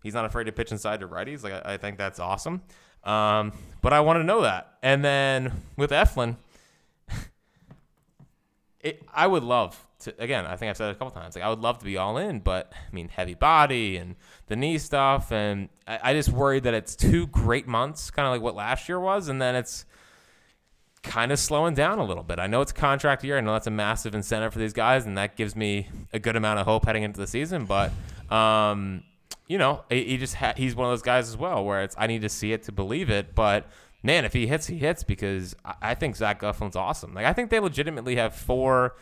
he's 0.04 0.14
not 0.14 0.26
afraid 0.26 0.46
to 0.46 0.52
pitch 0.52 0.72
inside 0.72 1.00
to 1.00 1.08
righties. 1.08 1.44
Like 1.44 1.54
I, 1.54 1.74
I 1.74 1.78
think 1.78 1.98
that's 1.98 2.20
awesome. 2.20 2.62
Um, 3.04 3.52
but 3.82 3.94
I 3.94 4.00
want 4.02 4.20
to 4.20 4.24
know 4.24 4.42
that. 4.42 4.78
And 4.82 5.04
then 5.04 5.52
with 5.76 5.92
Eflin, 5.92 6.38
it, 8.80 9.04
I 9.14 9.28
would 9.28 9.44
love 9.44 9.86
to. 10.00 10.14
Again, 10.20 10.46
I 10.46 10.56
think 10.56 10.70
I've 10.70 10.78
said 10.78 10.90
it 10.90 10.92
a 10.92 10.96
couple 10.96 11.12
times. 11.12 11.36
Like 11.36 11.44
I 11.44 11.50
would 11.50 11.60
love 11.60 11.80
to 11.80 11.86
be 11.86 11.98
all 11.98 12.18
in, 12.18 12.40
but 12.40 12.72
I 12.74 12.96
mean, 12.96 13.10
heavy 13.10 13.34
body 13.34 13.98
and 13.98 14.16
the 14.48 14.56
knee 14.56 14.78
stuff, 14.78 15.32
and 15.32 15.70
I, 15.88 16.00
I 16.04 16.14
just 16.14 16.30
worry 16.30 16.60
that 16.62 16.74
it's 16.74 16.96
two 16.96 17.28
great 17.28 17.68
months, 17.68 18.12
kind 18.12 18.26
of 18.26 18.32
like 18.32 18.42
what 18.42 18.56
last 18.56 18.88
year 18.88 19.00
was, 19.00 19.28
and 19.28 19.42
then 19.42 19.56
it's 19.56 19.86
kind 21.04 21.32
of 21.32 21.40
slowing 21.40 21.74
down 21.74 22.00
a 22.00 22.04
little 22.04 22.24
bit. 22.24 22.40
I 22.40 22.48
know 22.48 22.62
it's 22.62 22.72
contract 22.72 23.24
year. 23.24 23.38
I 23.38 23.42
know 23.42 23.54
that's 23.54 23.68
a 23.68 23.72
massive 23.72 24.16
incentive 24.16 24.54
for 24.54 24.60
these 24.60 24.74
guys, 24.74 25.06
and 25.06 25.18
that 25.18 25.36
gives 25.36 25.56
me 25.56 25.90
a 26.14 26.20
good 26.20 26.36
amount 26.36 26.60
of 26.60 26.66
hope 26.66 26.86
heading 26.86 27.04
into 27.04 27.20
the 27.20 27.28
season. 27.28 27.66
But, 27.66 27.92
um, 28.30 29.04
you 29.48 29.58
know, 29.58 29.84
he, 29.90 30.18
just 30.18 30.36
ha- 30.36 30.54
he's 30.56 30.76
one 30.76 30.88
of 30.88 30.92
those 30.92 31.02
guys 31.02 31.28
as 31.28 31.38
well 31.38 31.64
where 31.64 31.84
it's 31.84 31.96
I 31.98 32.08
need 32.08 32.22
to 32.22 32.30
see 32.30 32.54
it 32.54 32.64
to 32.64 32.72
believe 32.72 33.10
it. 33.10 33.36
But 33.36 33.68
man, 34.02 34.24
if 34.26 34.34
he 34.34 34.48
hits, 34.48 34.68
he 34.68 34.78
hits 34.78 35.04
because 35.04 35.56
I, 35.66 35.74
I 35.82 35.96
think 35.96 36.16
Zach 36.16 36.42
Eflin's 36.42 36.76
awesome. 36.76 37.14
Like 37.14 37.26
I 37.26 37.34
think 37.34 37.50
they 37.50 37.60
legitimately 37.60 38.16
have 38.16 38.34
four. 38.34 38.96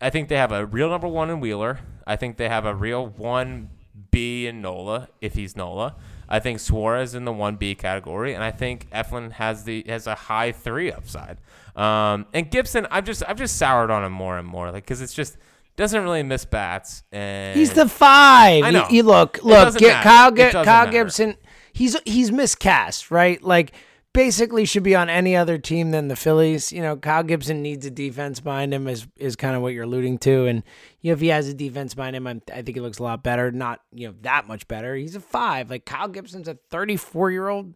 I 0.00 0.10
think 0.10 0.28
they 0.28 0.36
have 0.38 0.50
a 0.50 0.66
real 0.66 0.88
number 0.88 1.08
one 1.08 1.30
in 1.30 1.40
Wheeler. 1.40 1.78
I 2.06 2.16
think 2.16 2.36
they 2.38 2.48
have 2.48 2.64
a 2.64 2.74
real 2.74 3.06
one 3.06 3.70
B 4.10 4.46
in 4.46 4.62
Nola 4.62 5.08
if 5.20 5.34
he's 5.34 5.56
Nola. 5.56 5.94
I 6.32 6.40
think 6.40 6.60
Suarez 6.60 7.14
in 7.14 7.26
the 7.26 7.32
one 7.32 7.56
B 7.56 7.74
category, 7.74 8.32
and 8.32 8.42
I 8.42 8.52
think 8.52 8.88
Eflin 8.88 9.32
has 9.32 9.64
the 9.64 9.84
has 9.86 10.06
a 10.06 10.14
high 10.14 10.50
three 10.50 10.90
upside. 10.90 11.36
Um, 11.76 12.24
and 12.32 12.50
Gibson, 12.50 12.86
I've 12.90 13.04
just 13.04 13.22
I've 13.28 13.36
just 13.36 13.58
soured 13.58 13.90
on 13.90 14.02
him 14.02 14.12
more 14.12 14.38
and 14.38 14.48
more, 14.48 14.70
like 14.72 14.84
because 14.84 15.02
it's 15.02 15.12
just 15.12 15.36
doesn't 15.76 16.02
really 16.02 16.22
miss 16.22 16.46
bats. 16.46 17.02
And 17.12 17.54
He's 17.54 17.74
the 17.74 17.86
five. 17.86 18.64
I 18.64 18.70
know. 18.70 18.86
You, 18.88 18.96
you 18.96 19.02
look, 19.02 19.44
look. 19.44 19.76
Get. 19.76 20.02
Kyle, 20.02 20.32
Kyle 20.32 20.64
matter. 20.64 20.90
Gibson. 20.90 21.36
He's 21.74 21.98
he's 22.06 22.32
miscast, 22.32 23.10
right? 23.10 23.42
Like 23.42 23.72
basically 24.12 24.64
should 24.64 24.82
be 24.82 24.94
on 24.94 25.08
any 25.08 25.34
other 25.34 25.58
team 25.58 25.90
than 25.90 26.08
the 26.08 26.16
Phillies. 26.16 26.72
You 26.72 26.82
know, 26.82 26.96
Kyle 26.96 27.22
Gibson 27.22 27.62
needs 27.62 27.86
a 27.86 27.90
defense 27.90 28.40
behind 28.40 28.72
him, 28.74 28.88
is 28.88 29.06
is 29.16 29.36
kind 29.36 29.56
of 29.56 29.62
what 29.62 29.72
you're 29.72 29.84
alluding 29.84 30.18
to. 30.18 30.46
And 30.46 30.62
you 31.00 31.10
know, 31.10 31.14
if 31.14 31.20
he 31.20 31.28
has 31.28 31.48
a 31.48 31.54
defense 31.54 31.94
behind 31.94 32.16
him, 32.16 32.26
I'm, 32.26 32.42
I 32.52 32.62
think 32.62 32.76
he 32.76 32.80
looks 32.80 32.98
a 32.98 33.02
lot 33.02 33.22
better. 33.22 33.50
Not 33.50 33.80
you 33.92 34.08
know 34.08 34.14
that 34.22 34.46
much 34.46 34.68
better. 34.68 34.94
He's 34.94 35.16
a 35.16 35.20
five. 35.20 35.70
Like 35.70 35.84
Kyle 35.84 36.08
Gibson's 36.08 36.48
a 36.48 36.58
34 36.70 37.30
year 37.30 37.48
old 37.48 37.74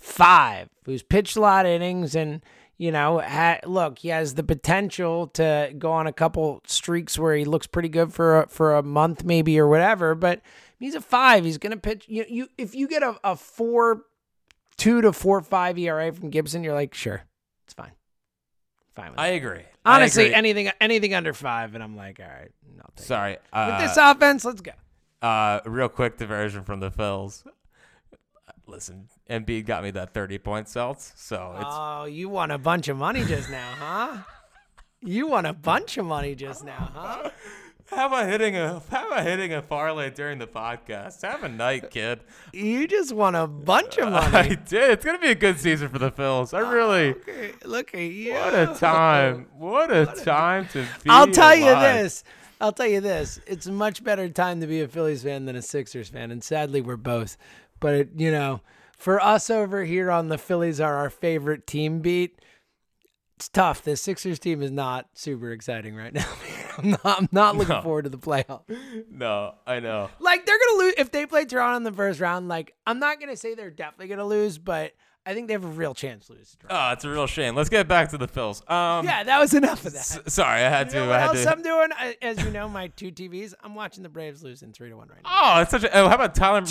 five 0.00 0.68
who's 0.86 1.02
pitched 1.02 1.36
a 1.36 1.40
lot 1.40 1.66
of 1.66 1.72
innings 1.72 2.14
and 2.14 2.42
you 2.78 2.90
know 2.90 3.20
ha- 3.20 3.60
look 3.66 3.98
he 3.98 4.08
has 4.08 4.34
the 4.34 4.42
potential 4.42 5.26
to 5.26 5.74
go 5.78 5.92
on 5.92 6.06
a 6.06 6.12
couple 6.12 6.62
streaks 6.66 7.18
where 7.18 7.36
he 7.36 7.44
looks 7.44 7.66
pretty 7.66 7.90
good 7.90 8.10
for 8.10 8.40
a, 8.40 8.48
for 8.48 8.74
a 8.74 8.82
month 8.82 9.24
maybe 9.24 9.60
or 9.60 9.68
whatever 9.68 10.14
but 10.14 10.40
he's 10.78 10.94
a 10.94 11.02
five 11.02 11.44
he's 11.44 11.58
gonna 11.58 11.76
pitch 11.76 12.06
you, 12.08 12.24
you 12.30 12.48
if 12.56 12.74
you 12.74 12.88
get 12.88 13.02
a, 13.02 13.14
a 13.22 13.36
four 13.36 14.06
two 14.80 15.00
to 15.02 15.12
four 15.12 15.40
five 15.40 15.78
era 15.78 16.12
from 16.12 16.30
gibson 16.30 16.64
you're 16.64 16.74
like 16.74 16.94
sure 16.94 17.22
it's 17.64 17.74
fine 17.74 17.92
fine 18.94 19.10
with 19.12 19.20
I 19.20 19.28
agree. 19.28 19.62
I 19.84 19.96
honestly 19.96 20.24
agree. 20.26 20.34
anything 20.34 20.70
anything 20.80 21.14
under 21.14 21.32
five 21.32 21.74
and 21.74 21.82
i'm 21.84 21.96
like 21.96 22.18
all 22.20 22.26
right 22.26 22.50
I'll 22.78 22.90
take 22.96 23.04
it. 23.04 23.06
sorry. 23.06 23.36
Uh, 23.52 23.76
with 23.78 23.88
this 23.88 23.96
offense 23.96 24.44
let's 24.44 24.60
go 24.60 24.72
Uh, 25.22 25.60
real 25.66 25.88
quick 25.88 26.16
diversion 26.16 26.64
from 26.64 26.80
the 26.80 26.90
Phils. 26.90 27.44
Listen, 28.66 29.08
Embiid 29.28 29.66
got 29.66 29.82
me 29.82 29.90
that 29.90 30.14
thirty 30.14 30.38
point 30.38 30.68
celts, 30.68 31.12
so 31.16 31.54
it's 31.56 31.64
Oh, 31.68 32.04
you 32.04 32.28
won 32.28 32.50
a 32.52 32.58
bunch 32.58 32.86
of 32.88 32.96
money 32.96 33.24
just 33.24 33.50
now, 33.50 33.72
huh? 33.78 34.18
You 35.02 35.26
won 35.26 35.44
a 35.44 35.52
bunch 35.52 35.98
of 35.98 36.06
money 36.06 36.34
just 36.36 36.64
now, 36.64 36.90
huh? 36.94 37.30
how 37.90 38.06
about 38.06 38.28
hitting 38.28 38.56
a 38.56 38.80
how 38.90 39.06
about 39.08 39.24
hitting 39.24 39.52
a 39.52 39.62
parlay 39.62 40.10
during 40.10 40.38
the 40.38 40.46
podcast? 40.46 41.22
Have 41.22 41.42
a 41.42 41.48
night, 41.48 41.90
kid. 41.90 42.20
You 42.52 42.86
just 42.86 43.12
won 43.12 43.34
a 43.34 43.46
bunch 43.46 43.98
of 43.98 44.10
money. 44.10 44.36
I 44.36 44.48
did. 44.54 44.90
It's 44.92 45.04
gonna 45.04 45.18
be 45.18 45.30
a 45.30 45.34
good 45.34 45.58
season 45.58 45.88
for 45.88 45.98
the 45.98 46.10
Phils. 46.10 46.54
I 46.54 46.60
really. 46.60 47.14
Oh, 47.14 47.18
okay, 47.28 47.52
Look 47.64 47.94
at 47.94 48.00
you. 48.00 48.34
What 48.34 48.54
a 48.54 48.74
time! 48.74 49.46
What 49.56 49.92
a 49.92 50.06
time 50.06 50.68
to 50.68 50.82
be. 51.02 51.10
I'll 51.10 51.26
tell 51.26 51.54
you 51.54 51.74
this. 51.74 52.24
I'll 52.60 52.72
tell 52.72 52.86
you 52.86 53.00
this. 53.00 53.40
It's 53.46 53.66
a 53.66 53.72
much 53.72 54.04
better 54.04 54.28
time 54.28 54.60
to 54.60 54.66
be 54.66 54.82
a 54.82 54.88
Phillies 54.88 55.22
fan 55.22 55.46
than 55.46 55.56
a 55.56 55.62
Sixers 55.62 56.10
fan, 56.10 56.30
and 56.30 56.44
sadly, 56.44 56.80
we're 56.80 56.96
both. 56.96 57.36
But 57.80 57.94
it, 57.94 58.08
you 58.16 58.30
know, 58.30 58.60
for 58.96 59.18
us 59.20 59.48
over 59.50 59.84
here 59.84 60.10
on 60.10 60.28
the 60.28 60.38
Phillies 60.38 60.80
are 60.80 60.96
our 60.96 61.10
favorite 61.10 61.66
team 61.66 62.00
beat. 62.00 62.38
It's 63.40 63.48
tough. 63.48 63.80
The 63.84 63.96
Sixers 63.96 64.38
team 64.38 64.60
is 64.60 64.70
not 64.70 65.08
super 65.14 65.50
exciting 65.50 65.96
right 65.96 66.12
now. 66.12 66.28
I'm 66.76 66.90
not, 66.90 67.00
I'm 67.04 67.28
not 67.32 67.56
looking 67.56 67.74
No. 67.74 67.80
forward 67.80 68.02
to 68.02 68.10
the 68.10 68.18
playoffs. 68.18 68.64
No, 69.10 69.54
I 69.66 69.80
know. 69.80 70.10
Like 70.18 70.44
they're 70.44 70.58
gonna 70.58 70.78
lose 70.78 70.94
if 70.98 71.10
they 71.10 71.24
play 71.24 71.46
Toronto 71.46 71.78
in 71.78 71.82
the 71.84 71.92
first 71.92 72.20
round. 72.20 72.48
Like 72.48 72.74
I'm 72.86 72.98
not 72.98 73.18
gonna 73.18 73.36
say 73.38 73.54
they're 73.54 73.70
definitely 73.70 74.08
gonna 74.08 74.26
lose, 74.26 74.58
but 74.58 74.92
I 75.24 75.32
think 75.32 75.46
they 75.48 75.54
have 75.54 75.64
a 75.64 75.68
real 75.68 75.94
chance 75.94 76.26
to 76.26 76.34
lose. 76.34 76.50
to 76.50 76.56
Toronto. 76.58 76.76
Oh, 76.88 76.92
it's 76.92 77.04
a 77.06 77.10
real 77.10 77.26
shame. 77.26 77.54
Let's 77.56 77.70
get 77.70 77.88
back 77.88 78.10
to 78.10 78.18
the 78.18 78.28
Phils. 78.28 78.60
Um, 78.70 79.06
yeah, 79.06 79.22
that 79.24 79.38
was 79.38 79.54
enough 79.54 79.86
of 79.86 79.94
that. 79.94 80.00
s- 80.00 80.18
sorry, 80.26 80.60
I 80.62 80.68
had 80.68 80.88
You 80.92 80.98
know 80.98 81.04
to. 81.04 81.08
what 81.08 81.16
I 81.16 81.20
had 81.20 81.28
else 81.30 81.42
to. 81.44 81.50
I'm 81.50 81.62
doing? 81.62 81.88
I- 81.96 82.16
As 82.20 82.42
you 82.44 82.50
know, 82.50 82.68
my 82.68 82.88
two 82.88 83.10
TVs. 83.10 83.54
I'm 83.64 83.74
watching 83.74 84.02
the 84.02 84.08
Braves 84.10 84.42
lose 84.42 84.62
in 84.62 84.72
three 84.74 84.90
to 84.90 84.96
one 84.98 85.08
right 85.08 85.22
now. 85.24 85.30
Oh, 85.56 85.60
it's 85.62 85.70
such 85.70 85.84
a. 85.84 85.96
Oh, 85.98 86.08
how 86.10 86.14
about 86.16 86.34
Tyler? 86.34 86.58
A 86.58 86.62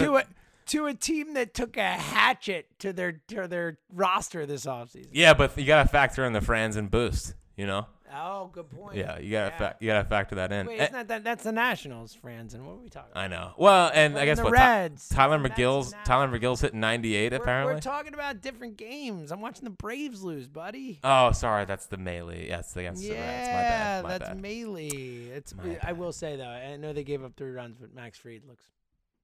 to 0.70 0.88
a 0.88 0.94
team 0.94 1.34
that 1.36 1.54
took 1.54 1.78
a 1.78 1.84
hatchet 1.84 2.68
to 2.80 2.94
their 2.94 3.14
to 3.30 3.48
their 3.48 3.78
roster 3.94 4.46
this 4.46 4.66
offseason. 4.66 5.10
Yeah, 5.12 5.34
but 5.34 5.58
you 5.58 5.66
gotta 5.66 5.88
factor 5.90 6.26
in 6.26 6.34
the 6.34 6.42
Franz 6.42 6.76
and 6.76 6.90
boost. 6.90 7.34
You 7.56 7.68
know. 7.68 7.88
Oh, 8.12 8.50
good 8.52 8.70
point. 8.72 8.96
Yeah, 8.96 9.20
you 9.20 9.32
gotta 9.32 9.52
Yeah. 9.52 9.58
fa- 9.58 9.76
you 9.80 9.88
gotta 9.88 10.08
factor 10.10 10.36
that 10.36 10.52
in. 10.52 10.66
Wait, 10.66 10.80
it's 10.80 10.92
not 10.92 11.08
that. 11.10 11.24
That's 11.24 11.44
the 11.44 11.52
Nationals, 11.52 12.16
Franz. 12.16 12.56
And 12.56 12.66
what 12.66 12.74
are 12.74 12.78
we 12.78 12.90
talking 12.90 13.12
about? 13.12 13.22
I 13.22 13.28
know. 13.28 13.52
Well, 13.58 13.92
and 13.94 14.18
I 14.18 14.26
guess 14.26 14.38
the 14.40 14.46
what 14.46 14.54
Reds. 14.54 15.10
Tyler 15.10 15.38
McGill's. 15.38 15.94
Tyler 16.06 16.28
McGill's 16.28 16.62
hitting 16.62 16.80
98 16.80 17.32
We're, 17.34 17.38
apparently. 17.38 17.74
we're 17.76 17.82
talking 17.82 18.16
about 18.16 18.42
different 18.42 18.78
games. 18.78 19.32
I'm 19.32 19.42
watching 19.42 19.66
the 19.66 19.70
Braves 19.70 20.24
lose, 20.24 20.48
buddy. 20.48 21.00
oh, 21.04 21.34
sorry, 21.34 21.66
that's 21.66 21.86
the 21.86 21.98
melee. 21.98 22.48
Yes, 22.48 22.76
against 22.76 23.04
the 23.04 23.10
Reds. 23.12 23.20
My 23.22 23.24
Yeah, 23.28 23.70
bad. 23.70 24.04
My 24.04 24.10
that's 24.18 24.30
bad. 24.30 24.42
melee. 24.42 24.88
It's. 25.36 25.54
My 25.54 25.78
I 25.84 25.92
will 25.92 26.12
say 26.14 26.36
though, 26.36 26.48
I 26.48 26.78
know 26.78 26.94
they 26.94 27.04
gave 27.04 27.24
up 27.24 27.34
three 27.38 27.52
runs, 27.52 27.78
but 27.80 27.94
Max 27.94 28.18
Fried 28.18 28.42
looks 28.48 28.64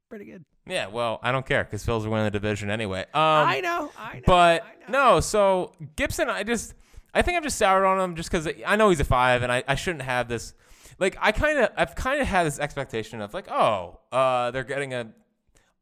pretty 0.10 0.26
good. 0.26 0.46
Yeah, 0.68 0.88
well, 0.88 1.20
I 1.22 1.32
don't 1.32 1.46
care 1.46 1.64
because 1.64 1.86
Phil's 1.86 2.06
are 2.06 2.10
winning 2.10 2.26
the 2.26 2.32
division 2.32 2.70
anyway. 2.72 3.02
Um, 3.02 3.08
I 3.16 3.60
know. 3.62 3.92
I 3.98 4.16
know. 4.16 4.22
But 4.26 4.64
I 4.64 4.92
know. 4.92 5.14
no, 5.16 5.20
so 5.20 5.74
Gibson, 5.96 6.30
I 6.30 6.44
just, 6.44 6.74
I 7.14 7.22
think 7.22 7.38
I'm 7.38 7.44
just 7.44 7.58
soured 7.58 7.86
on 7.86 8.00
him 8.00 8.16
just 8.16 8.32
because 8.32 8.48
I 8.66 8.76
know 8.76 8.90
he's 8.90 9.00
a 9.00 9.04
five, 9.06 9.44
and 9.44 9.52
I, 9.52 9.64
I 9.68 9.76
shouldn't 9.76 10.04
have 10.04 10.28
this. 10.28 10.54
Like 10.98 11.18
I 11.22 11.32
kind 11.32 11.60
of, 11.60 11.70
I've 11.78 11.94
kind 11.96 12.22
of 12.22 12.28
had 12.28 12.46
this 12.48 12.60
expectation 12.60 13.22
of 13.22 13.34
like, 13.34 13.50
oh, 13.52 14.00
uh, 14.12 14.52
they're 14.52 14.64
getting 14.64 14.94
a 14.94 15.12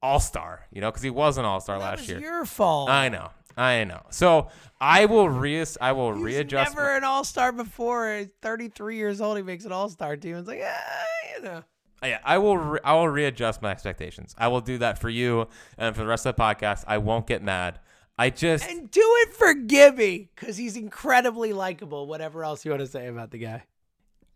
all 0.01 0.19
star, 0.19 0.65
you 0.71 0.81
know, 0.81 0.91
because 0.91 1.03
he 1.03 1.09
was 1.09 1.37
an 1.37 1.45
all 1.45 1.59
star 1.61 1.77
that 1.79 1.85
last 1.85 1.99
was 1.99 2.09
year. 2.09 2.19
your 2.19 2.45
fault. 2.45 2.89
I 2.89 3.09
know, 3.09 3.29
I 3.55 3.83
know. 3.85 4.01
So 4.09 4.49
I 4.81 5.05
will 5.05 5.29
re, 5.29 5.63
I 5.79 5.91
will 5.93 6.13
He's 6.15 6.23
readjust. 6.23 6.75
never 6.75 6.95
an 6.97 7.03
all 7.03 7.23
star 7.23 7.51
before. 7.53 8.17
He's 8.17 8.27
33 8.41 8.97
years 8.97 9.21
old. 9.21 9.37
He 9.37 9.43
makes 9.43 9.63
an 9.65 9.71
all 9.71 9.87
star 9.87 10.17
team. 10.17 10.35
It's 10.35 10.47
like, 10.47 10.61
ah, 10.63 11.05
you 11.37 11.43
know. 11.43 11.63
My- 12.03 12.09
yeah, 12.09 12.19
I 12.23 12.37
will, 12.37 12.57
re, 12.57 12.79
I 12.83 12.93
will 12.93 13.09
readjust 13.09 13.61
my 13.61 13.71
expectations. 13.71 14.35
I 14.37 14.47
will 14.49 14.61
do 14.61 14.77
that 14.77 14.99
for 14.99 15.09
you 15.09 15.47
and 15.77 15.95
for 15.95 16.01
the 16.01 16.07
rest 16.07 16.25
of 16.25 16.35
the 16.35 16.41
podcast. 16.41 16.83
I 16.87 16.97
won't 16.99 17.25
get 17.25 17.41
mad. 17.41 17.79
I 18.17 18.29
just, 18.29 18.69
And 18.69 18.91
do 18.91 19.01
it 19.21 19.33
for 19.33 19.55
Gibby 19.55 20.29
because 20.35 20.55
he's 20.57 20.77
incredibly 20.77 21.51
likable. 21.51 22.05
Whatever 22.05 22.43
else 22.43 22.63
you 22.63 22.69
want 22.71 22.81
to 22.81 22.87
say 22.87 23.07
about 23.07 23.31
the 23.31 23.39
guy. 23.39 23.63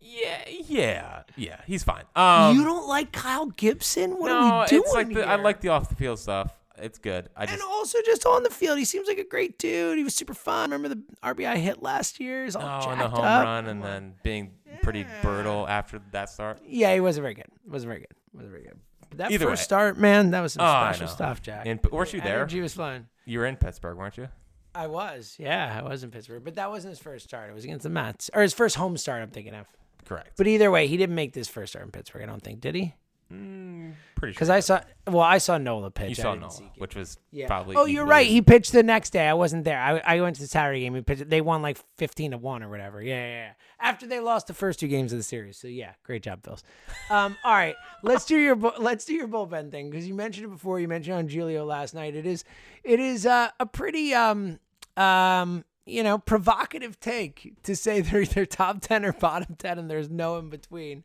yeah, 0.00 0.42
yeah, 0.48 1.22
yeah. 1.36 1.60
He's 1.66 1.84
fine. 1.84 2.02
Um, 2.16 2.56
you 2.56 2.64
don't 2.64 2.88
like 2.88 3.12
Kyle 3.12 3.46
Gibson? 3.46 4.18
What 4.18 4.28
no, 4.28 4.34
are 4.34 4.62
we 4.62 4.66
doing 4.68 4.82
it's 4.84 4.94
like 4.94 5.12
the, 5.14 5.28
I 5.28 5.36
like 5.36 5.60
the 5.60 5.68
off 5.68 5.88
the 5.88 5.94
field 5.94 6.18
stuff. 6.18 6.52
It's 6.80 6.98
good. 6.98 7.28
I 7.36 7.44
And 7.44 7.60
also 7.62 7.98
just 8.04 8.24
on 8.26 8.42
the 8.42 8.50
field, 8.50 8.78
he 8.78 8.84
seems 8.84 9.08
like 9.08 9.18
a 9.18 9.24
great 9.24 9.58
dude. 9.58 9.98
He 9.98 10.04
was 10.04 10.14
super 10.14 10.34
fun. 10.34 10.70
Remember 10.70 10.88
the 10.94 11.02
RBI 11.22 11.56
hit 11.56 11.82
last 11.82 12.20
year? 12.20 12.44
He's 12.44 12.56
all 12.56 12.62
oh, 12.62 12.80
jacked 12.80 12.92
and 12.92 13.00
the 13.00 13.08
home 13.08 13.24
up. 13.24 13.44
run, 13.44 13.66
and 13.66 13.82
then 13.82 14.14
being 14.22 14.52
pretty 14.82 15.06
brutal 15.22 15.66
after 15.68 16.00
that 16.12 16.30
start. 16.30 16.60
Yeah, 16.64 16.94
he 16.94 17.00
wasn't 17.00 17.22
very 17.22 17.34
good. 17.34 17.46
Wasn't 17.66 17.88
very 17.88 18.00
good. 18.00 18.14
Wasn't 18.32 18.50
very 18.50 18.64
good. 18.64 18.78
But 19.08 19.18
that 19.18 19.30
Either 19.30 19.46
first 19.46 19.60
way. 19.60 19.64
start, 19.64 19.98
man, 19.98 20.30
that 20.32 20.40
was 20.40 20.52
some 20.54 20.64
Oh, 20.66 20.92
special 20.92 21.08
stuff, 21.08 21.40
Jack. 21.42 21.66
And 21.66 21.80
weren't 21.90 22.12
you 22.12 22.20
there? 22.20 22.36
Energy 22.36 22.60
was 22.60 22.74
fun. 22.74 23.08
You 23.24 23.38
were 23.38 23.46
in 23.46 23.56
Pittsburgh, 23.56 23.96
weren't 23.96 24.16
you? 24.18 24.28
I 24.74 24.86
was, 24.86 25.34
yeah, 25.38 25.80
I 25.82 25.88
was 25.88 26.04
in 26.04 26.10
Pittsburgh, 26.10 26.44
but 26.44 26.54
that 26.56 26.70
wasn't 26.70 26.90
his 26.92 26.98
first 26.98 27.24
start. 27.24 27.50
It 27.50 27.54
was 27.54 27.64
against 27.64 27.82
the 27.84 27.90
Mets, 27.90 28.30
or 28.34 28.42
his 28.42 28.52
first 28.54 28.76
home 28.76 28.96
start. 28.96 29.22
I'm 29.22 29.30
thinking 29.30 29.54
of. 29.54 29.66
Correct. 30.04 30.32
But 30.36 30.46
either 30.46 30.70
way, 30.70 30.86
he 30.86 30.96
didn't 30.96 31.14
make 31.14 31.32
this 31.32 31.48
first 31.48 31.72
start 31.72 31.84
in 31.84 31.90
Pittsburgh. 31.90 32.22
I 32.22 32.26
don't 32.26 32.42
think, 32.42 32.60
did 32.60 32.74
he? 32.74 32.94
Pretty 33.28 34.32
sure. 34.32 34.32
Because 34.32 34.50
I 34.50 34.60
saw, 34.60 34.80
well, 35.06 35.20
I 35.20 35.38
saw 35.38 35.58
Nola 35.58 35.90
pitch. 35.90 36.08
you 36.10 36.14
saw 36.14 36.34
didn't 36.34 36.40
Nola, 36.58 36.70
which 36.78 36.94
was 36.96 37.18
Yeah. 37.30 37.46
probably. 37.46 37.76
oh, 37.76 37.84
you're 37.84 38.06
right. 38.06 38.26
He 38.26 38.40
pitched 38.42 38.72
the 38.72 38.82
next 38.82 39.10
day. 39.10 39.28
I 39.28 39.34
wasn't 39.34 39.64
there. 39.64 39.78
I, 39.80 39.98
I 40.16 40.20
went 40.20 40.36
to 40.36 40.42
the 40.42 40.48
Saturday 40.48 40.80
game. 40.80 40.94
He 40.94 41.02
pitched. 41.02 41.28
They 41.28 41.40
won 41.40 41.60
like 41.62 41.78
15 41.98 42.30
to 42.32 42.38
one 42.38 42.62
or 42.62 42.68
whatever. 42.70 43.02
Yeah, 43.02 43.14
yeah, 43.16 43.26
yeah. 43.46 43.52
After 43.80 44.06
they 44.06 44.18
lost 44.20 44.46
the 44.46 44.54
first 44.54 44.80
two 44.80 44.88
games 44.88 45.12
of 45.12 45.18
the 45.18 45.22
series. 45.22 45.56
So 45.56 45.68
yeah, 45.68 45.92
great 46.02 46.22
job, 46.22 46.42
Bills. 46.42 46.64
Um, 47.10 47.36
all 47.44 47.52
right, 47.52 47.76
let's 48.02 48.24
do 48.24 48.36
your 48.36 48.56
let's 48.56 49.04
do 49.04 49.14
your 49.14 49.28
bullpen 49.28 49.70
thing 49.70 49.90
because 49.90 50.08
you 50.08 50.14
mentioned 50.14 50.46
it 50.46 50.50
before. 50.50 50.80
You 50.80 50.88
mentioned 50.88 51.16
on 51.16 51.28
Julio 51.28 51.64
last 51.64 51.94
night. 51.94 52.16
It 52.16 52.26
is 52.26 52.44
it 52.82 52.98
is 52.98 53.24
uh, 53.26 53.50
a 53.60 53.66
pretty 53.66 54.14
um 54.14 54.58
um 54.96 55.64
you 55.86 56.02
know 56.02 56.18
provocative 56.18 56.98
take 56.98 57.54
to 57.62 57.76
say 57.76 58.00
they're 58.00 58.22
either 58.22 58.44
top 58.46 58.80
10 58.80 59.04
or 59.04 59.12
bottom 59.12 59.54
10 59.56 59.78
and 59.78 59.88
there's 59.90 60.10
no 60.10 60.38
in 60.38 60.50
between 60.50 61.04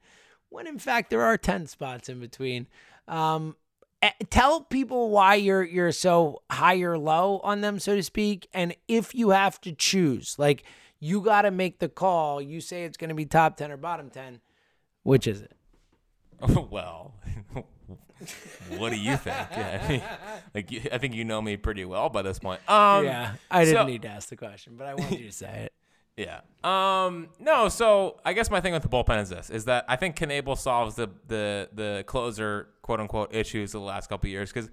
when 0.53 0.67
in 0.67 0.77
fact 0.77 1.09
there 1.09 1.21
are 1.21 1.37
10 1.37 1.67
spots 1.67 2.07
in 2.09 2.19
between. 2.19 2.67
Um 3.07 3.55
eh, 4.01 4.11
tell 4.29 4.61
people 4.61 5.09
why 5.09 5.35
you're 5.35 5.63
you're 5.63 5.91
so 5.91 6.41
high 6.51 6.79
or 6.81 6.97
low 6.97 7.39
on 7.39 7.61
them 7.61 7.79
so 7.79 7.95
to 7.95 8.03
speak 8.03 8.47
and 8.53 8.75
if 8.87 9.15
you 9.15 9.31
have 9.31 9.59
to 9.61 9.71
choose 9.73 10.35
like 10.37 10.63
you 10.99 11.19
got 11.19 11.41
to 11.41 11.51
make 11.51 11.79
the 11.79 11.89
call. 11.89 12.41
You 12.41 12.61
say 12.61 12.85
it's 12.85 12.95
going 12.95 13.09
to 13.09 13.15
be 13.15 13.25
top 13.25 13.57
10 13.57 13.71
or 13.71 13.77
bottom 13.77 14.09
10 14.09 14.39
which 15.03 15.27
is 15.27 15.41
it? 15.41 15.51
Well, 16.71 17.15
what 18.77 18.91
do 18.91 18.97
you 18.97 19.17
think? 19.17 19.35
Yeah, 19.51 19.81
I 19.85 19.87
mean, 19.89 20.01
like 20.53 20.71
you, 20.71 20.81
I 20.91 20.97
think 20.97 21.13
you 21.13 21.25
know 21.25 21.41
me 21.41 21.57
pretty 21.57 21.83
well 21.85 22.09
by 22.09 22.21
this 22.21 22.39
point. 22.39 22.61
Um, 22.69 23.03
yeah 23.05 23.33
i 23.51 23.65
didn't 23.65 23.81
so- 23.81 23.85
need 23.85 24.01
to 24.03 24.07
ask 24.09 24.29
the 24.29 24.35
question 24.37 24.75
but 24.77 24.87
i 24.87 24.93
wanted 24.93 25.19
you 25.19 25.27
to 25.27 25.31
say 25.33 25.63
it 25.65 25.73
Yeah. 26.15 26.41
Um. 26.63 27.29
No. 27.39 27.69
So 27.69 28.19
I 28.23 28.33
guess 28.33 28.51
my 28.51 28.61
thing 28.61 28.73
with 28.73 28.83
the 28.83 28.89
bullpen 28.89 29.21
is 29.21 29.29
this: 29.29 29.49
is 29.49 29.65
that 29.65 29.85
I 29.87 29.95
think 29.95 30.15
Knebel 30.15 30.57
solves 30.57 30.95
the 30.95 31.09
the 31.27 31.69
the 31.73 32.03
closer 32.05 32.69
quote 32.81 32.99
unquote 32.99 33.33
issues 33.33 33.73
of 33.73 33.81
the 33.81 33.87
last 33.87 34.09
couple 34.09 34.29
years 34.29 34.51
because 34.51 34.69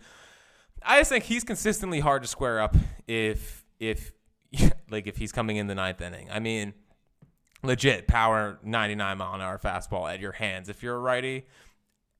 I 0.82 0.98
just 0.98 1.10
think 1.10 1.24
he's 1.24 1.44
consistently 1.44 2.00
hard 2.00 2.22
to 2.22 2.28
square 2.28 2.60
up 2.60 2.76
if 3.06 3.64
if 3.78 4.12
like 4.90 5.06
if 5.06 5.16
he's 5.16 5.32
coming 5.32 5.56
in 5.56 5.66
the 5.66 5.74
ninth 5.74 6.00
inning. 6.00 6.28
I 6.30 6.40
mean, 6.40 6.74
legit 7.62 8.06
power 8.06 8.58
99 8.62 9.18
mile 9.18 9.34
an 9.34 9.40
hour 9.40 9.58
fastball 9.58 10.12
at 10.12 10.20
your 10.20 10.32
hands 10.32 10.68
if 10.68 10.82
you're 10.82 10.96
a 10.96 11.00
righty 11.00 11.46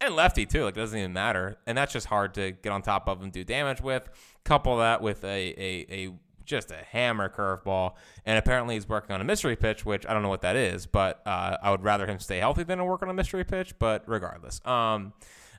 and 0.00 0.16
lefty 0.16 0.46
too. 0.46 0.64
Like 0.64 0.76
it 0.76 0.80
doesn't 0.80 0.98
even 0.98 1.12
matter, 1.12 1.58
and 1.66 1.76
that's 1.76 1.92
just 1.92 2.06
hard 2.06 2.34
to 2.34 2.52
get 2.52 2.72
on 2.72 2.82
top 2.82 3.08
of 3.08 3.22
and 3.22 3.32
do 3.32 3.44
damage 3.44 3.80
with. 3.80 4.08
Couple 4.44 4.78
that 4.78 5.02
with 5.02 5.24
a 5.24 5.28
a, 5.28 5.86
a 5.90 6.12
just 6.50 6.70
a 6.70 6.76
hammer 6.90 7.28
curveball, 7.28 7.94
and 8.26 8.36
apparently 8.36 8.74
he's 8.74 8.88
working 8.88 9.14
on 9.14 9.20
a 9.20 9.24
mystery 9.24 9.56
pitch, 9.56 9.86
which 9.86 10.04
I 10.06 10.12
don't 10.12 10.22
know 10.22 10.28
what 10.28 10.42
that 10.42 10.56
is, 10.56 10.86
but 10.86 11.22
uh, 11.26 11.56
I 11.62 11.70
would 11.70 11.82
rather 11.82 12.06
him 12.06 12.18
stay 12.18 12.38
healthy 12.38 12.64
than 12.64 12.78
to 12.78 12.84
work 12.84 13.02
on 13.02 13.08
a 13.08 13.14
mystery 13.14 13.44
pitch. 13.44 13.78
But 13.78 14.02
regardless, 14.06 14.60
um, 14.66 15.14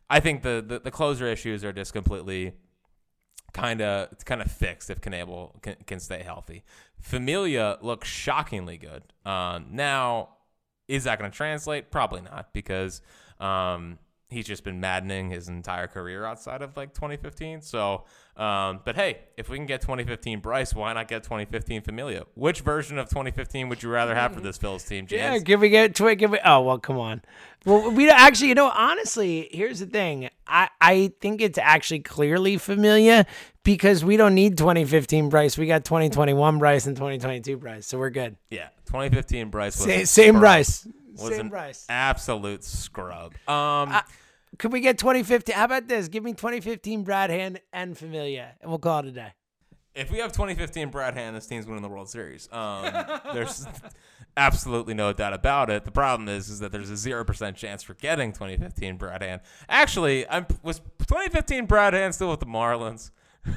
I 0.09 0.19
think 0.19 0.43
the, 0.43 0.63
the 0.65 0.79
the 0.79 0.91
closer 0.91 1.25
issues 1.25 1.63
are 1.63 1.73
just 1.73 1.93
completely 1.93 2.53
kind 3.53 3.81
of 3.81 4.09
kind 4.25 4.41
of 4.41 4.51
fixed 4.51 4.89
if 4.89 5.01
Knebel 5.01 5.61
can, 5.61 5.75
can 5.87 5.99
stay 5.99 6.23
healthy. 6.23 6.63
Familia 6.99 7.77
looks 7.81 8.07
shockingly 8.07 8.77
good. 8.77 9.03
Um, 9.25 9.67
now, 9.71 10.29
is 10.87 11.05
that 11.05 11.19
going 11.19 11.31
to 11.31 11.35
translate? 11.35 11.91
Probably 11.91 12.21
not 12.21 12.53
because 12.53 13.01
um, 13.39 13.97
he's 14.31 14.47
just 14.47 14.63
been 14.63 14.79
maddening 14.79 15.29
his 15.29 15.47
entire 15.49 15.87
career 15.87 16.25
outside 16.25 16.61
of 16.61 16.75
like 16.75 16.93
2015. 16.93 17.61
So, 17.61 18.05
um, 18.37 18.79
but 18.83 18.95
hey, 18.95 19.19
if 19.37 19.49
we 19.49 19.57
can 19.57 19.65
get 19.67 19.81
2015 19.81 20.39
Bryce, 20.39 20.73
why 20.73 20.93
not 20.93 21.07
get 21.07 21.23
2015 21.23 21.81
Familia? 21.83 22.23
Which 22.33 22.61
version 22.61 22.97
of 22.97 23.09
2015 23.09 23.69
would 23.69 23.83
you 23.83 23.89
rather 23.89 24.15
have 24.15 24.33
for 24.33 24.39
this 24.39 24.57
Phil's 24.57 24.83
team, 24.83 25.05
James? 25.05 25.21
Yeah, 25.21 25.37
give 25.39 25.59
me 25.59 25.69
get 25.69 25.93
to 25.95 26.07
it? 26.07 26.15
Give 26.15 26.31
me. 26.31 26.39
Oh 26.43 26.61
well, 26.61 26.79
come 26.79 26.97
on. 26.97 27.21
Well, 27.65 27.91
we 27.91 28.09
actually, 28.09 28.47
you 28.47 28.55
know, 28.55 28.71
honestly, 28.73 29.47
here's 29.51 29.79
the 29.79 29.85
thing. 29.85 30.29
I 30.47 30.69
I 30.79 31.13
think 31.21 31.41
it's 31.41 31.59
actually 31.59 31.99
clearly 31.99 32.57
Familia 32.57 33.27
because 33.63 34.03
we 34.03 34.17
don't 34.17 34.33
need 34.33 34.57
2015 34.57 35.29
Bryce. 35.29 35.57
We 35.57 35.67
got 35.67 35.85
2021 35.85 36.57
Bryce 36.57 36.87
and 36.87 36.95
2022 36.95 37.57
Bryce, 37.57 37.85
so 37.85 37.99
we're 37.99 38.09
good. 38.09 38.37
Yeah, 38.49 38.69
2015 38.87 39.49
Bryce 39.49 39.77
was 39.77 39.85
Same, 39.85 40.05
same. 40.05 40.39
Bryce. 40.39 40.87
Was 41.17 41.29
Same 41.33 41.41
an 41.41 41.49
Bryce. 41.49 41.85
absolute 41.89 42.63
scrub. 42.63 43.33
Um, 43.47 43.93
Could 44.59 44.71
we 44.73 44.81
get 44.81 44.97
2015? 44.97 45.55
How 45.55 45.65
about 45.65 45.87
this? 45.87 46.07
Give 46.07 46.23
me 46.23 46.33
2015 46.33 47.03
Brad 47.03 47.29
Hand 47.29 47.61
and 47.73 47.97
Familia, 47.97 48.55
and 48.61 48.69
we'll 48.69 48.79
call 48.79 48.99
it 48.99 49.05
a 49.05 49.11
day. 49.11 49.33
If 49.93 50.09
we 50.11 50.19
have 50.19 50.31
2015 50.31 50.89
Brad 50.89 51.15
Hand, 51.15 51.35
this 51.35 51.47
team's 51.47 51.65
winning 51.65 51.81
the 51.81 51.89
World 51.89 52.09
Series. 52.09 52.47
Um, 52.51 52.85
there's 53.33 53.65
absolutely 54.37 54.93
no 54.93 55.11
doubt 55.13 55.33
about 55.33 55.69
it. 55.69 55.83
The 55.83 55.91
problem 55.91 56.29
is, 56.29 56.49
is 56.49 56.59
that 56.59 56.71
there's 56.71 56.89
a 56.89 56.95
zero 56.97 57.25
percent 57.25 57.57
chance 57.57 57.83
for 57.83 57.93
getting 57.95 58.31
2015 58.31 58.97
Brad 58.97 59.21
Hand. 59.21 59.41
Actually, 59.67 60.27
I'm 60.29 60.45
was 60.63 60.79
2015 60.79 61.65
Brad 61.65 61.93
Hand 61.93 62.15
still 62.15 62.29
with 62.29 62.39
the 62.39 62.45
Marlins. 62.45 63.11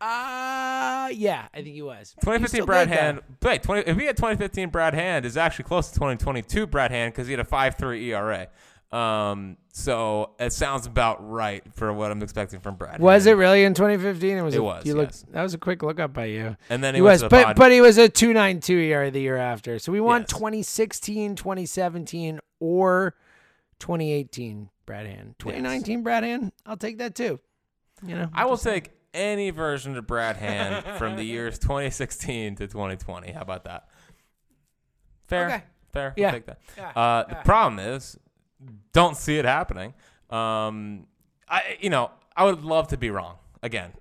Uh 0.00 1.08
yeah, 1.12 1.48
I 1.52 1.56
think 1.56 1.74
he 1.74 1.82
was. 1.82 2.14
He's 2.14 2.20
2015 2.20 2.48
still 2.48 2.66
Brad 2.66 2.88
good, 2.88 2.96
though. 2.96 3.00
Hand. 3.02 3.20
Wait, 3.42 3.62
20, 3.64 3.82
if 3.90 3.96
we 3.96 4.04
had 4.04 4.16
2015 4.16 4.68
Brad 4.70 4.94
Hand, 4.94 5.24
is 5.26 5.36
actually 5.36 5.64
close 5.64 5.88
to 5.88 5.94
2022 5.94 6.68
Brad 6.68 6.92
Hand 6.92 7.12
because 7.12 7.26
he 7.26 7.32
had 7.32 7.40
a 7.40 7.44
5.3 7.44 8.00
ERA. 8.02 8.46
Um, 8.90 9.58
so 9.72 10.30
it 10.40 10.52
sounds 10.52 10.86
about 10.86 11.18
right 11.28 11.62
for 11.74 11.92
what 11.92 12.10
I'm 12.10 12.22
expecting 12.22 12.60
from 12.60 12.76
Brad. 12.76 13.00
Was 13.00 13.26
it 13.26 13.32
really 13.32 13.64
in 13.64 13.74
2015? 13.74 14.38
It 14.38 14.42
was. 14.42 14.54
It 14.54 14.58
a- 14.58 14.62
was, 14.62 14.86
You 14.86 14.94
looked, 14.94 15.30
that 15.32 15.42
was 15.42 15.52
a 15.52 15.58
quick 15.58 15.82
look 15.82 16.00
up 16.00 16.14
by 16.14 16.24
you. 16.26 16.56
And 16.70 16.82
then 16.82 16.94
he, 16.94 16.98
He 16.98 17.02
was, 17.02 17.22
but 17.22 17.30
Pod- 17.44 17.56
but 17.56 17.70
he 17.70 17.80
was 17.82 17.98
a 17.98 18.08
2.92 18.08 18.70
ERA 18.88 19.10
the 19.10 19.20
year 19.20 19.36
after. 19.36 19.78
So 19.78 19.92
we 19.92 20.00
want 20.00 20.22
Yes. 20.30 20.38
2016, 20.38 21.36
2017, 21.36 22.40
or 22.60 23.14
2018 23.78 24.70
Brad 24.86 25.06
Hand. 25.06 25.34
2019 25.38 26.02
Brad 26.02 26.24
Hand, 26.24 26.52
I'll 26.64 26.76
take 26.78 26.96
that 26.98 27.14
too. 27.14 27.38
You 28.06 28.14
know, 28.14 28.30
I 28.32 28.46
will 28.46 28.56
take 28.56 28.92
any 29.12 29.50
version 29.50 29.96
of 29.98 30.06
Brad 30.06 30.36
Hand 30.36 30.84
from 30.98 31.16
the 31.16 31.24
years 31.24 31.58
2016 31.60 32.56
to 32.56 32.66
2020. 32.66 33.32
How 33.32 33.42
about 33.42 33.64
that? 33.64 33.86
Fair. 35.26 35.46
Okay. 35.46 35.62
Fair. 35.92 36.14
Yeah. 36.16 36.26
I'll 36.28 36.32
take 36.32 36.46
that. 36.46 36.58
Yeah. 36.76 36.88
Uh, 36.90 37.24
the 37.28 37.34
problem 37.44 37.78
is, 37.80 38.16
don't 38.92 39.16
see 39.16 39.38
it 39.38 39.44
happening. 39.44 39.94
Um, 40.30 41.06
I, 41.48 41.76
you 41.80 41.90
know, 41.90 42.10
I 42.36 42.44
would 42.44 42.62
love 42.64 42.88
to 42.88 42.96
be 42.96 43.10
wrong. 43.10 43.36
Again, 43.62 43.92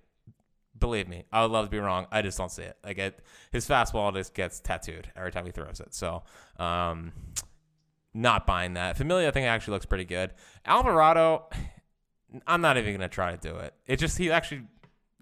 believe 0.78 1.08
me, 1.08 1.26
I 1.32 1.42
would 1.42 1.52
love 1.52 1.66
to 1.66 1.72
be 1.72 1.80
wrong. 1.80 2.08
I 2.12 2.22
just 2.22 2.38
don't 2.38 2.52
see 2.52 2.64
it. 2.64 2.78
Like 2.84 2.98
it, 2.98 3.20
his 3.52 3.68
fastball 3.68 4.14
just 4.14 4.34
gets 4.34 4.60
tattooed 4.60 5.12
every 5.16 5.32
time 5.32 5.46
he 5.46 5.52
throws 5.52 5.80
it. 5.80 5.94
So, 5.94 6.24
um, 6.60 7.14
not 8.14 8.46
buying 8.48 8.74
that. 8.74 8.98
Familia, 8.98 9.28
I 9.28 9.32
think 9.32 9.48
actually 9.48 9.74
looks 9.74 9.86
pretty 9.86 10.06
good. 10.06 10.34
Alvarado, 10.66 11.46
I'm 12.48 12.62
not 12.62 12.78
even 12.78 12.94
gonna 12.94 13.08
try 13.10 13.36
to 13.36 13.38
do 13.38 13.56
it. 13.58 13.74
It 13.86 13.98
just 13.98 14.18
he 14.18 14.32
actually 14.32 14.64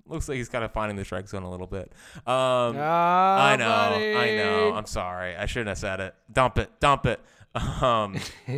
looks 0.08 0.30
like 0.30 0.38
he's 0.38 0.50
kind 0.50 0.64
of 0.64 0.72
finding 0.72 0.96
the 0.96 1.04
strike 1.06 1.28
zone 1.28 1.44
a 1.44 1.50
little 1.50 1.68
bit. 1.68 1.92
Um, 2.28 2.76
Ah, 2.78 3.48
I 3.48 3.56
know, 3.56 3.66
I 3.66 4.36
know. 4.36 4.74
I'm 4.74 4.86
sorry. 4.86 5.36
I 5.36 5.46
shouldn't 5.46 5.70
have 5.70 5.78
said 5.78 6.00
it. 6.00 6.16
Dump 6.32 6.58
it, 6.58 6.70
dump 6.80 7.06
it. 7.06 7.20
Um, 7.56 8.18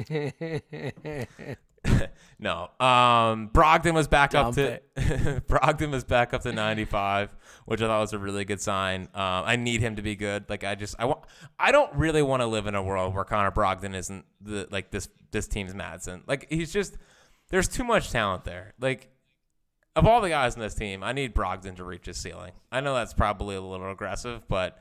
no. 2.40 2.70
Um, 2.80 3.50
Brogdon 3.50 3.94
was 3.94 4.08
back 4.08 4.34
up 4.34 4.56
to 4.56 4.82
Brogdon 5.48 5.92
was 5.92 6.04
back 6.04 6.34
up 6.34 6.42
to 6.42 6.52
95, 6.52 7.30
which 7.66 7.82
I 7.82 7.88
thought 7.88 8.02
was 8.02 8.14
a 8.14 8.20
really 8.20 8.44
good 8.44 8.62
sign. 8.62 9.04
Um, 9.14 9.44
I 9.46 9.56
need 9.56 9.82
him 9.82 9.96
to 9.98 10.02
be 10.02 10.16
good. 10.16 10.46
Like 10.50 10.64
I 10.64 10.76
just 10.76 10.96
I 10.98 11.06
want 11.06 11.22
I 11.60 11.72
don't 11.72 11.94
really 11.96 12.24
want 12.24 12.42
to 12.42 12.48
live 12.48 12.68
in 12.68 12.76
a 12.76 12.84
world 12.84 13.14
where 13.14 13.24
Connor 13.24 13.52
Brogdon 13.52 13.96
isn't 13.96 14.26
the 14.42 14.68
like 14.72 14.92
this 14.92 15.10
this 15.32 15.48
team's 15.48 15.74
Madson. 15.74 16.22
Like 16.28 16.48
he's 16.50 16.74
just 16.74 16.98
there's 17.50 17.68
too 17.68 17.84
much 17.84 18.12
talent 18.12 18.46
there. 18.46 18.74
Like 18.80 19.10
of 19.96 20.06
all 20.06 20.22
the 20.22 20.30
guys 20.30 20.56
in 20.56 20.62
this 20.62 20.76
team, 20.76 21.04
I 21.04 21.12
need 21.12 21.34
Brogdon 21.34 21.76
to 21.78 21.84
reach 21.84 22.06
his 22.06 22.18
ceiling. 22.18 22.52
I 22.72 22.82
know 22.82 22.96
that's 22.96 23.14
probably 23.14 23.56
a 23.56 23.62
little 23.62 23.92
aggressive, 23.92 24.48
but 24.48 24.80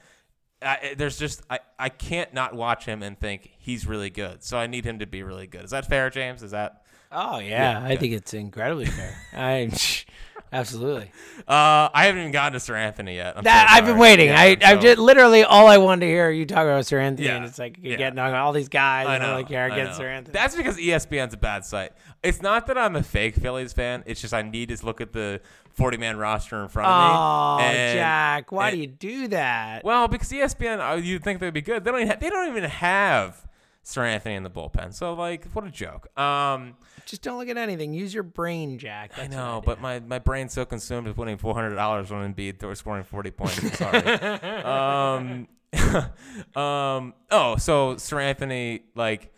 I, 0.62 0.94
there's 0.96 1.18
just 1.18 1.42
I, 1.50 1.58
I 1.78 1.88
can't 1.90 2.32
not 2.32 2.54
watch 2.54 2.84
him 2.86 3.02
and 3.02 3.18
think 3.18 3.50
he's 3.58 3.86
really 3.86 4.10
good. 4.10 4.42
So 4.42 4.56
I 4.56 4.66
need 4.66 4.84
him 4.84 5.00
to 5.00 5.06
be 5.06 5.22
really 5.22 5.46
good. 5.46 5.64
Is 5.64 5.70
that 5.70 5.86
fair, 5.86 6.08
James? 6.10 6.42
Is 6.42 6.52
that 6.52 6.82
Oh 7.12 7.38
yeah, 7.38 7.80
Yeah, 7.80 7.86
I 7.86 7.96
think 7.96 8.14
it's 8.14 8.34
incredibly 8.34 8.86
fair. 8.86 9.14
I 9.34 9.70
Absolutely. 10.52 11.10
Uh, 11.46 11.88
I 11.92 12.06
haven't 12.06 12.20
even 12.20 12.32
gotten 12.32 12.58
to 12.58 12.72
Seranthony 12.72 13.16
yet. 13.16 13.36
I'm 13.36 13.44
That 13.44 13.68
so 13.68 13.74
I've 13.76 13.84
been 13.84 13.98
waiting. 13.98 14.28
Yeah, 14.28 14.40
I, 14.40 14.56
I've 14.64 14.80
just 14.80 14.98
literally 14.98 15.42
all 15.44 15.66
I 15.66 15.78
wanted 15.78 16.00
to 16.06 16.06
hear 16.06 16.30
you 16.30 16.46
talk 16.46 16.62
about 16.64 16.84
Seranthony, 16.84 17.20
Yeah. 17.24 17.36
and 17.36 17.44
it's 17.44 17.58
like 17.58 17.78
you're 17.80 17.92
Yeah. 17.92 17.98
getting 17.98 18.18
on 18.20 18.32
all 18.34 18.52
these 18.52 18.68
guys. 18.68 19.06
I 19.08 19.18
know. 19.18 19.34
Like, 19.34 19.50
I 19.50 19.66
against. 19.66 20.00
Seranthony. 20.00 20.32
That's 20.32 20.54
because 20.56 20.76
ESPN's 20.78 21.34
a 21.34 21.36
bad 21.36 21.64
site. 21.64 21.92
It's 22.22 22.40
not 22.42 22.68
that 22.68 22.78
I'm 22.78 22.94
a 22.96 23.02
fake 23.02 23.34
Phillies 23.34 23.72
fan. 23.72 24.04
It's 24.06 24.20
just 24.20 24.32
I 24.32 24.42
need 24.42 24.68
to 24.68 24.86
look 24.86 25.00
at 25.00 25.12
the 25.12 25.40
40 25.76 25.98
man 25.98 26.16
roster 26.16 26.62
in 26.62 26.68
front 26.68 26.88
of 26.88 27.14
oh, 27.14 27.58
me. 27.58 27.64
and- 27.64 27.98
Jack, 27.98 28.50
why 28.52 28.70
and- 28.70 28.76
do 28.76 28.80
you 28.80 28.86
do 28.86 29.28
that? 29.28 29.84
Well, 29.84 30.08
because 30.08 30.28
ESPN, 30.30 30.80
uh, 30.80 30.94
you'd 30.96 31.22
think 31.22 31.40
they'd 31.40 31.52
be 31.52 31.62
good. 31.62 31.84
They 31.84 31.90
don't. 31.90 32.00
Even 32.00 32.10
ha- 32.10 32.18
they 32.18 32.30
don't 32.30 32.48
even 32.48 32.64
have 32.64 33.46
Seranthony 33.84 34.36
in 34.36 34.42
the 34.42 34.50
bullpen. 34.50 34.92
So 34.92 35.14
like, 35.14 35.44
what 35.52 35.64
a 35.66 35.70
joke. 35.70 36.08
Um, 36.18 36.76
Just 37.04 37.22
don't 37.22 37.38
look 37.38 37.48
at 37.48 37.56
anything. 37.56 37.92
Use 37.92 38.12
your 38.12 38.22
brain, 38.24 38.78
Jack. 38.78 39.12
I 39.18 39.26
know, 39.28 39.56
what 39.56 39.64
but 39.64 39.80
my, 39.80 40.00
my 40.00 40.18
brain's 40.18 40.54
so 40.54 40.64
consumed 40.64 41.06
with 41.06 41.16
winning 41.16 41.36
four 41.36 41.54
hundred 41.54 41.76
dollars 41.76 42.10
on 42.10 42.34
Embiid 42.34 42.64
or 42.64 42.74
scoring 42.74 43.04
forty 43.04 43.30
points. 43.30 43.62
I'm 43.62 43.70
sorry. 43.72 44.02
um, 44.64 45.48
um, 46.60 47.14
oh, 47.30 47.56
so 47.58 47.94
Seranthony, 47.96 48.82
like, 48.94 49.32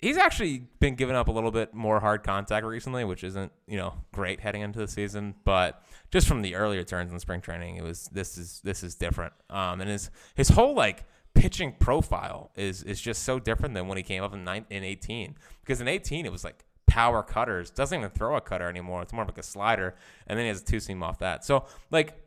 he's 0.00 0.16
actually 0.16 0.66
been 0.78 0.94
giving 0.94 1.16
up 1.16 1.28
a 1.28 1.32
little 1.32 1.50
bit 1.50 1.74
more 1.74 2.00
hard 2.00 2.22
contact 2.22 2.64
recently, 2.64 3.04
which 3.04 3.24
isn't 3.24 3.52
you 3.66 3.76
know 3.76 3.94
great 4.12 4.40
heading 4.40 4.62
into 4.62 4.78
the 4.78 4.88
season, 4.88 5.34
but 5.44 5.82
just 6.10 6.26
from 6.26 6.42
the 6.42 6.54
earlier 6.54 6.84
turns 6.84 7.12
in 7.12 7.18
spring 7.18 7.40
training, 7.40 7.76
it 7.76 7.84
was 7.84 8.08
this 8.12 8.38
is 8.38 8.60
this 8.64 8.82
is 8.82 8.94
different. 8.94 9.32
Um, 9.48 9.80
and 9.80 9.90
his 9.90 10.10
his 10.34 10.48
whole 10.48 10.74
like 10.74 11.04
pitching 11.34 11.74
profile 11.78 12.50
is 12.56 12.82
is 12.82 13.00
just 13.00 13.22
so 13.22 13.38
different 13.38 13.74
than 13.74 13.88
when 13.88 13.96
he 13.96 14.02
came 14.02 14.22
up 14.22 14.34
in 14.34 14.44
nine, 14.44 14.66
in 14.70 14.82
18 14.82 15.36
because 15.60 15.80
in 15.80 15.88
18 15.88 16.26
it 16.26 16.32
was 16.32 16.44
like 16.44 16.64
power 16.86 17.22
cutters. 17.22 17.70
Doesn't 17.70 17.98
even 17.98 18.10
throw 18.10 18.36
a 18.36 18.40
cutter 18.40 18.68
anymore. 18.68 19.02
It's 19.02 19.12
more 19.12 19.22
of 19.22 19.28
like 19.28 19.38
a 19.38 19.42
slider. 19.42 19.94
And 20.26 20.38
then 20.38 20.44
he 20.44 20.48
has 20.48 20.60
a 20.60 20.64
two 20.64 20.80
seam 20.80 21.02
off 21.02 21.20
that. 21.20 21.44
So 21.44 21.66
like 21.90 22.18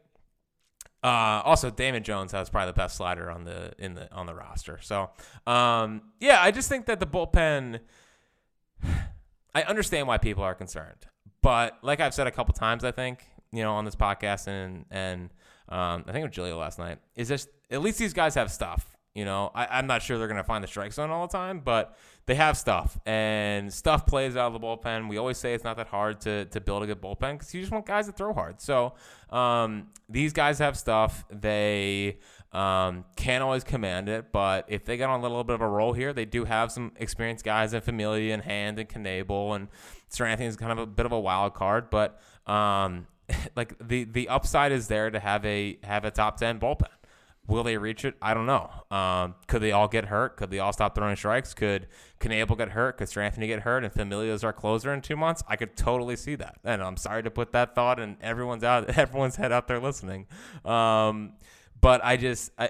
uh, 1.03 1.41
also 1.43 1.69
Damon 1.69 2.03
Jones 2.03 2.31
has 2.31 2.49
probably 2.49 2.71
the 2.71 2.75
best 2.75 2.97
slider 2.97 3.29
on 3.29 3.43
the 3.43 3.73
in 3.77 3.93
the 3.93 4.11
on 4.13 4.25
the 4.25 4.33
roster. 4.33 4.79
So 4.81 5.09
um, 5.45 6.01
yeah 6.19 6.41
I 6.41 6.51
just 6.51 6.69
think 6.69 6.85
that 6.85 6.99
the 6.99 7.05
bullpen 7.05 7.79
I 9.55 9.61
understand 9.63 10.07
why 10.07 10.17
people 10.17 10.43
are 10.43 10.55
concerned. 10.55 11.05
But 11.41 11.77
like 11.81 11.99
I've 11.99 12.13
said 12.13 12.27
a 12.27 12.31
couple 12.31 12.53
times 12.53 12.83
I 12.83 12.91
think 12.91 13.23
you 13.51 13.63
know 13.63 13.73
on 13.73 13.85
this 13.85 13.95
podcast 13.95 14.47
and 14.47 14.85
and 14.89 15.29
um, 15.69 16.05
I 16.07 16.11
think 16.11 16.23
with 16.25 16.35
Julio 16.35 16.57
last 16.57 16.79
night 16.79 16.99
is 17.15 17.27
just 17.27 17.49
at 17.69 17.81
least 17.81 17.97
these 17.99 18.13
guys 18.13 18.35
have 18.35 18.51
stuff 18.51 18.93
you 19.15 19.25
know, 19.25 19.51
I, 19.53 19.67
I'm 19.67 19.87
not 19.87 20.01
sure 20.01 20.17
they're 20.17 20.27
going 20.27 20.37
to 20.37 20.43
find 20.43 20.63
the 20.63 20.67
strike 20.67 20.91
zone 20.91 21.11
all 21.11 21.27
the 21.27 21.31
time, 21.31 21.59
but 21.59 21.95
they 22.25 22.35
have 22.35 22.57
stuff, 22.57 22.97
and 23.05 23.73
stuff 23.73 24.05
plays 24.05 24.37
out 24.37 24.53
of 24.53 24.53
the 24.53 24.65
bullpen. 24.65 25.09
We 25.09 25.17
always 25.17 25.37
say 25.37 25.53
it's 25.53 25.63
not 25.63 25.75
that 25.77 25.87
hard 25.87 26.21
to, 26.21 26.45
to 26.45 26.61
build 26.61 26.83
a 26.83 26.87
good 26.87 27.01
bullpen 27.01 27.33
because 27.33 27.53
you 27.53 27.61
just 27.61 27.71
want 27.71 27.85
guys 27.85 28.05
that 28.05 28.15
throw 28.15 28.33
hard. 28.33 28.61
So 28.61 28.93
um, 29.29 29.87
these 30.07 30.31
guys 30.31 30.59
have 30.59 30.77
stuff. 30.77 31.25
They 31.29 32.19
um, 32.53 33.03
can't 33.17 33.43
always 33.43 33.63
command 33.65 34.07
it, 34.07 34.31
but 34.31 34.65
if 34.69 34.85
they 34.85 34.95
get 34.95 35.09
on 35.09 35.19
a 35.19 35.23
little 35.23 35.43
bit 35.43 35.55
of 35.55 35.61
a 35.61 35.67
roll 35.67 35.91
here, 35.91 36.13
they 36.13 36.25
do 36.25 36.45
have 36.45 36.71
some 36.71 36.93
experienced 36.97 37.43
guys 37.43 37.73
in 37.73 37.81
Familia 37.81 38.33
and 38.33 38.43
Hand 38.43 38.79
and 38.79 38.87
Knebel, 38.87 39.55
and 39.55 39.67
Sir 40.07 40.27
is 40.27 40.55
kind 40.55 40.71
of 40.71 40.77
a 40.77 40.85
bit 40.85 41.05
of 41.05 41.11
a 41.11 41.19
wild 41.19 41.53
card, 41.53 41.89
but 41.89 42.21
um, 42.47 43.07
like 43.55 43.75
the 43.85 44.03
the 44.05 44.29
upside 44.29 44.71
is 44.71 44.87
there 44.87 45.09
to 45.09 45.19
have 45.19 45.43
a 45.45 45.77
have 45.83 46.05
a 46.05 46.11
top 46.11 46.37
ten 46.37 46.59
bullpen. 46.59 46.87
Will 47.47 47.63
they 47.63 47.77
reach 47.77 48.05
it? 48.05 48.15
I 48.21 48.33
don't 48.33 48.45
know. 48.45 48.69
Um, 48.89 49.35
could 49.47 49.61
they 49.61 49.73
all 49.73 49.89
get 49.89 50.05
hurt? 50.05 50.37
Could 50.37 50.49
they 50.49 50.59
all 50.59 50.71
stop 50.71 50.95
throwing 50.95 51.17
strikes? 51.17 51.53
Could 51.53 51.87
Knebel 52.21 52.57
get 52.57 52.69
hurt? 52.69 52.97
Could 52.97 53.09
Seranthony 53.09 53.47
get 53.47 53.61
hurt? 53.61 53.83
And 53.83 53.91
Familia 53.91 54.31
is 54.33 54.45
our 54.45 54.53
closer 54.53 54.93
in 54.93 55.01
two 55.01 55.17
months? 55.17 55.43
I 55.47 55.57
could 55.57 55.75
totally 55.75 56.15
see 56.15 56.35
that. 56.35 56.59
And 56.63 56.81
I'm 56.81 56.95
sorry 56.95 57.21
to 57.23 57.29
put 57.29 57.51
that 57.51 57.75
thought 57.75 57.99
in 57.99 58.15
everyone's 58.21 58.63
out, 58.63 58.89
everyone's 58.97 59.35
head 59.35 59.51
out 59.51 59.67
there 59.67 59.79
listening. 59.79 60.27
Um, 60.63 61.33
but 61.81 62.03
I 62.03 62.15
just, 62.15 62.51
I, 62.57 62.69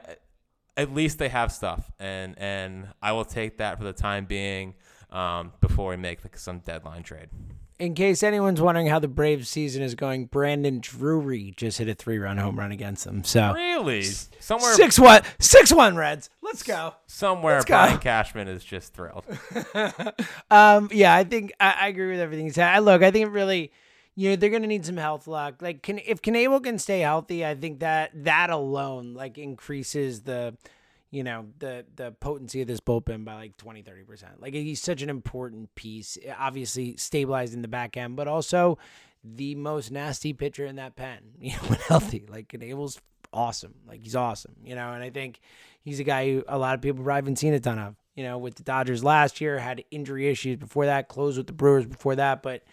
at 0.76 0.94
least 0.94 1.20
they 1.20 1.30
have 1.30 1.52
stuff, 1.52 1.92
and 2.00 2.36
and 2.38 2.88
I 3.02 3.12
will 3.12 3.26
take 3.26 3.58
that 3.58 3.78
for 3.78 3.84
the 3.84 3.94
time 3.94 4.26
being 4.26 4.76
um, 5.12 5.54
before 5.62 5.90
we 5.90 5.98
make 5.98 6.24
like 6.24 6.38
some 6.38 6.60
deadline 6.60 7.04
trade. 7.04 7.30
In 7.80 7.96
case 7.96 8.22
anyone's 8.24 8.62
wondering 8.62 8.88
how 8.88 9.00
the 9.00 9.08
Braves 9.08 9.50
season 9.50 9.82
is 9.82 9.96
going, 9.96 10.26
Brandon 10.28 10.80
Drury 10.80 11.54
just 11.58 11.80
hit 11.80 11.90
a 11.90 11.96
three-run 11.96 12.38
home 12.38 12.58
run 12.58 12.72
against 12.72 13.04
them. 13.04 13.24
So 13.24 13.52
Really, 13.54 14.04
somewhere, 14.40 14.74
six 14.74 15.00
one, 15.00 15.24
six 15.40 15.74
one 15.74 15.96
Reds. 15.96 16.30
Let's 16.42 16.62
go. 16.64 16.94
somewhere, 17.08 17.56
Let's 17.56 17.66
go. 17.66 17.74
Brian 17.74 17.98
Cashman 18.00 18.48
is 18.48 18.64
just 18.64 18.94
thrilled. 18.94 19.26
Um, 20.52 20.90
yeah, 20.92 21.16
I 21.16 21.24
think 21.24 21.52
I, 21.60 21.76
I 21.82 21.88
agree 21.88 22.12
with 22.12 22.20
everything 22.20 22.46
you 22.46 22.52
said. 22.52 22.68
I, 22.68 22.80
look, 22.80 23.02
I 23.02 23.10
think 23.12 23.26
it 23.28 23.32
really, 23.32 23.72
you 24.16 24.30
know, 24.30 24.36
they're 24.36 24.52
gonna 24.52 24.68
need 24.68 24.86
some 24.86 24.98
health 24.98 25.28
luck. 25.28 25.62
Like, 25.62 25.82
can 25.82 26.00
if 26.06 26.22
Knebel 26.22 26.64
can 26.64 26.78
stay 26.78 27.00
healthy, 27.00 27.44
I 27.46 27.56
think 27.56 27.80
that 27.80 28.12
that 28.24 28.50
alone 28.52 29.14
like 29.16 29.38
increases 29.40 30.22
the, 30.22 30.56
you 31.14 31.24
know, 31.24 31.46
the 31.60 31.86
the 31.96 32.12
potency 32.12 32.62
of 32.62 32.68
this 32.68 32.80
bullpen 32.80 33.24
by 33.24 33.36
like 33.36 33.56
20, 33.58 33.84
30 33.84 34.04
percent. 34.04 34.42
Like, 34.42 34.56
he's 34.56 34.82
such 34.82 35.04
an 35.04 35.12
important 35.12 35.74
piece. 35.76 36.18
Eh, 36.24 36.34
obviously, 36.38 36.98
stabilizing 36.98 37.62
the 37.62 37.68
back 37.68 37.96
end, 37.96 38.16
but 38.16 38.28
also 38.28 38.80
the 39.24 39.54
most 39.54 39.92
nasty 39.92 40.34
pitcher 40.34 40.66
in 40.66 40.78
that 40.78 40.96
pen. 40.96 41.20
You 41.40 41.52
know, 41.52 41.68
when 41.68 41.80
healthy, 41.80 42.26
like 42.28 42.48
Knebel's 42.48 43.00
awesome. 43.32 43.76
Like 43.88 44.02
he's 44.04 44.16
awesome, 44.16 44.56
you 44.64 44.74
know, 44.74 44.92
and 44.94 45.04
I 45.04 45.12
think 45.12 45.40
he's 45.84 46.00
a 46.00 46.04
guy 46.04 46.32
who 46.32 46.44
a 46.48 46.58
lot 46.58 46.74
of 46.74 46.82
people 46.82 47.06
haven't 47.06 47.38
seen 47.38 47.54
a 47.54 47.60
ton 47.60 47.78
of. 47.78 47.96
You 48.16 48.24
know, 48.24 48.40
with 48.40 48.56
the 48.56 48.64
Dodgers 48.64 49.04
last 49.04 49.40
year, 49.40 49.60
had 49.60 49.84
injury 49.92 50.30
issues 50.30 50.58
before 50.58 50.88
that, 50.88 51.10
closed 51.10 51.38
with 51.38 51.48
the 51.48 51.54
Brewers 51.54 51.86
before 51.86 52.16
that, 52.16 52.42
but 52.42 52.64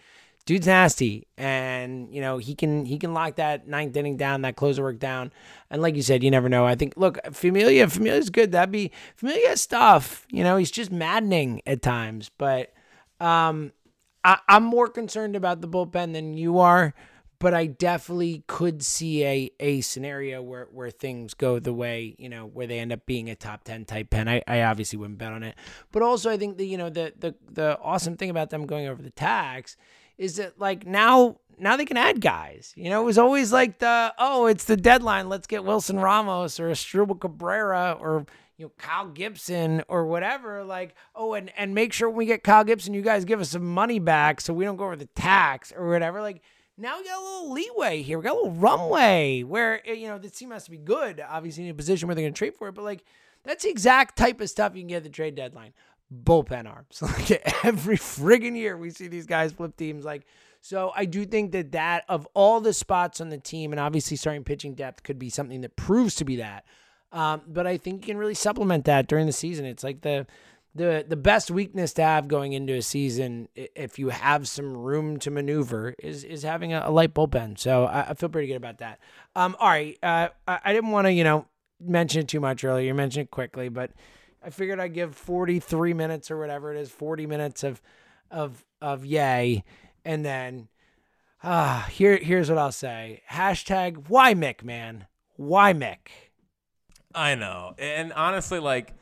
dude's 0.45 0.67
nasty, 0.67 1.27
and 1.37 2.13
you 2.13 2.21
know 2.21 2.37
he 2.37 2.55
can 2.55 2.85
he 2.85 2.97
can 2.97 3.13
lock 3.13 3.35
that 3.35 3.67
ninth 3.67 3.95
inning 3.95 4.17
down, 4.17 4.41
that 4.41 4.55
closer 4.55 4.83
work 4.83 4.99
down, 4.99 5.31
and 5.69 5.81
like 5.81 5.95
you 5.95 6.01
said, 6.01 6.23
you 6.23 6.31
never 6.31 6.49
know. 6.49 6.65
I 6.65 6.75
think 6.75 6.93
look, 6.97 7.19
Familia, 7.31 7.87
Familia's 7.89 8.29
good. 8.29 8.51
That'd 8.51 8.71
be 8.71 8.91
Familia 9.15 9.57
stuff. 9.57 10.25
You 10.31 10.43
know, 10.43 10.57
he's 10.57 10.71
just 10.71 10.91
maddening 10.91 11.61
at 11.65 11.81
times, 11.81 12.29
but 12.37 12.73
um, 13.19 13.71
I, 14.23 14.39
I'm 14.47 14.63
more 14.63 14.87
concerned 14.87 15.35
about 15.35 15.61
the 15.61 15.67
bullpen 15.67 16.13
than 16.13 16.35
you 16.35 16.59
are 16.59 16.93
but 17.41 17.55
I 17.55 17.65
definitely 17.65 18.43
could 18.45 18.83
see 18.83 19.25
a 19.25 19.51
a 19.59 19.81
scenario 19.81 20.43
where 20.43 20.67
where 20.71 20.91
things 20.91 21.33
go 21.33 21.57
the 21.57 21.73
way 21.73 22.15
you 22.19 22.29
know 22.29 22.45
where 22.45 22.67
they 22.67 22.77
end 22.77 22.93
up 22.93 23.07
being 23.07 23.31
a 23.31 23.35
top 23.35 23.63
ten 23.63 23.83
type 23.83 24.11
pen. 24.11 24.29
I, 24.29 24.43
I 24.47 24.61
obviously 24.61 24.99
wouldn't 24.99 25.17
bet 25.17 25.33
on 25.33 25.41
it, 25.41 25.55
but 25.91 26.03
also 26.03 26.29
I 26.29 26.37
think 26.37 26.57
the 26.57 26.67
you 26.67 26.77
know 26.77 26.91
the 26.91 27.13
the 27.17 27.33
the 27.51 27.79
awesome 27.81 28.15
thing 28.15 28.29
about 28.29 28.51
them 28.51 28.67
going 28.67 28.87
over 28.87 29.01
the 29.01 29.09
tax 29.09 29.75
is 30.17 30.37
that 30.37 30.59
like 30.59 30.85
now 30.85 31.37
now 31.57 31.77
they 31.77 31.85
can 31.85 31.97
add 31.97 32.21
guys. 32.21 32.73
You 32.75 32.89
know, 32.89 33.01
it 33.01 33.05
was 33.05 33.17
always 33.17 33.53
like 33.53 33.79
the 33.79 34.13
oh 34.17 34.47
it's 34.47 34.65
the 34.65 34.77
deadline, 34.77 35.29
let's 35.29 35.47
get 35.47 35.63
Wilson 35.63 35.99
Ramos 35.99 36.59
or 36.59 36.69
Asdrubal 36.69 37.19
Cabrera 37.19 37.97
or 37.99 38.25
you 38.57 38.65
know 38.65 38.71
Kyle 38.77 39.07
Gibson 39.07 39.83
or 39.87 40.05
whatever. 40.05 40.63
Like 40.63 40.95
oh 41.15 41.33
and 41.33 41.51
and 41.57 41.73
make 41.73 41.93
sure 41.93 42.09
when 42.09 42.17
we 42.17 42.25
get 42.25 42.43
Kyle 42.43 42.63
Gibson, 42.63 42.93
you 42.93 43.01
guys 43.01 43.25
give 43.25 43.39
us 43.39 43.49
some 43.49 43.65
money 43.65 43.99
back 43.99 44.41
so 44.41 44.53
we 44.53 44.65
don't 44.65 44.77
go 44.77 44.85
over 44.85 44.95
the 44.95 45.05
tax 45.07 45.71
or 45.71 45.89
whatever. 45.89 46.21
Like 46.21 46.41
now 46.77 46.97
we 46.97 47.05
got 47.05 47.19
a 47.19 47.23
little 47.23 47.51
leeway 47.51 48.01
here. 48.01 48.17
We 48.17 48.23
got 48.23 48.33
a 48.33 48.41
little 48.41 48.51
runway 48.53 49.43
where 49.43 49.87
eh, 49.87 49.93
you 49.93 50.07
know 50.07 50.17
the 50.17 50.29
team 50.29 50.51
has 50.51 50.65
to 50.65 50.71
be 50.71 50.77
good, 50.77 51.23
obviously 51.27 51.65
in 51.65 51.69
a 51.69 51.75
position 51.75 52.07
where 52.07 52.15
they're 52.15 52.23
going 52.23 52.33
to 52.33 52.37
trade 52.37 52.55
for 52.55 52.67
it. 52.69 52.73
But 52.73 52.85
like 52.85 53.03
that's 53.43 53.63
the 53.63 53.69
exact 53.69 54.17
type 54.17 54.41
of 54.41 54.49
stuff 54.49 54.75
you 54.75 54.81
can 54.81 54.87
get 54.87 54.97
at 54.97 55.03
the 55.03 55.09
trade 55.09 55.35
deadline. 55.35 55.73
Bullpen 56.13 56.67
arms. 56.67 57.01
Like 57.01 57.65
every 57.65 57.97
friggin' 57.97 58.57
year 58.57 58.77
we 58.77 58.89
see 58.89 59.07
these 59.07 59.25
guys 59.25 59.53
flip 59.53 59.77
teams. 59.77 60.05
Like 60.05 60.25
so, 60.61 60.91
I 60.95 61.05
do 61.05 61.25
think 61.25 61.51
that 61.53 61.71
that 61.71 62.05
of 62.07 62.27
all 62.33 62.61
the 62.61 62.73
spots 62.73 63.19
on 63.19 63.29
the 63.29 63.37
team, 63.37 63.71
and 63.71 63.79
obviously 63.79 64.17
starting 64.17 64.43
pitching 64.43 64.75
depth 64.75 65.03
could 65.03 65.17
be 65.17 65.29
something 65.29 65.61
that 65.61 65.75
proves 65.75 66.15
to 66.15 66.25
be 66.25 66.37
that. 66.37 66.65
Um, 67.11 67.41
but 67.47 67.67
I 67.67 67.77
think 67.77 68.03
you 68.05 68.13
can 68.13 68.17
really 68.17 68.35
supplement 68.35 68.85
that 68.85 69.07
during 69.07 69.25
the 69.25 69.33
season. 69.33 69.65
It's 69.65 69.83
like 69.83 70.01
the 70.01 70.27
the 70.73 71.03
the 71.07 71.17
best 71.17 71.51
weakness 71.51 71.93
to 71.93 72.03
have 72.03 72.27
going 72.27 72.53
into 72.53 72.73
a 72.73 72.81
season, 72.81 73.49
if 73.55 73.99
you 73.99 74.09
have 74.09 74.47
some 74.47 74.75
room 74.77 75.17
to 75.19 75.31
maneuver, 75.31 75.95
is 75.99 76.23
is 76.23 76.43
having 76.43 76.73
a, 76.73 76.83
a 76.85 76.91
light 76.91 77.13
bullpen. 77.13 77.57
So 77.59 77.85
I, 77.85 78.11
I 78.11 78.13
feel 78.13 78.29
pretty 78.29 78.47
good 78.47 78.55
about 78.55 78.77
that. 78.77 78.99
Um, 79.35 79.55
all 79.59 79.67
right, 79.67 79.97
uh, 80.01 80.29
I, 80.47 80.59
I 80.65 80.73
didn't 80.73 80.91
want 80.91 81.07
to 81.07 81.11
you 81.11 81.23
know 81.23 81.45
mention 81.79 82.21
it 82.21 82.27
too 82.27 82.39
much 82.39 82.63
earlier. 82.63 82.85
You 82.85 82.93
mentioned 82.93 83.25
it 83.25 83.31
quickly, 83.31 83.67
but 83.67 83.91
I 84.43 84.49
figured 84.49 84.79
I'd 84.79 84.93
give 84.93 85.15
forty 85.15 85.59
three 85.59 85.93
minutes 85.93 86.31
or 86.31 86.37
whatever 86.37 86.73
it 86.73 86.79
is, 86.79 86.89
forty 86.89 87.25
minutes 87.25 87.63
of 87.63 87.81
of 88.29 88.65
of 88.81 89.05
yay, 89.05 89.63
and 90.03 90.25
then 90.25 90.67
ah 91.43 91.87
here 91.91 92.17
here's 92.17 92.49
what 92.49 92.57
I'll 92.57 92.71
say. 92.71 93.21
Hashtag 93.29 94.09
why 94.09 94.33
Mick 94.33 94.63
man 94.63 95.07
why 95.35 95.73
Mick. 95.73 96.09
I 97.13 97.35
know. 97.35 97.73
And 97.77 98.13
honestly, 98.13 98.59
like, 98.59 98.93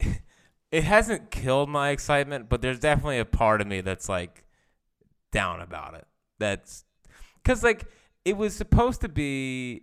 it 0.70 0.84
hasn't 0.84 1.30
killed 1.30 1.68
my 1.68 1.90
excitement, 1.90 2.48
but 2.48 2.62
there's 2.62 2.78
definitely 2.78 3.18
a 3.18 3.24
part 3.24 3.60
of 3.60 3.66
me 3.66 3.80
that's 3.80 4.08
like 4.08 4.44
down 5.30 5.60
about 5.60 5.94
it. 5.94 6.06
That's 6.38 6.84
because, 7.42 7.62
like, 7.62 7.84
it 8.24 8.36
was 8.36 8.54
supposed 8.54 9.02
to 9.02 9.08
be, 9.08 9.82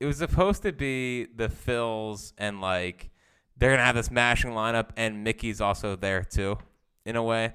it 0.00 0.06
was 0.06 0.18
supposed 0.18 0.62
to 0.62 0.72
be 0.72 1.26
the 1.26 1.48
fills 1.48 2.32
and, 2.36 2.60
like, 2.60 3.10
they're 3.58 3.76
to 3.76 3.82
have 3.82 3.94
this 3.94 4.10
mashing 4.10 4.52
lineup, 4.52 4.90
and 4.96 5.24
Mickey's 5.24 5.60
also 5.60 5.96
there 5.96 6.22
too, 6.22 6.58
in 7.04 7.16
a 7.16 7.22
way. 7.22 7.54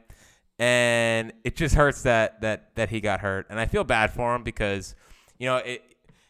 and 0.60 1.34
it 1.44 1.56
just 1.56 1.76
hurts 1.76 2.04
that 2.04 2.42
that 2.42 2.76
that 2.76 2.90
he 2.90 3.02
got 3.02 3.22
hurt, 3.22 3.48
and 3.50 3.60
I 3.60 3.66
feel 3.66 3.84
bad 3.84 4.12
for 4.12 4.36
him 4.36 4.44
because 4.44 4.96
you 5.40 5.48
know 5.48 5.58
it. 5.58 5.82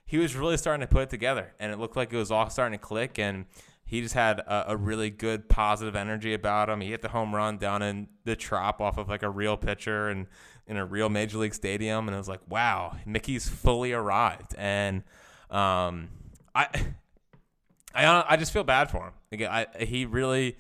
He 0.06 0.20
was 0.20 0.36
really 0.36 0.58
starting 0.58 0.82
to 0.82 0.88
put 0.88 1.04
it 1.04 1.10
together, 1.10 1.54
and 1.60 1.72
it 1.72 1.80
looked 1.80 1.96
like 1.96 2.14
it 2.14 2.18
was 2.18 2.30
all 2.30 2.48
starting 2.50 2.78
to 2.78 2.84
click, 2.84 3.18
and 3.18 3.46
he 3.84 4.02
just 4.02 4.14
had 4.14 4.40
a, 4.40 4.72
a, 4.72 4.78
really 4.78 5.10
good 5.10 5.50
positive 5.50 5.96
energy 5.96 6.34
about 6.34 6.70
him. 6.70 6.82
He 6.82 6.92
hit 6.92 7.02
the 7.02 7.10
home 7.10 7.34
run 7.34 7.58
down 7.58 7.82
in 7.82 8.08
the 8.24 8.36
trop 8.36 8.80
off 8.80 8.98
of 8.98 9.10
like 9.10 9.24
a 9.24 9.30
real 9.30 9.58
pitcher 9.58 10.10
and 10.10 10.28
in 10.68 10.78
a 10.78 10.86
real 10.86 11.10
major 11.10 11.40
league 11.40 11.54
stadium, 11.56 12.08
and 12.08 12.16
it 12.16 12.18
was 12.18 12.28
like, 12.28 12.42
wow, 12.48 12.96
Mickey's 13.08 13.50
fully 13.50 13.92
arrived, 13.92 14.54
and 14.56 15.04
um, 15.50 16.10
I, 16.54 16.68
I, 17.94 18.26
I 18.30 18.38
just 18.38 18.52
feel 18.52 18.64
bad 18.64 18.90
for 18.90 19.14
him. 19.32 19.48
I, 19.50 19.68
he 19.80 20.06
really, 20.06 20.58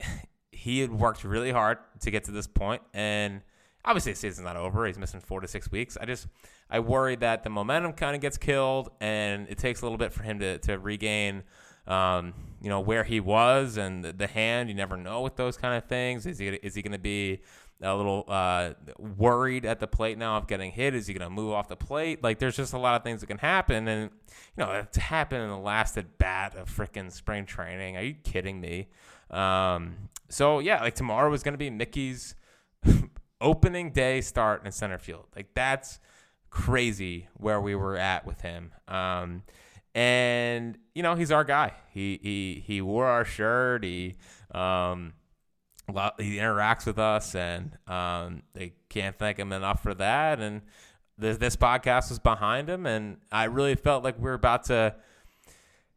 he 0.52 0.80
had 0.80 0.92
worked 0.92 1.24
really 1.24 1.52
hard 1.52 1.78
to 2.00 2.10
get 2.10 2.24
to 2.24 2.30
this 2.30 2.46
point, 2.46 2.82
and 2.92 3.42
obviously 3.84 4.12
the 4.12 4.18
season's 4.18 4.44
not 4.44 4.56
over. 4.56 4.86
He's 4.86 4.98
missing 4.98 5.20
four 5.20 5.40
to 5.40 5.48
six 5.48 5.70
weeks. 5.70 5.96
I 6.00 6.04
just, 6.04 6.26
I 6.70 6.80
worry 6.80 7.16
that 7.16 7.44
the 7.44 7.50
momentum 7.50 7.92
kind 7.92 8.14
of 8.14 8.20
gets 8.20 8.38
killed, 8.38 8.90
and 9.00 9.48
it 9.48 9.58
takes 9.58 9.82
a 9.82 9.84
little 9.84 9.98
bit 9.98 10.12
for 10.12 10.22
him 10.22 10.38
to 10.40 10.58
to 10.58 10.78
regain 10.78 11.42
um, 11.88 12.34
you 12.60 12.68
know, 12.68 12.80
where 12.80 13.02
he 13.02 13.18
was 13.18 13.78
and 13.78 14.04
the, 14.04 14.12
the, 14.12 14.26
hand. 14.26 14.68
You 14.68 14.74
never 14.74 14.96
know 14.96 15.22
with 15.22 15.36
those 15.36 15.56
kind 15.56 15.74
of 15.76 15.88
things. 15.88 16.26
Is 16.26 16.38
he 16.38 16.48
is 16.48 16.74
he 16.74 16.82
going 16.82 16.92
to 16.92 16.98
be 16.98 17.40
a 17.80 17.94
little 17.94 18.24
uh, 18.28 18.70
worried 18.98 19.64
at 19.64 19.80
the 19.80 19.86
plate 19.86 20.18
now 20.18 20.36
of 20.36 20.46
getting 20.46 20.72
hit? 20.72 20.94
Is 20.94 21.06
he 21.06 21.14
going 21.14 21.28
to 21.28 21.30
move 21.30 21.52
off 21.52 21.68
the 21.68 21.76
plate? 21.76 22.22
Like, 22.22 22.38
there's 22.38 22.56
just 22.56 22.72
a 22.72 22.78
lot 22.78 22.96
of 22.96 23.04
things 23.04 23.20
that 23.20 23.26
can 23.26 23.38
happen, 23.38 23.86
and 23.88 24.10
you 24.56 24.64
know, 24.64 24.72
it's 24.72 24.96
happened 24.96 25.42
in 25.42 25.48
the 25.48 25.58
last 25.58 25.96
at 25.96 26.18
bat 26.18 26.56
of 26.56 26.68
freaking 26.68 27.12
spring 27.12 27.46
training. 27.46 27.96
Are 27.96 28.02
you 28.02 28.14
kidding 28.14 28.60
me? 28.60 28.88
Um, 29.30 30.08
so 30.28 30.58
yeah, 30.58 30.82
like 30.82 30.94
tomorrow 30.94 31.30
was 31.30 31.42
going 31.42 31.54
to 31.54 31.58
be 31.58 31.70
Mickey's 31.70 32.34
opening 33.40 33.92
day 33.92 34.20
start 34.20 34.64
in 34.64 34.72
center 34.72 34.98
field. 34.98 35.26
Like 35.34 35.54
that's 35.54 36.00
crazy 36.50 37.28
where 37.34 37.60
we 37.60 37.74
were 37.74 37.96
at 37.96 38.26
with 38.26 38.40
him. 38.40 38.72
Um, 38.86 39.42
and 39.94 40.78
you 40.94 41.02
know 41.02 41.14
he's 41.14 41.32
our 41.32 41.44
guy. 41.44 41.72
He 41.90 42.18
he 42.22 42.62
he 42.64 42.80
wore 42.80 43.06
our 43.06 43.24
shirt. 43.24 43.84
He 43.84 44.16
um 44.52 45.14
he 46.18 46.36
interacts 46.36 46.86
with 46.86 46.98
us, 46.98 47.34
and 47.34 47.76
um 47.86 48.42
they 48.54 48.74
can't 48.88 49.18
thank 49.18 49.38
him 49.38 49.52
enough 49.52 49.82
for 49.82 49.94
that. 49.94 50.40
And 50.40 50.62
this 51.16 51.38
this 51.38 51.56
podcast 51.56 52.10
was 52.10 52.18
behind 52.18 52.68
him, 52.68 52.86
and 52.86 53.18
I 53.32 53.44
really 53.44 53.74
felt 53.74 54.04
like 54.04 54.16
we 54.16 54.24
were 54.24 54.34
about 54.34 54.64
to 54.64 54.94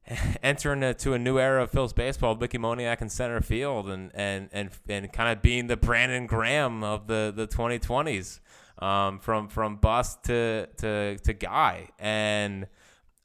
enter 0.44 0.74
into 0.74 1.14
a 1.14 1.20
new 1.20 1.40
era 1.40 1.64
of 1.64 1.72
Phil's 1.72 1.94
baseball, 1.94 2.36
Mickey 2.36 2.58
Moniak 2.58 3.02
in 3.02 3.10
center 3.10 3.42
field, 3.42 3.90
and 3.90 4.12
and 4.14 4.50
and 4.52 4.70
and 4.90 5.12
kind 5.12 5.30
of 5.30 5.42
being 5.42 5.68
the 5.68 5.78
Brandon 5.78 6.26
Graham 6.26 6.84
of 6.84 7.08
the 7.08 7.32
the 7.36 7.48
2020s, 7.48 8.40
um, 8.84 9.20
from 9.20 9.48
from 9.48 9.78
bust 9.78 10.24
to 10.24 10.68
to 10.78 11.18
to 11.20 11.34
guy, 11.34 11.90
and 12.00 12.68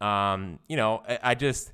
um, 0.01 0.59
you 0.69 0.77
know, 0.77 1.03
I, 1.09 1.19
I 1.23 1.35
just, 1.35 1.73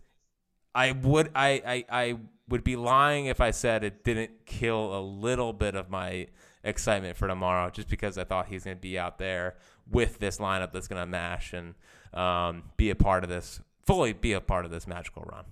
I 0.74 0.92
would, 0.92 1.30
I, 1.34 1.62
I, 1.66 1.84
I 1.90 2.16
would 2.52 2.62
be 2.62 2.76
lying 2.76 3.24
if 3.24 3.40
I 3.40 3.50
said 3.50 3.82
it 3.82 4.04
didn't 4.04 4.44
kill 4.44 4.94
a 4.94 5.00
little 5.00 5.54
bit 5.54 5.74
of 5.74 5.88
my 5.88 6.26
excitement 6.62 7.16
for 7.16 7.26
tomorrow, 7.26 7.70
just 7.70 7.88
because 7.88 8.18
I 8.18 8.24
thought 8.24 8.48
he's 8.48 8.64
going 8.64 8.76
to 8.76 8.80
be 8.80 8.98
out 8.98 9.16
there 9.16 9.56
with 9.90 10.18
this 10.18 10.36
lineup 10.36 10.70
that's 10.70 10.86
going 10.86 11.00
to 11.00 11.06
mash 11.06 11.54
and 11.54 11.74
um, 12.12 12.64
be 12.76 12.90
a 12.90 12.94
part 12.94 13.24
of 13.24 13.30
this, 13.30 13.62
fully 13.86 14.12
be 14.12 14.34
a 14.34 14.40
part 14.42 14.66
of 14.66 14.70
this 14.70 14.86
magical 14.86 15.22
run. 15.22 15.46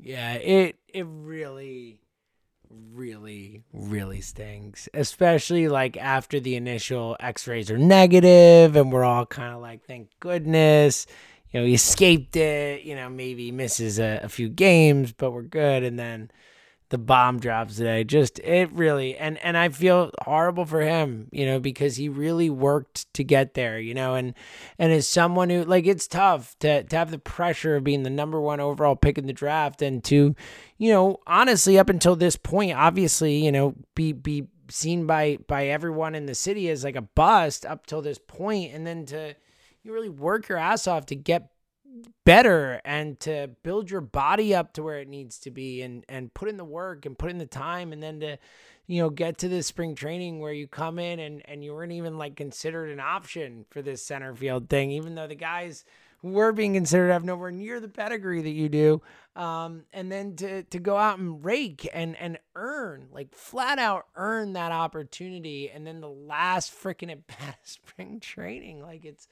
Yeah, 0.00 0.34
it 0.34 0.76
it 0.88 1.06
really 1.08 2.00
really 2.92 3.64
really 3.72 4.20
stings 4.20 4.88
especially 4.94 5.66
like 5.66 5.96
after 5.96 6.38
the 6.38 6.54
initial 6.54 7.16
x-rays 7.18 7.68
are 7.68 7.76
negative 7.76 8.76
and 8.76 8.92
we're 8.92 9.02
all 9.02 9.26
kind 9.26 9.52
of 9.52 9.60
like 9.60 9.84
thank 9.86 10.08
goodness 10.20 11.04
you 11.50 11.60
know, 11.60 11.66
he 11.66 11.74
escaped 11.74 12.36
it. 12.36 12.82
You 12.82 12.94
know, 12.94 13.08
maybe 13.08 13.52
misses 13.52 13.98
a, 13.98 14.20
a 14.24 14.28
few 14.28 14.48
games, 14.48 15.12
but 15.12 15.32
we're 15.32 15.42
good. 15.42 15.82
And 15.82 15.98
then 15.98 16.30
the 16.90 16.98
bomb 16.98 17.38
drops 17.38 17.76
today. 17.76 18.04
Just 18.04 18.40
it 18.40 18.70
really 18.72 19.16
and 19.16 19.38
and 19.38 19.56
I 19.56 19.68
feel 19.68 20.10
horrible 20.22 20.66
for 20.66 20.80
him, 20.80 21.28
you 21.32 21.46
know, 21.46 21.60
because 21.60 21.96
he 21.96 22.08
really 22.08 22.50
worked 22.50 23.12
to 23.14 23.24
get 23.24 23.54
there, 23.54 23.78
you 23.78 23.94
know, 23.94 24.16
and 24.16 24.34
and 24.78 24.92
as 24.92 25.08
someone 25.08 25.50
who 25.50 25.64
like 25.64 25.86
it's 25.86 26.08
tough 26.08 26.56
to 26.58 26.82
to 26.82 26.96
have 26.96 27.12
the 27.12 27.18
pressure 27.18 27.76
of 27.76 27.84
being 27.84 28.02
the 28.02 28.10
number 28.10 28.40
one 28.40 28.60
overall 28.60 28.96
pick 28.96 29.18
in 29.18 29.26
the 29.26 29.32
draft 29.32 29.82
and 29.82 30.02
to, 30.04 30.34
you 30.78 30.92
know, 30.92 31.18
honestly 31.26 31.78
up 31.78 31.88
until 31.88 32.16
this 32.16 32.36
point, 32.36 32.76
obviously, 32.76 33.36
you 33.44 33.52
know, 33.52 33.74
be 33.94 34.12
be 34.12 34.48
seen 34.68 35.06
by 35.06 35.38
by 35.46 35.66
everyone 35.68 36.16
in 36.16 36.26
the 36.26 36.34
city 36.34 36.68
as 36.68 36.82
like 36.82 36.96
a 36.96 37.02
bust 37.02 37.64
up 37.64 37.86
till 37.86 38.02
this 38.02 38.18
point 38.18 38.74
and 38.74 38.84
then 38.84 39.06
to 39.06 39.34
you 39.82 39.92
really 39.92 40.08
work 40.08 40.48
your 40.48 40.58
ass 40.58 40.86
off 40.86 41.06
to 41.06 41.16
get 41.16 41.50
better 42.24 42.80
and 42.84 43.18
to 43.20 43.50
build 43.62 43.90
your 43.90 44.00
body 44.00 44.54
up 44.54 44.72
to 44.72 44.82
where 44.82 45.00
it 45.00 45.08
needs 45.08 45.38
to 45.40 45.50
be 45.50 45.82
and 45.82 46.04
and 46.08 46.32
put 46.34 46.48
in 46.48 46.56
the 46.56 46.64
work 46.64 47.04
and 47.04 47.18
put 47.18 47.30
in 47.30 47.38
the 47.38 47.46
time 47.46 47.92
and 47.92 48.02
then 48.02 48.20
to 48.20 48.36
you 48.86 49.02
know 49.02 49.10
get 49.10 49.38
to 49.38 49.48
this 49.48 49.66
spring 49.66 49.94
training 49.94 50.38
where 50.38 50.52
you 50.52 50.68
come 50.68 50.98
in 50.98 51.18
and 51.18 51.42
and 51.46 51.64
you 51.64 51.72
weren't 51.72 51.92
even 51.92 52.16
like 52.16 52.36
considered 52.36 52.90
an 52.90 53.00
option 53.00 53.64
for 53.70 53.82
this 53.82 54.04
center 54.04 54.34
field 54.34 54.68
thing 54.68 54.92
even 54.92 55.16
though 55.16 55.26
the 55.26 55.34
guys 55.34 55.84
who 56.22 56.30
were 56.30 56.52
being 56.52 56.74
considered 56.74 57.10
have 57.10 57.24
nowhere 57.24 57.50
near 57.50 57.80
the 57.80 57.88
pedigree 57.88 58.42
that 58.42 58.50
you 58.50 58.68
do. 58.68 59.00
Um, 59.36 59.84
and 59.92 60.10
then 60.12 60.36
to 60.36 60.64
to 60.64 60.78
go 60.78 60.96
out 60.96 61.18
and 61.18 61.44
rake 61.44 61.88
and 61.92 62.16
and 62.16 62.38
earn 62.54 63.08
like 63.12 63.34
flat 63.34 63.78
out 63.78 64.06
earn 64.16 64.52
that 64.52 64.72
opportunity 64.72 65.70
and 65.70 65.86
then 65.86 66.00
the 66.00 66.10
last 66.10 66.72
freaking 66.72 67.10
at 67.10 67.26
bat 67.26 67.58
spring 67.62 68.20
training. 68.20 68.82
Like 68.82 69.04
it's 69.04 69.28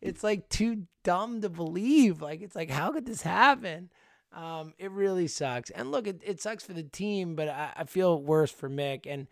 it's 0.00 0.22
like 0.22 0.48
too 0.48 0.86
dumb 1.04 1.40
to 1.42 1.48
believe. 1.48 2.20
Like 2.20 2.42
it's 2.42 2.56
like 2.56 2.70
how 2.70 2.92
could 2.92 3.06
this 3.06 3.22
happen? 3.22 3.90
Um, 4.32 4.74
it 4.78 4.90
really 4.90 5.28
sucks. 5.28 5.70
And 5.70 5.90
look, 5.90 6.06
it, 6.06 6.20
it 6.24 6.40
sucks 6.40 6.64
for 6.64 6.74
the 6.74 6.82
team, 6.82 7.36
but 7.36 7.48
I, 7.48 7.72
I 7.76 7.84
feel 7.84 8.20
worse 8.20 8.50
for 8.50 8.68
Mick 8.68 9.06
and 9.06 9.28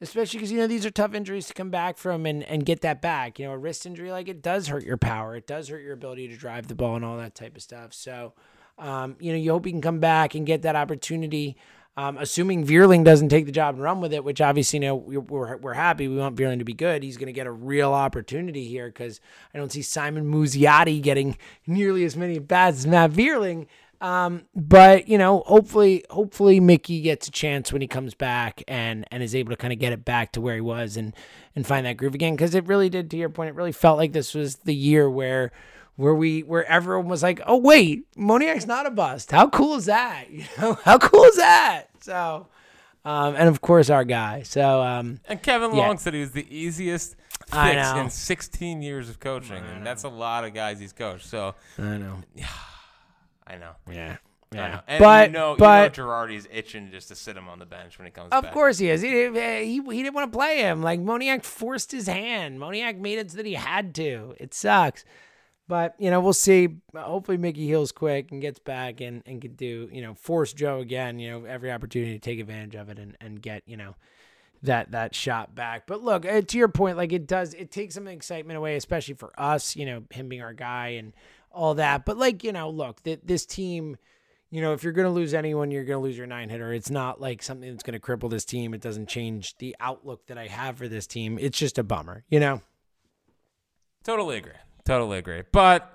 especially 0.00 0.38
because 0.38 0.52
you 0.52 0.58
know 0.58 0.66
these 0.66 0.84
are 0.84 0.90
tough 0.90 1.14
injuries 1.14 1.46
to 1.46 1.54
come 1.54 1.70
back 1.70 1.96
from 1.96 2.26
and, 2.26 2.42
and 2.44 2.66
get 2.66 2.80
that 2.82 3.00
back. 3.00 3.38
You 3.38 3.46
know, 3.46 3.52
a 3.52 3.58
wrist 3.58 3.86
injury 3.86 4.10
like 4.10 4.28
it 4.28 4.42
does 4.42 4.68
hurt 4.68 4.84
your 4.84 4.96
power, 4.96 5.36
it 5.36 5.46
does 5.46 5.68
hurt 5.68 5.82
your 5.82 5.94
ability 5.94 6.28
to 6.28 6.36
drive 6.36 6.68
the 6.68 6.74
ball 6.74 6.96
and 6.96 7.04
all 7.04 7.16
that 7.18 7.34
type 7.34 7.56
of 7.56 7.62
stuff. 7.62 7.92
So, 7.94 8.34
um, 8.78 9.16
you 9.20 9.32
know, 9.32 9.38
you 9.38 9.52
hope 9.52 9.64
he 9.64 9.72
can 9.72 9.80
come 9.80 10.00
back 10.00 10.34
and 10.34 10.46
get 10.46 10.62
that 10.62 10.76
opportunity. 10.76 11.56
Um, 11.96 12.18
assuming 12.18 12.66
Vierling 12.66 13.04
doesn't 13.04 13.28
take 13.28 13.46
the 13.46 13.52
job 13.52 13.76
and 13.76 13.82
run 13.82 14.00
with 14.00 14.12
it, 14.12 14.24
which 14.24 14.40
obviously, 14.40 14.78
you 14.78 14.86
know, 14.86 14.96
we're, 14.96 15.56
we're 15.58 15.74
happy. 15.74 16.08
We 16.08 16.16
want 16.16 16.36
Vierling 16.36 16.58
to 16.58 16.64
be 16.64 16.72
good. 16.72 17.04
He's 17.04 17.16
going 17.16 17.28
to 17.28 17.32
get 17.32 17.46
a 17.46 17.52
real 17.52 17.92
opportunity 17.92 18.66
here 18.66 18.88
because 18.88 19.20
I 19.54 19.58
don't 19.58 19.70
see 19.70 19.82
Simon 19.82 20.24
Muzziotti 20.24 21.00
getting 21.00 21.38
nearly 21.68 22.04
as 22.04 22.16
many 22.16 22.40
bats 22.40 22.78
as 22.78 22.86
Matt 22.88 23.12
Vierling. 23.12 23.66
Um, 24.00 24.42
but 24.54 25.08
you 25.08 25.16
know, 25.18 25.44
hopefully, 25.46 26.04
hopefully 26.10 26.58
Mickey 26.58 27.00
gets 27.00 27.28
a 27.28 27.30
chance 27.30 27.72
when 27.72 27.80
he 27.80 27.88
comes 27.88 28.14
back 28.14 28.62
and 28.66 29.06
and 29.10 29.22
is 29.22 29.34
able 29.34 29.50
to 29.50 29.56
kind 29.56 29.72
of 29.72 29.78
get 29.78 29.92
it 29.92 30.04
back 30.04 30.32
to 30.32 30.40
where 30.40 30.56
he 30.56 30.60
was 30.60 30.96
and 30.96 31.14
and 31.54 31.66
find 31.66 31.86
that 31.86 31.96
groove 31.96 32.14
again. 32.14 32.34
Because 32.34 32.54
it 32.54 32.66
really 32.66 32.90
did, 32.90 33.10
to 33.12 33.16
your 33.16 33.30
point, 33.30 33.50
it 33.50 33.54
really 33.54 33.72
felt 33.72 33.96
like 33.96 34.12
this 34.12 34.34
was 34.34 34.56
the 34.56 34.74
year 34.74 35.08
where 35.08 35.52
where 35.96 36.14
we 36.14 36.42
where 36.42 36.64
everyone 36.66 37.08
was 37.08 37.22
like, 37.22 37.40
"Oh 37.46 37.56
wait, 37.56 38.04
Moniak's 38.16 38.66
not 38.66 38.86
a 38.86 38.90
bust. 38.90 39.30
How 39.30 39.48
cool 39.48 39.76
is 39.76 39.86
that? 39.86 40.26
You 40.30 40.44
know, 40.58 40.78
how 40.84 40.98
cool 40.98 41.24
is 41.24 41.36
that?" 41.36 41.88
So, 42.00 42.46
um, 43.04 43.34
and 43.36 43.48
of 43.48 43.60
course 43.60 43.90
our 43.90 44.04
guy. 44.04 44.42
So, 44.42 44.82
um, 44.82 45.20
and 45.28 45.42
Kevin 45.42 45.74
yeah. 45.74 45.86
Long 45.86 45.98
said 45.98 46.14
he 46.14 46.20
was 46.20 46.32
the 46.32 46.46
easiest 46.54 47.16
fix 47.48 47.90
in 47.92 48.10
16 48.10 48.82
years 48.82 49.08
of 49.08 49.20
coaching, 49.20 49.62
and 49.74 49.86
that's 49.86 50.04
a 50.04 50.08
lot 50.08 50.44
of 50.44 50.54
guys 50.54 50.80
he's 50.80 50.92
coached. 50.92 51.26
So 51.26 51.54
I 51.78 51.98
know. 51.98 52.16
Yeah, 52.34 52.46
I 53.46 53.56
know. 53.56 53.72
Yeah. 53.90 54.16
Yeah, 54.52 54.82
and 54.86 55.00
but 55.00 55.28
you 55.30 55.32
know, 55.32 55.56
but 55.58 55.96
you 55.96 56.04
know 56.04 56.08
Girardi's 56.08 56.46
itching 56.50 56.92
just 56.92 57.08
to 57.08 57.16
sit 57.16 57.36
him 57.36 57.48
on 57.48 57.58
the 57.58 57.66
bench 57.66 57.98
when 57.98 58.06
he 58.06 58.12
comes. 58.12 58.28
Of 58.30 58.44
back. 58.44 58.52
course 58.52 58.78
he 58.78 58.88
is. 58.88 59.02
He, 59.02 59.10
he 59.10 59.82
he 59.82 60.02
didn't 60.02 60.14
want 60.14 60.32
to 60.32 60.36
play 60.36 60.58
him. 60.58 60.80
Like 60.80 61.00
Moniak 61.00 61.42
forced 61.42 61.90
his 61.90 62.06
hand. 62.06 62.60
Moniak 62.60 62.98
made 62.98 63.18
it 63.18 63.32
so 63.32 63.38
that 63.38 63.46
he 63.46 63.54
had 63.54 63.94
to. 63.96 64.36
It 64.38 64.54
sucks. 64.54 65.04
But 65.66 65.94
you 65.98 66.10
know, 66.10 66.20
we'll 66.20 66.34
see. 66.34 66.68
Hopefully, 66.94 67.38
Mickey 67.38 67.66
heals 67.66 67.90
quick 67.90 68.30
and 68.32 68.42
gets 68.42 68.58
back 68.58 69.00
and 69.00 69.22
and 69.24 69.40
can 69.40 69.54
do 69.54 69.88
you 69.90 70.02
know 70.02 70.14
force 70.14 70.52
Joe 70.52 70.80
again. 70.80 71.18
You 71.18 71.30
know, 71.30 71.44
every 71.46 71.72
opportunity 71.72 72.12
to 72.12 72.18
take 72.18 72.38
advantage 72.38 72.74
of 72.74 72.90
it 72.90 72.98
and 72.98 73.16
and 73.20 73.40
get 73.40 73.62
you 73.66 73.76
know 73.76 73.94
that 74.62 74.90
that 74.90 75.14
shot 75.14 75.54
back. 75.54 75.86
But 75.86 76.02
look, 76.02 76.26
uh, 76.26 76.42
to 76.42 76.58
your 76.58 76.68
point, 76.68 76.98
like 76.98 77.12
it 77.12 77.26
does, 77.26 77.54
it 77.54 77.70
takes 77.70 77.94
some 77.94 78.08
excitement 78.08 78.58
away, 78.58 78.76
especially 78.76 79.14
for 79.14 79.32
us. 79.38 79.74
You 79.74 79.86
know, 79.86 80.02
him 80.10 80.28
being 80.28 80.42
our 80.42 80.52
guy 80.52 80.88
and 80.88 81.14
all 81.50 81.74
that. 81.74 82.04
But 82.04 82.18
like 82.18 82.44
you 82.44 82.52
know, 82.52 82.68
look, 82.68 83.02
that 83.04 83.26
this 83.26 83.46
team. 83.46 83.96
You 84.50 84.60
know, 84.60 84.72
if 84.72 84.84
you're 84.84 84.92
going 84.92 85.06
to 85.06 85.10
lose 85.10 85.34
anyone, 85.34 85.72
you're 85.72 85.82
going 85.82 85.98
to 85.98 86.04
lose 86.04 86.16
your 86.16 86.28
nine 86.28 86.48
hitter. 86.48 86.72
It's 86.72 86.90
not 86.90 87.20
like 87.20 87.42
something 87.42 87.68
that's 87.68 87.82
going 87.82 87.98
to 87.98 88.06
cripple 88.06 88.30
this 88.30 88.44
team. 88.44 88.72
It 88.72 88.80
doesn't 88.80 89.08
change 89.08 89.58
the 89.58 89.74
outlook 89.80 90.28
that 90.28 90.38
I 90.38 90.46
have 90.46 90.78
for 90.78 90.86
this 90.86 91.08
team. 91.08 91.38
It's 91.40 91.58
just 91.58 91.76
a 91.76 91.82
bummer, 91.82 92.22
you 92.30 92.38
know? 92.38 92.62
Totally 94.04 94.36
agree. 94.36 94.52
Totally 94.84 95.18
agree. 95.18 95.42
But 95.50 95.92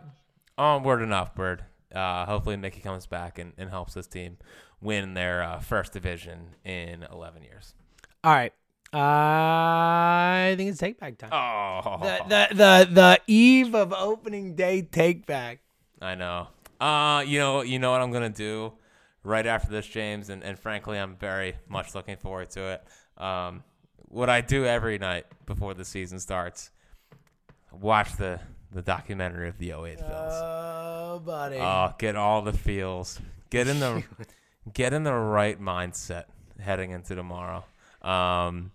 onward 0.57 1.01
and 1.01 1.13
upward. 1.13 1.63
Uh, 1.93 2.25
hopefully, 2.25 2.57
Mickey 2.57 2.81
comes 2.81 3.05
back 3.05 3.39
and, 3.39 3.53
and 3.57 3.69
helps 3.69 3.93
this 3.93 4.07
team 4.07 4.37
win 4.81 5.13
their 5.13 5.43
uh, 5.43 5.59
first 5.59 5.93
division 5.93 6.55
in 6.63 7.05
11 7.11 7.43
years. 7.43 7.73
All 8.23 8.31
right. 8.33 8.53
I 8.91 10.55
think 10.57 10.69
it's 10.71 10.79
take 10.79 10.99
back 10.99 11.17
time. 11.17 11.29
Oh, 11.31 11.99
The, 12.01 12.23
the 12.27 12.55
the 12.55 12.89
the 12.91 13.19
eve 13.27 13.75
of 13.75 13.93
opening 13.93 14.55
day 14.55 14.81
take 14.81 15.27
back. 15.27 15.59
I 16.01 16.15
know. 16.15 16.47
Uh, 16.81 17.23
you 17.27 17.37
know, 17.37 17.61
you 17.61 17.77
know 17.77 17.91
what 17.91 18.01
I'm 18.01 18.11
gonna 18.11 18.29
do 18.29 18.73
right 19.23 19.45
after 19.45 19.69
this, 19.69 19.85
James, 19.85 20.29
and, 20.29 20.43
and 20.43 20.57
frankly, 20.57 20.97
I'm 20.97 21.15
very 21.17 21.55
much 21.67 21.93
looking 21.93 22.17
forward 22.17 22.49
to 22.51 22.61
it. 22.73 23.23
Um, 23.23 23.63
what 24.07 24.27
I 24.29 24.41
do 24.41 24.65
every 24.65 24.97
night 24.97 25.27
before 25.45 25.75
the 25.75 25.85
season 25.85 26.19
starts, 26.19 26.71
watch 27.71 28.15
the 28.15 28.39
the 28.71 28.81
documentary 28.81 29.49
of 29.49 29.57
the 29.57 29.71
08 29.71 29.99
Phils. 29.99 30.41
Oh, 30.41 31.21
buddy. 31.25 31.57
Oh, 31.57 31.93
get 31.97 32.15
all 32.15 32.41
the 32.41 32.53
feels. 32.53 33.19
Get 33.49 33.67
in 33.67 33.79
the 33.79 34.03
get 34.73 34.93
in 34.93 35.03
the 35.03 35.13
right 35.13 35.59
mindset 35.59 36.25
heading 36.59 36.91
into 36.91 37.15
tomorrow. 37.15 37.63
Um, 38.01 38.71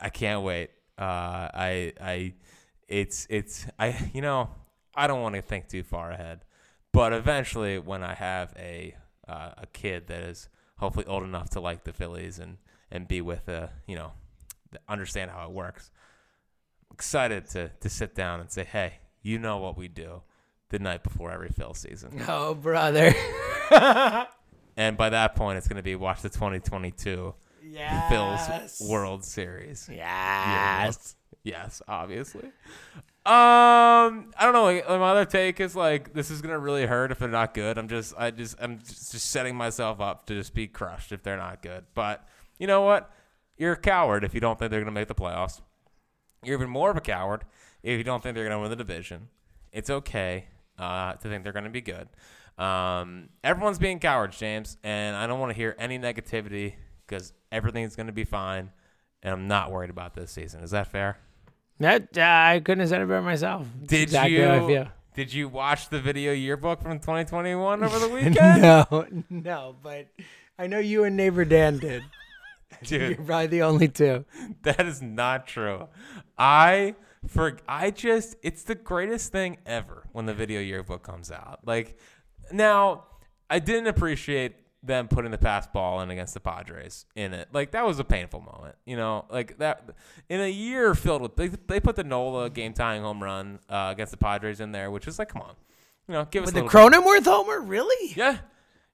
I 0.00 0.08
can't 0.08 0.42
wait. 0.42 0.70
Uh, 0.98 1.48
I 1.54 1.92
I 2.00 2.34
it's 2.88 3.26
it's 3.30 3.66
I 3.78 4.10
you 4.12 4.22
know 4.22 4.50
I 4.94 5.06
don't 5.06 5.22
want 5.22 5.34
to 5.34 5.42
think 5.42 5.68
too 5.68 5.82
far 5.82 6.10
ahead, 6.10 6.44
but 6.92 7.12
eventually 7.12 7.78
when 7.78 8.02
I 8.02 8.14
have 8.14 8.54
a 8.58 8.94
uh, 9.28 9.50
a 9.58 9.66
kid 9.72 10.06
that 10.08 10.22
is 10.22 10.48
hopefully 10.78 11.06
old 11.06 11.22
enough 11.22 11.50
to 11.50 11.60
like 11.60 11.84
the 11.84 11.92
Phillies 11.92 12.38
and 12.38 12.58
and 12.90 13.06
be 13.06 13.20
with 13.20 13.48
a 13.48 13.70
you 13.86 13.96
know 13.96 14.12
understand 14.88 15.30
how 15.30 15.44
it 15.44 15.52
works. 15.52 15.90
I'm 16.90 16.94
excited 16.94 17.48
to 17.50 17.68
to 17.68 17.88
sit 17.88 18.14
down 18.14 18.40
and 18.40 18.50
say, 18.50 18.64
hey, 18.64 18.94
you 19.22 19.38
know 19.38 19.58
what 19.58 19.76
we 19.76 19.88
do 19.88 20.22
the 20.68 20.78
night 20.78 21.02
before 21.02 21.30
every 21.30 21.50
Phil 21.50 21.74
season. 21.74 22.22
oh, 22.28 22.54
brother. 22.54 23.14
And 24.76 24.96
by 24.96 25.10
that 25.10 25.34
point, 25.34 25.58
it's 25.58 25.68
going 25.68 25.76
to 25.76 25.82
be 25.82 25.94
watch 25.96 26.22
the 26.22 26.28
2022 26.28 27.34
yes. 27.62 28.10
Phil's 28.10 28.90
World 28.90 29.24
Series. 29.24 29.88
Yes. 29.92 31.16
Yes, 31.44 31.82
obviously. 31.88 32.44
Um, 33.24 34.32
I 34.36 34.40
don't 34.40 34.52
know. 34.52 34.64
Like, 34.64 34.88
my 34.88 35.10
other 35.10 35.24
take 35.24 35.60
is 35.60 35.76
like 35.76 36.12
this 36.12 36.30
is 36.30 36.42
gonna 36.42 36.58
really 36.58 36.86
hurt 36.86 37.12
if 37.12 37.18
they're 37.20 37.28
not 37.28 37.54
good. 37.54 37.78
I'm 37.78 37.88
just, 37.88 38.14
I 38.18 38.32
just, 38.32 38.56
I'm 38.60 38.78
just, 38.80 39.12
just 39.12 39.30
setting 39.30 39.54
myself 39.54 40.00
up 40.00 40.26
to 40.26 40.34
just 40.34 40.54
be 40.54 40.66
crushed 40.66 41.12
if 41.12 41.22
they're 41.22 41.36
not 41.36 41.62
good. 41.62 41.84
But 41.94 42.26
you 42.58 42.66
know 42.66 42.82
what? 42.82 43.12
You're 43.56 43.72
a 43.72 43.76
coward 43.76 44.24
if 44.24 44.34
you 44.34 44.40
don't 44.40 44.58
think 44.58 44.72
they're 44.72 44.80
gonna 44.80 44.90
make 44.90 45.06
the 45.08 45.14
playoffs. 45.14 45.60
You're 46.42 46.56
even 46.56 46.70
more 46.70 46.90
of 46.90 46.96
a 46.96 47.00
coward 47.00 47.44
if 47.82 47.98
you 47.98 48.04
don't 48.04 48.22
think 48.22 48.34
they're 48.34 48.44
gonna 48.48 48.60
win 48.60 48.70
the 48.70 48.76
division. 48.76 49.28
It's 49.72 49.90
okay 49.90 50.46
uh, 50.78 51.14
to 51.14 51.28
think 51.28 51.44
they're 51.44 51.52
gonna 51.52 51.70
be 51.70 51.80
good. 51.80 52.08
Um, 52.58 53.30
everyone's 53.42 53.78
being 53.78 53.98
cowards, 53.98 54.38
James, 54.38 54.76
and 54.84 55.16
I 55.16 55.26
don't 55.26 55.40
want 55.40 55.50
to 55.50 55.56
hear 55.56 55.74
any 55.78 55.98
negativity 55.98 56.74
because 57.06 57.32
everything's 57.50 57.96
gonna 57.96 58.12
be 58.12 58.24
fine, 58.24 58.70
and 59.22 59.32
I'm 59.32 59.48
not 59.48 59.70
worried 59.72 59.90
about 59.90 60.14
this 60.14 60.30
season. 60.30 60.62
Is 60.62 60.70
that 60.72 60.88
fair? 60.88 61.18
That 61.80 62.16
uh, 62.16 62.20
I 62.22 62.60
couldn't 62.64 62.80
have 62.80 62.90
said 62.90 63.00
it 63.02 63.08
better 63.08 63.22
myself. 63.22 63.66
That's 63.80 63.90
Did 63.90 64.02
exactly 64.02 64.36
you? 64.36 64.44
how 64.46 64.64
I 64.64 64.66
feel. 64.66 64.88
Did 65.14 65.32
you 65.32 65.48
watch 65.48 65.88
the 65.88 66.00
video 66.00 66.32
yearbook 66.32 66.80
from 66.82 66.98
2021 67.00 67.82
over 67.82 67.98
the 67.98 68.08
weekend? 68.14 68.36
no, 68.62 69.06
no, 69.30 69.76
but 69.82 70.06
I 70.58 70.66
know 70.68 70.78
you 70.78 71.04
and 71.04 71.16
neighbor 71.16 71.44
Dan 71.44 71.78
did. 71.78 72.02
Dude, 72.84 73.16
You're 73.16 73.26
probably 73.26 73.46
the 73.48 73.62
only 73.62 73.88
two. 73.88 74.24
that 74.62 74.86
is 74.86 75.02
not 75.02 75.46
true. 75.46 75.88
I 76.38 76.94
for 77.26 77.58
I 77.68 77.90
just 77.90 78.36
it's 78.42 78.62
the 78.64 78.74
greatest 78.74 79.32
thing 79.32 79.58
ever 79.66 80.08
when 80.12 80.26
the 80.26 80.34
video 80.34 80.60
yearbook 80.60 81.02
comes 81.02 81.30
out. 81.30 81.60
Like 81.64 81.98
now, 82.52 83.04
I 83.48 83.58
didn't 83.58 83.86
appreciate 83.88 84.56
them 84.84 85.06
putting 85.06 85.30
the 85.30 85.38
pass 85.38 85.66
ball 85.68 86.00
in 86.00 86.10
against 86.10 86.34
the 86.34 86.40
Padres 86.40 87.06
in 87.14 87.32
it. 87.32 87.48
Like 87.52 87.70
that 87.70 87.86
was 87.86 87.98
a 88.00 88.04
painful 88.04 88.40
moment, 88.40 88.74
you 88.84 88.96
know. 88.96 89.26
Like 89.30 89.58
that 89.58 89.90
in 90.28 90.40
a 90.40 90.50
year 90.50 90.94
filled 90.94 91.22
with 91.22 91.36
they, 91.36 91.48
they 91.48 91.78
put 91.78 91.94
the 91.96 92.04
Nola 92.04 92.50
game 92.50 92.72
tying 92.72 93.02
home 93.02 93.22
run 93.22 93.60
uh, 93.68 93.90
against 93.92 94.10
the 94.10 94.16
Padres 94.16 94.60
in 94.60 94.72
there, 94.72 94.90
which 94.90 95.06
is 95.06 95.18
like, 95.18 95.28
come 95.28 95.42
on, 95.42 95.54
you 96.08 96.14
know, 96.14 96.26
give 96.30 96.42
us 96.42 96.48
With 96.48 96.56
a 96.56 96.62
the 96.62 96.68
Cronenworth 96.68 97.24
homer, 97.24 97.60
really? 97.60 98.12
yeah, 98.16 98.38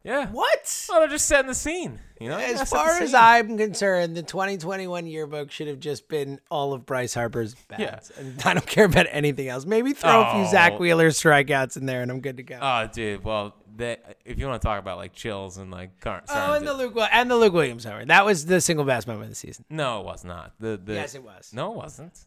yeah. 0.05 0.27
What? 0.29 0.87
Well, 0.89 1.01
they're 1.01 1.09
just 1.09 1.27
setting 1.27 1.49
the 1.49 1.55
scene, 1.55 1.99
you 2.21 2.29
know. 2.29 2.39
As 2.39 2.69
far 2.71 3.01
as. 3.01 3.15
I'm 3.15 3.59
concerned, 3.59 4.17
the 4.17 4.23
2021 4.23 5.07
yearbook 5.07 5.51
should 5.51 5.69
have 5.69 5.81
just 5.81 6.09
been 6.09 6.41
all 6.51 6.73
of 6.73 6.87
Bryce 6.87 7.15
Harper's 7.15 7.55
bats. 7.69 8.13
Yeah. 8.15 8.23
And 8.23 8.43
I 8.45 8.55
don't 8.55 8.67
care 8.67 8.85
about 8.87 9.07
anything 9.11 9.49
else. 9.49 9.67
Maybe 9.67 9.93
throw 9.93 10.23
a 10.23 10.33
few 10.33 10.43
Oh. 10.43 10.51
Zack 10.51 10.79
Wheeler 10.79 11.09
strikeouts 11.11 11.77
in 11.77 11.87
there 11.87 12.03
and 12.03 12.11
I'm 12.11 12.21
good 12.21 12.37
to 12.39 12.43
go. 12.43 12.59
Oh, 12.61 12.89
dude. 12.93 13.25
Well, 13.25 13.55
if 13.79 14.39
you 14.39 14.47
want 14.47 14.61
to 14.61 14.67
talk 14.67 14.81
about 14.81 14.99
like 14.99 15.13
chills 15.13 15.57
and 15.59 15.71
like 15.71 16.01
current. 16.01 16.25
oh, 16.29 16.55
and 16.55 16.67
the 16.67 16.75
Luke 16.75 16.97
and 17.13 17.31
the 17.31 17.37
Luke 17.37 17.53
Williams 17.53 17.85
homer. 17.85 18.05
That 18.05 18.25
was 18.25 18.47
the 18.47 18.61
single 18.61 18.85
best 18.85 19.07
moment 19.07 19.25
of 19.25 19.31
the 19.31 19.35
season. 19.37 19.65
no, 19.71 20.01
it 20.01 20.05
was 20.07 20.25
not. 20.25 20.55
The, 20.59 20.81
the 20.83 20.95
Yes, 20.95 21.15
it 21.15 21.23
was. 21.23 21.53
No, 21.53 21.73
it 21.73 21.77
wasn't. 21.77 22.19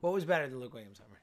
What 0.00 0.12
was 0.12 0.24
better 0.24 0.48
than 0.48 0.60
Luke 0.60 0.72
Williams 0.74 0.98
homer? 0.98 1.18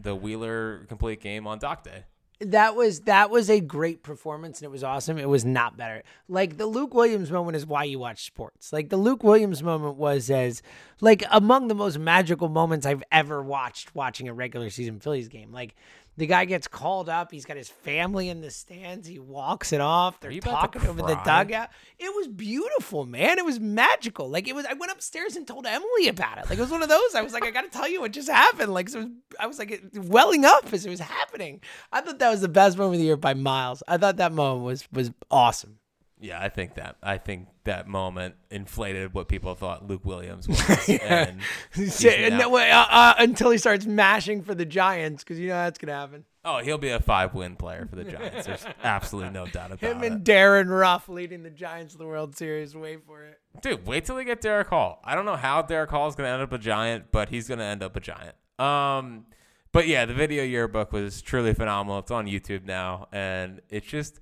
The 0.00 0.14
Wheeler 0.14 0.86
complete 0.88 1.20
game 1.20 1.46
on 1.46 1.58
Doc 1.58 1.82
Day. 1.84 2.04
That 2.40 2.74
was 2.74 3.00
that 3.00 3.28
was 3.28 3.50
a 3.50 3.60
great 3.60 4.02
performance 4.02 4.60
and 4.60 4.64
it 4.64 4.70
was 4.70 4.82
awesome. 4.82 5.18
It 5.18 5.28
was 5.28 5.44
not 5.44 5.76
better. 5.76 6.02
Like 6.26 6.56
the 6.56 6.64
Luke 6.64 6.94
Williams 6.94 7.30
moment 7.30 7.54
is 7.56 7.66
why 7.66 7.84
you 7.84 7.98
watch 7.98 8.24
sports. 8.24 8.72
Like 8.72 8.88
the 8.88 8.96
Luke 8.96 9.22
Williams 9.22 9.62
moment 9.62 9.96
was 9.96 10.30
as 10.30 10.62
like 11.02 11.22
among 11.30 11.68
the 11.68 11.74
most 11.74 11.98
magical 11.98 12.48
moments 12.48 12.86
I've 12.86 13.02
ever 13.12 13.42
watched 13.42 13.94
watching 13.94 14.26
a 14.26 14.32
regular 14.32 14.70
season 14.70 15.00
Phillies 15.00 15.28
game. 15.28 15.52
Like 15.52 15.76
the 16.20 16.26
guy 16.26 16.44
gets 16.44 16.68
called 16.68 17.08
up, 17.08 17.32
he's 17.32 17.44
got 17.44 17.56
his 17.56 17.68
family 17.68 18.28
in 18.28 18.40
the 18.40 18.50
stands, 18.50 19.08
he 19.08 19.18
walks 19.18 19.72
it 19.72 19.80
off, 19.80 20.20
they're 20.20 20.30
to 20.30 20.40
talking 20.40 20.86
over 20.86 21.02
the 21.02 21.18
dugout. 21.24 21.70
It 21.98 22.14
was 22.14 22.28
beautiful, 22.28 23.06
man. 23.06 23.38
It 23.38 23.44
was 23.44 23.58
magical. 23.58 24.28
Like 24.28 24.46
it 24.46 24.54
was 24.54 24.66
I 24.66 24.74
went 24.74 24.92
upstairs 24.92 25.34
and 25.34 25.46
told 25.46 25.66
Emily 25.66 26.08
about 26.08 26.38
it. 26.38 26.48
Like 26.48 26.58
it 26.58 26.62
was 26.62 26.70
one 26.70 26.82
of 26.82 26.88
those. 26.88 27.14
I 27.16 27.22
was 27.22 27.32
like, 27.32 27.44
I 27.44 27.50
gotta 27.50 27.68
tell 27.68 27.88
you 27.88 28.02
what 28.02 28.12
just 28.12 28.28
happened. 28.28 28.72
Like 28.72 28.88
so 28.88 29.00
it 29.00 29.02
was, 29.02 29.10
I 29.40 29.46
was 29.46 29.58
like 29.58 29.82
welling 29.94 30.44
up 30.44 30.72
as 30.72 30.86
it 30.86 30.90
was 30.90 31.00
happening. 31.00 31.60
I 31.90 32.00
thought 32.02 32.20
that 32.20 32.30
was 32.30 32.42
the 32.42 32.48
best 32.48 32.78
moment 32.78 32.94
of 32.96 33.00
the 33.00 33.06
year 33.06 33.16
by 33.16 33.34
miles. 33.34 33.82
I 33.88 33.96
thought 33.96 34.18
that 34.18 34.32
moment 34.32 34.64
was 34.64 34.86
was 34.92 35.10
awesome. 35.30 35.79
Yeah, 36.22 36.40
I 36.40 36.50
think 36.50 36.74
that. 36.74 36.96
I 37.02 37.16
think 37.16 37.48
that 37.64 37.88
moment 37.88 38.34
inflated 38.50 39.14
what 39.14 39.28
people 39.28 39.54
thought 39.54 39.86
Luke 39.86 40.04
Williams 40.04 40.46
was. 40.48 40.88
and 40.88 41.40
he's 41.74 42.04
And 42.04 42.38
that 42.38 42.50
way, 42.50 42.70
uh, 42.70 42.84
uh, 42.90 43.14
until 43.18 43.50
he 43.50 43.58
starts 43.58 43.86
mashing 43.86 44.42
for 44.42 44.54
the 44.54 44.66
Giants, 44.66 45.24
because 45.24 45.38
you 45.38 45.48
know 45.48 45.54
that's 45.54 45.78
gonna 45.78 45.94
happen. 45.94 46.24
oh, 46.44 46.58
he'll 46.58 46.78
be 46.78 46.90
a 46.90 47.00
five-win 47.00 47.56
player 47.56 47.86
for 47.88 47.96
the 47.96 48.04
Giants. 48.04 48.46
There's 48.46 48.66
absolutely 48.84 49.30
no 49.32 49.46
doubt 49.46 49.72
about 49.72 49.82
it. 49.82 49.96
Him 49.96 50.02
and 50.02 50.22
Darin 50.24 50.68
Ruf 50.68 51.08
leading 51.08 51.42
the 51.42 51.50
Giants 51.50 51.94
to 51.94 51.98
the 51.98 52.06
World 52.06 52.36
Series. 52.36 52.74
Wait 52.76 53.04
for 53.06 53.24
it. 53.24 53.38
Dude, 53.62 53.86
wait 53.86 54.04
till 54.04 54.16
they 54.16 54.24
get 54.24 54.40
Darick 54.42 54.66
Hall. 54.66 55.00
I 55.04 55.14
don't 55.14 55.24
know 55.24 55.36
how 55.36 55.62
Darick 55.62 55.88
Hall 55.88 56.06
is 56.08 56.14
going 56.14 56.26
to 56.28 56.32
end 56.32 56.42
up 56.42 56.52
a 56.52 56.58
giant, 56.58 57.06
but 57.12 57.30
he's 57.30 57.48
going 57.48 57.58
to 57.58 57.64
end 57.64 57.82
up 57.82 57.96
a 57.96 58.00
giant. 58.00 58.36
Um, 58.58 59.26
but 59.72 59.86
yeah, 59.88 60.04
the 60.04 60.14
video 60.14 60.44
yearbook 60.44 60.92
was 60.92 61.20
truly 61.22 61.52
phenomenal. 61.54 61.98
It's 62.00 62.10
on 62.10 62.26
YouTube 62.26 62.64
now, 62.64 63.08
and 63.12 63.60
it's 63.70 63.86
just, 63.86 64.20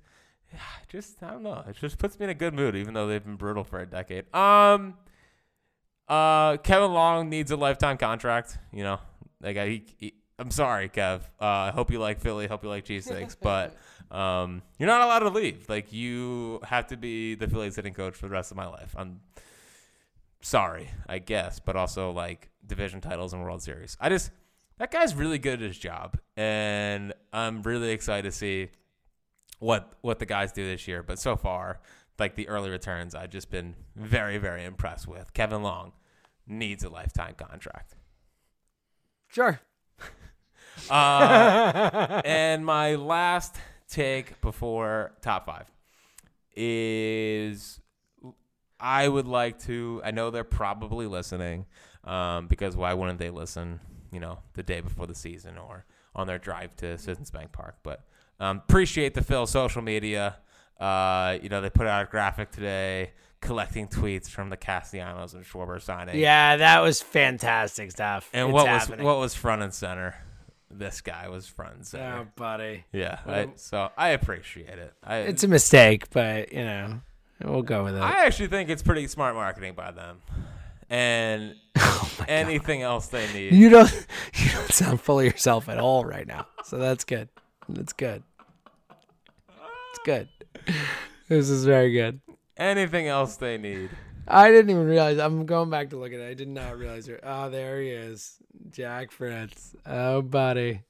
just 0.89 1.21
I 1.23 1.31
don't 1.31 1.43
know, 1.43 1.63
it 1.67 1.75
just 1.75 1.97
puts 1.97 2.19
me 2.19 2.25
in 2.25 2.29
a 2.29 2.35
good 2.35 2.53
mood, 2.53 2.75
even 2.75 2.93
though 2.93 3.07
they've 3.07 3.23
been 3.23 3.35
brutal 3.35 3.63
for 3.63 3.79
a 3.79 3.85
decade. 3.85 4.33
Um, 4.33 4.95
uh, 6.07 6.57
Kevin 6.57 6.93
Long 6.93 7.29
needs 7.29 7.51
a 7.51 7.55
lifetime 7.55 7.97
contract. 7.97 8.57
You 8.73 8.83
know, 8.83 8.99
like 9.41 9.57
I, 9.57 9.67
he, 9.67 9.85
he, 9.97 10.13
I'm 10.37 10.51
sorry, 10.51 10.89
Kev. 10.89 11.21
Uh, 11.41 11.45
I 11.45 11.71
hope 11.71 11.91
you 11.91 11.99
like 11.99 12.19
Philly. 12.19 12.47
Hope 12.47 12.63
you 12.63 12.69
like 12.69 12.85
cheesesteaks, 12.85 13.35
but. 13.41 13.75
Um, 14.11 14.63
you're 14.79 14.87
not 14.87 15.01
allowed 15.01 15.19
to 15.19 15.29
leave. 15.29 15.69
Like 15.69 15.93
you 15.93 16.61
have 16.63 16.87
to 16.87 16.97
be 16.97 17.35
the 17.35 17.47
Phillies 17.47 17.75
hitting 17.75 17.93
coach 17.93 18.15
for 18.15 18.25
the 18.25 18.31
rest 18.31 18.49
of 18.49 18.57
my 18.57 18.65
life. 18.65 18.95
I'm 18.97 19.19
sorry, 20.41 20.89
I 21.07 21.19
guess, 21.19 21.59
but 21.59 21.75
also 21.75 22.11
like 22.11 22.49
division 22.65 23.01
titles 23.01 23.33
and 23.33 23.43
World 23.43 23.61
Series. 23.61 23.97
I 23.99 24.09
just 24.09 24.31
that 24.77 24.91
guy's 24.91 25.13
really 25.13 25.37
good 25.37 25.61
at 25.61 25.67
his 25.67 25.77
job, 25.77 26.17
and 26.37 27.13
I'm 27.33 27.61
really 27.61 27.91
excited 27.91 28.31
to 28.31 28.35
see 28.35 28.69
what 29.59 29.93
what 30.01 30.19
the 30.19 30.25
guys 30.25 30.51
do 30.51 30.65
this 30.65 30.87
year. 30.87 31.03
But 31.03 31.19
so 31.19 31.35
far, 31.35 31.79
like 32.17 32.35
the 32.35 32.47
early 32.47 32.69
returns, 32.69 33.15
I've 33.15 33.29
just 33.29 33.51
been 33.51 33.75
very 33.95 34.37
very 34.37 34.63
impressed 34.65 35.07
with. 35.07 35.33
Kevin 35.33 35.63
Long 35.63 35.93
needs 36.47 36.83
a 36.83 36.89
lifetime 36.89 37.35
contract. 37.37 37.95
Sure. 39.27 39.59
Uh, 40.89 42.21
and 42.23 42.65
my 42.65 42.95
last 42.95 43.57
take 43.89 44.39
before 44.39 45.11
top 45.21 45.45
five 45.45 45.69
is 46.55 47.81
I 48.79 49.07
would 49.07 49.27
like 49.27 49.59
to. 49.63 50.01
I 50.05 50.11
know 50.11 50.29
they're 50.29 50.43
probably 50.43 51.05
listening 51.05 51.65
um, 52.03 52.47
because 52.47 52.75
why 52.75 52.93
wouldn't 52.93 53.19
they 53.19 53.29
listen? 53.29 53.79
You 54.11 54.19
know, 54.19 54.39
the 54.53 54.63
day 54.63 54.81
before 54.81 55.05
the 55.05 55.15
season 55.15 55.57
or 55.57 55.85
on 56.15 56.27
their 56.27 56.37
drive 56.39 56.75
to 56.77 56.97
Citizens 56.97 57.29
Bank 57.29 57.51
Park. 57.51 57.77
But 57.83 58.05
um, 58.39 58.57
appreciate 58.57 59.13
the 59.13 59.21
Phil 59.21 59.45
social 59.47 59.81
media. 59.81 60.37
Uh, 60.79 61.37
you 61.41 61.49
know, 61.49 61.59
they 61.61 61.69
put 61.69 61.87
out 61.87 62.07
a 62.07 62.09
graphic 62.09 62.51
today 62.51 63.11
collecting 63.41 63.87
tweets 63.87 64.29
from 64.29 64.49
the 64.49 64.57
Castellanos 64.57 65.33
and 65.33 65.43
Schwarber 65.45 65.81
signing. 65.81 66.17
Yeah, 66.17 66.57
that 66.57 66.79
was 66.81 67.01
fantastic 67.01 67.91
stuff. 67.91 68.29
And 68.33 68.49
It's 68.49 68.53
what 68.53 68.67
happening. 68.67 68.99
was 68.99 69.05
what 69.05 69.19
was 69.19 69.35
front 69.35 69.61
and 69.61 69.73
center? 69.73 70.15
This 70.71 71.01
guy 71.01 71.27
was 71.29 71.47
front 71.47 71.75
and 71.75 71.85
center. 71.87 72.19
Oh, 72.21 72.27
buddy. 72.35 72.85
Yeah, 72.93 73.19
I, 73.25 73.49
so 73.55 73.89
I 73.97 74.09
appreciate 74.09 74.77
it. 74.77 74.93
I, 75.03 75.17
It's 75.19 75.43
a 75.43 75.47
mistake, 75.47 76.09
but 76.11 76.53
you 76.53 76.63
know, 76.63 77.01
we'll 77.43 77.61
go 77.63 77.83
with 77.83 77.95
it. 77.95 78.01
I 78.01 78.25
actually 78.25 78.47
think 78.47 78.69
it's 78.69 78.83
pretty 78.83 79.07
smart 79.07 79.35
marketing 79.35 79.73
by 79.73 79.91
them. 79.91 80.21
and 80.89 81.55
anything 82.27 82.81
else 82.83 83.07
they 83.07 83.31
need. 83.33 83.53
You 83.53 83.69
don't 83.69 83.91
you 84.33 84.51
don't 84.51 84.71
sound 84.71 85.01
full 85.01 85.19
of 85.19 85.25
yourself 85.25 85.69
at 85.69 85.79
all 85.79 86.05
right 86.05 86.27
now. 86.27 86.47
So 86.65 86.77
that's 86.77 87.03
good. 87.03 87.29
That's 87.67 87.93
good. 87.93 88.23
It's 89.99 90.05
good. 90.05 90.29
This 91.27 91.49
is 91.49 91.65
very 91.65 91.91
good. 91.91 92.21
anything 92.57 93.07
else 93.07 93.35
they 93.35 93.57
need. 93.57 93.89
I 94.27 94.51
didn't 94.51 94.69
even 94.69 94.85
realize. 94.87 95.17
I'm 95.17 95.45
going 95.45 95.69
back 95.69 95.89
to 95.91 95.97
look 95.97 96.13
at 96.13 96.19
it. 96.19 96.29
I 96.29 96.33
did 96.33 96.47
not 96.47 96.77
realize. 96.77 97.07
It. 97.07 97.19
Oh, 97.23 97.49
there 97.49 97.81
he 97.81 97.89
is, 97.89 98.35
Jack 98.71 99.11
Fritz. 99.11 99.75
Oh, 99.85 100.21
buddy, 100.21 100.83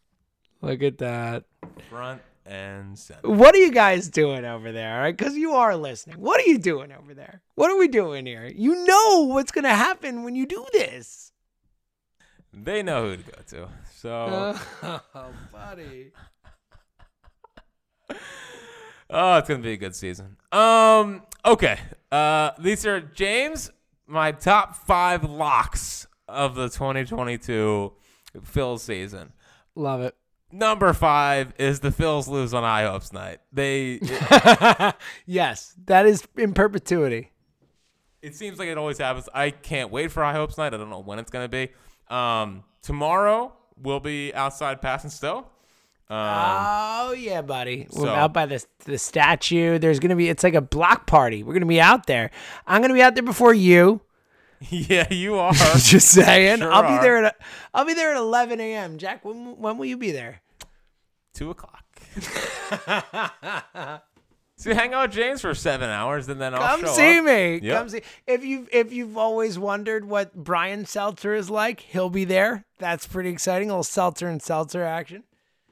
look 0.62 0.84
at 0.84 0.98
that. 1.00 1.46
Front 1.90 2.22
and 2.46 2.98
center. 3.00 3.30
What 3.30 3.56
are 3.56 3.60
you 3.60 3.72
guys 3.72 4.10
doing 4.10 4.46
over 4.46 4.72
there? 4.72 4.96
All 4.96 5.02
right, 5.02 5.16
because 5.16 5.36
you 5.38 5.52
are 5.54 5.76
listening. 5.76 6.18
What 6.20 6.40
are 6.42 6.48
you 6.48 6.58
doing 6.58 6.92
over 6.92 7.14
there? 7.14 7.42
What 7.56 7.72
are 7.72 7.78
we 7.78 7.88
doing 7.88 8.26
here? 8.26 8.46
You 8.54 8.86
know 8.86 9.26
what's 9.28 9.52
gonna 9.52 9.70
happen 9.76 10.24
when 10.24 10.36
you 10.36 10.46
do 10.46 10.66
this. 10.74 11.32
They 12.54 12.82
know 12.84 13.10
who 13.10 13.18
to 13.18 13.24
go 13.24 13.42
to. 13.48 13.70
So, 13.96 14.58
Oh, 15.16 15.32
buddy. 15.52 16.12
oh, 19.10 19.38
it's 19.38 19.48
gonna 19.48 19.62
be 19.62 19.74
a 19.74 19.78
good 19.78 19.96
season. 19.96 20.38
Um, 20.52 21.24
okay. 21.46 21.80
Uh, 22.12 22.52
these 22.60 22.86
are 22.86 23.00
James, 23.00 23.72
my 24.08 24.32
top 24.32 24.76
five 24.76 25.24
locks 25.24 26.08
of 26.28 26.56
the 26.56 26.70
2022 26.70 27.94
Phil's 28.44 28.84
season. 28.84 29.32
Love 29.76 30.02
it. 30.02 30.16
Number 30.52 30.94
five 30.94 31.54
is 31.60 31.80
the 31.82 31.90
Phils 31.90 32.28
lose 32.28 32.54
on 32.56 32.64
High 32.64 32.84
Hopes 32.86 33.14
night. 33.14 33.40
They, 33.54 34.00
yes, 35.28 35.76
that 35.86 36.08
is 36.08 36.28
in 36.38 36.54
perpetuity. 36.56 37.32
it 38.24 38.36
seems 38.36 38.58
like 38.58 38.68
it 38.68 38.78
always 38.78 38.98
happens. 38.98 39.30
I 39.34 39.52
can't 39.52 39.92
wait 39.92 40.12
for 40.12 40.24
High 40.24 40.34
Hopes 40.34 40.58
night. 40.58 40.74
I 40.74 40.78
don't 40.78 40.90
know 40.90 41.00
when 41.02 41.20
it's 41.20 41.30
gonna 41.30 41.48
be. 41.48 41.70
Um, 42.08 42.64
tomorrow 42.82 43.54
we'll 43.78 44.00
be 44.00 44.34
outside 44.34 44.82
Pass 44.82 45.04
and 45.04 45.14
Stow. 45.14 45.46
Um, 46.12 46.18
oh 46.20 47.12
yeah, 47.18 47.42
buddy. 47.44 47.88
We're 47.92 48.06
so- 48.06 48.10
out 48.10 48.34
by 48.34 48.46
the 48.48 48.66
the 48.86 48.98
statue. 48.98 49.78
There's 49.78 50.00
gonna 50.00 50.16
be. 50.16 50.28
It's 50.30 50.44
like 50.44 50.56
a 50.56 50.62
block 50.62 51.06
party. 51.06 51.44
We're 51.44 51.54
gonna 51.54 51.66
be 51.68 51.80
out 51.82 52.08
there. 52.08 52.32
I'm 52.66 52.82
gonna 52.82 52.94
be 52.96 53.02
out 53.04 53.14
there 53.16 53.24
before 53.24 53.54
you. 53.54 54.02
yeah, 54.70 55.12
you 55.14 55.36
are. 55.36 55.54
Just 55.78 56.08
saying. 56.12 56.58
Sure 56.60 56.72
I'll 56.74 56.82
be 56.82 56.88
are. 56.90 57.02
there 57.02 57.26
at. 57.26 57.36
I'll 57.74 57.86
be 57.86 57.94
there 57.94 58.12
at 58.12 58.18
11 58.18 58.60
a.m. 58.60 58.98
Jack, 58.98 59.24
when 59.24 59.58
when 59.60 59.78
will 59.78 59.86
you 59.86 59.98
be 59.98 60.12
there? 60.12 60.42
two 61.34 61.52
o'clock. 61.52 61.86
so 64.58 64.74
hang 64.74 64.94
out 64.94 65.08
with 65.10 65.16
James 65.16 65.40
for 65.42 65.54
seven 65.54 65.90
hours, 65.90 66.28
and 66.28 66.42
then 66.42 66.54
I'll 66.54 66.78
Come 66.80 66.88
see 66.88 67.20
up. 67.20 67.26
me. 67.26 67.60
Yep. 67.62 67.78
Come 67.78 67.90
see. 67.90 68.02
If 68.28 68.44
you 68.44 68.68
if 68.72 68.92
you've 68.92 69.16
always 69.18 69.58
wondered 69.58 70.06
what 70.06 70.34
Brian 70.34 70.86
Seltzer 70.86 71.34
is 71.36 71.50
like, 71.50 71.80
he'll 71.82 72.10
be 72.10 72.26
there. 72.26 72.66
That's 72.80 73.08
pretty 73.08 73.30
exciting. 73.30 73.70
A 73.70 73.74
little 73.74 73.84
Seltzer 73.84 74.28
and 74.28 74.42
Seltzer 74.42 74.84
action. 74.84 75.24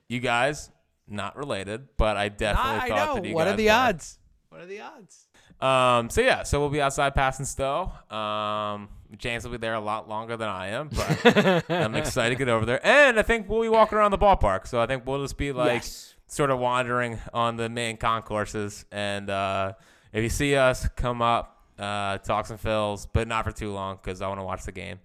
You 0.09 0.19
guys, 0.19 0.71
not 1.07 1.35
related, 1.35 1.87
but 1.97 2.17
I 2.17 2.29
definitely 2.29 2.79
I 2.81 2.87
thought 2.89 3.07
know. 3.07 3.15
that 3.21 3.25
you 3.27 3.35
What 3.35 3.43
guys 3.45 3.47
What 3.51 3.53
are 3.53 3.57
the 3.57 3.65
were. 3.67 3.71
odds? 3.73 4.19
What 4.49 4.61
are 4.61 4.65
the 4.65 4.81
odds? 4.81 5.23
Um, 5.59 6.09
so 6.09 6.21
yeah, 6.21 6.43
so 6.43 6.59
we'll 6.59 6.69
be 6.69 6.81
outside 6.81 7.15
Pass 7.15 7.39
and 7.39 7.47
Stow. 7.47 7.91
Um, 8.15 8.89
James 9.17 9.43
will 9.43 9.51
be 9.51 9.57
there 9.57 9.73
a 9.73 9.79
lot 9.79 10.07
longer 10.07 10.37
than 10.37 10.47
I 10.49 10.67
am, 10.67 10.89
but 10.89 11.69
I'm 11.71 11.95
excited 11.95 12.29
to 12.37 12.37
get 12.37 12.47
over 12.49 12.65
there. 12.65 12.79
And 12.85 13.17
I 13.17 13.23
think 13.23 13.49
we'll 13.49 13.61
be 13.63 13.69
walking 13.69 13.97
around 13.97 14.11
the 14.11 14.17
ballpark, 14.19 14.67
so 14.67 14.79
I 14.79 14.85
think 14.85 15.05
we'll 15.05 15.21
just 15.23 15.37
be 15.37 15.51
like 15.51 15.81
Yes. 15.83 16.13
sort 16.27 16.51
of 16.51 16.59
wandering 16.59 17.19
on 17.33 17.57
the 17.57 17.69
main 17.69 17.97
concourses. 17.97 18.85
And 18.91 19.29
uh, 19.31 19.73
if 20.13 20.21
you 20.23 20.29
see 20.29 20.55
us, 20.55 20.87
come 20.95 21.21
up, 21.23 21.63
uh, 21.79 22.19
talk 22.19 22.45
some 22.45 22.57
fills, 22.57 23.05
but 23.07 23.27
not 23.27 23.43
for 23.43 23.51
too 23.51 23.71
long 23.73 23.95
because 24.01 24.21
I 24.21 24.27
want 24.27 24.39
to 24.39 24.43
watch 24.43 24.63
the 24.63 24.71
game. 24.71 24.99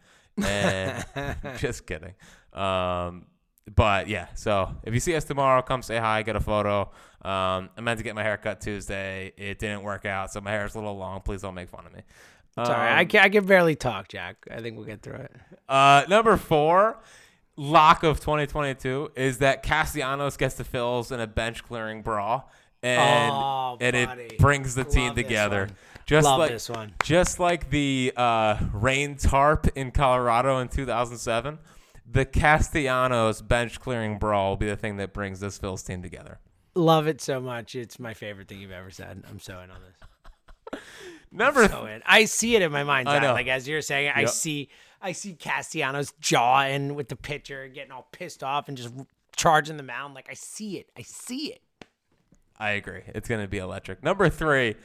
And 0.44 1.04
just 1.58 1.86
kidding. 1.86 2.14
Um, 2.52 3.24
but 3.74 4.08
yeah, 4.08 4.28
so 4.34 4.74
if 4.82 4.92
you 4.94 5.00
see 5.00 5.14
us 5.14 5.24
tomorrow, 5.24 5.62
come 5.62 5.82
say 5.82 5.98
hi, 5.98 6.22
get 6.22 6.36
a 6.36 6.40
photo. 6.40 6.82
Um, 7.22 7.70
I 7.76 7.80
meant 7.80 7.98
to 7.98 8.04
get 8.04 8.14
my 8.14 8.22
hair 8.22 8.36
cut 8.36 8.60
Tuesday. 8.60 9.32
It 9.36 9.58
didn't 9.58 9.82
work 9.82 10.04
out, 10.04 10.32
so 10.32 10.40
my 10.40 10.50
hair 10.50 10.64
is 10.66 10.74
a 10.74 10.78
little 10.78 10.96
long. 10.96 11.20
Please 11.20 11.42
don't 11.42 11.54
make 11.54 11.68
fun 11.68 11.86
of 11.86 11.92
me. 11.94 12.02
Sorry, 12.56 12.90
Um, 12.90 12.98
I 12.98 13.04
can 13.04 13.22
I 13.24 13.28
can 13.28 13.46
barely 13.46 13.76
talk, 13.76 14.08
Jack. 14.08 14.36
I 14.50 14.60
think 14.60 14.76
we'll 14.76 14.84
get 14.86 15.02
through 15.02 15.14
it. 15.14 15.32
uh, 15.68 16.04
number 16.08 16.36
four, 16.36 16.98
lock 17.56 18.02
of 18.02 18.18
2022 18.20 19.12
is 19.16 19.38
that 19.38 19.62
Castellanos 19.62 20.36
gets 20.36 20.56
the 20.56 20.64
fills 20.64 21.12
in 21.12 21.20
a 21.20 21.26
bench 21.26 21.62
clearing 21.64 22.02
brawl, 22.02 22.50
and 22.82 23.30
Oh, 23.32 23.78
and 23.80 23.94
it 23.96 24.38
brings 24.38 24.74
the 24.74 24.84
team 24.84 25.06
Love 25.08 25.14
this 25.16 25.24
together. 25.24 25.68
Just 26.04 26.24
Love 26.26 26.40
like 26.40 26.50
this 26.50 26.68
one. 26.68 26.92
just 27.04 27.38
like 27.38 27.70
the 27.70 28.12
uh, 28.16 28.58
rain 28.72 29.16
tarp 29.16 29.68
in 29.76 29.92
Colorado 29.92 30.58
in 30.58 30.66
2007, 30.68 31.58
the 32.12 32.24
Castellanos 32.24 33.42
bench 33.42 33.80
clearing 33.80 34.18
brawl 34.18 34.50
will 34.50 34.56
be 34.56 34.66
the 34.66 34.76
thing 34.76 34.96
that 34.98 35.12
brings 35.12 35.40
this 35.40 35.58
Phil's 35.58 35.82
team 35.82 36.02
together. 36.02 36.38
Love 36.74 37.06
it 37.06 37.20
so 37.20 37.40
much. 37.40 37.74
It's 37.74 37.98
my 37.98 38.14
favorite 38.14 38.48
thing 38.48 38.60
you've 38.60 38.70
ever 38.70 38.90
said. 38.90 39.22
I'm 39.28 39.38
so 39.40 39.60
in 39.60 39.70
on 39.70 39.78
this. 39.82 40.80
Number 41.32 41.66
So 41.68 41.86
in. 41.86 42.02
I 42.06 42.26
see 42.26 42.56
it 42.56 42.62
in 42.62 42.70
my 42.72 42.84
mind's 42.84 43.10
I 43.10 43.16
eye. 43.16 43.20
know. 43.20 43.32
Like 43.32 43.48
as 43.48 43.66
you're 43.66 43.80
saying, 43.82 44.08
it, 44.08 44.16
I 44.16 44.24
see 44.26 44.68
I 45.00 45.12
see 45.12 45.34
Castellanos 45.34 46.12
jawing 46.20 46.94
with 46.94 47.08
the 47.08 47.16
pitcher, 47.16 47.68
getting 47.68 47.90
all 47.92 48.06
pissed 48.12 48.42
off 48.42 48.68
and 48.68 48.76
just 48.76 48.94
charging 49.34 49.76
the 49.76 49.82
mound. 49.82 50.14
Like 50.14 50.28
I 50.30 50.34
see 50.34 50.78
it. 50.78 50.90
I 50.96 51.02
see 51.02 51.46
it. 51.52 51.62
I 52.58 52.72
agree. 52.72 53.02
It's 53.08 53.28
going 53.28 53.40
to 53.40 53.48
be 53.48 53.58
electric. 53.58 54.02
Number 54.04 54.28
three, 54.28 54.76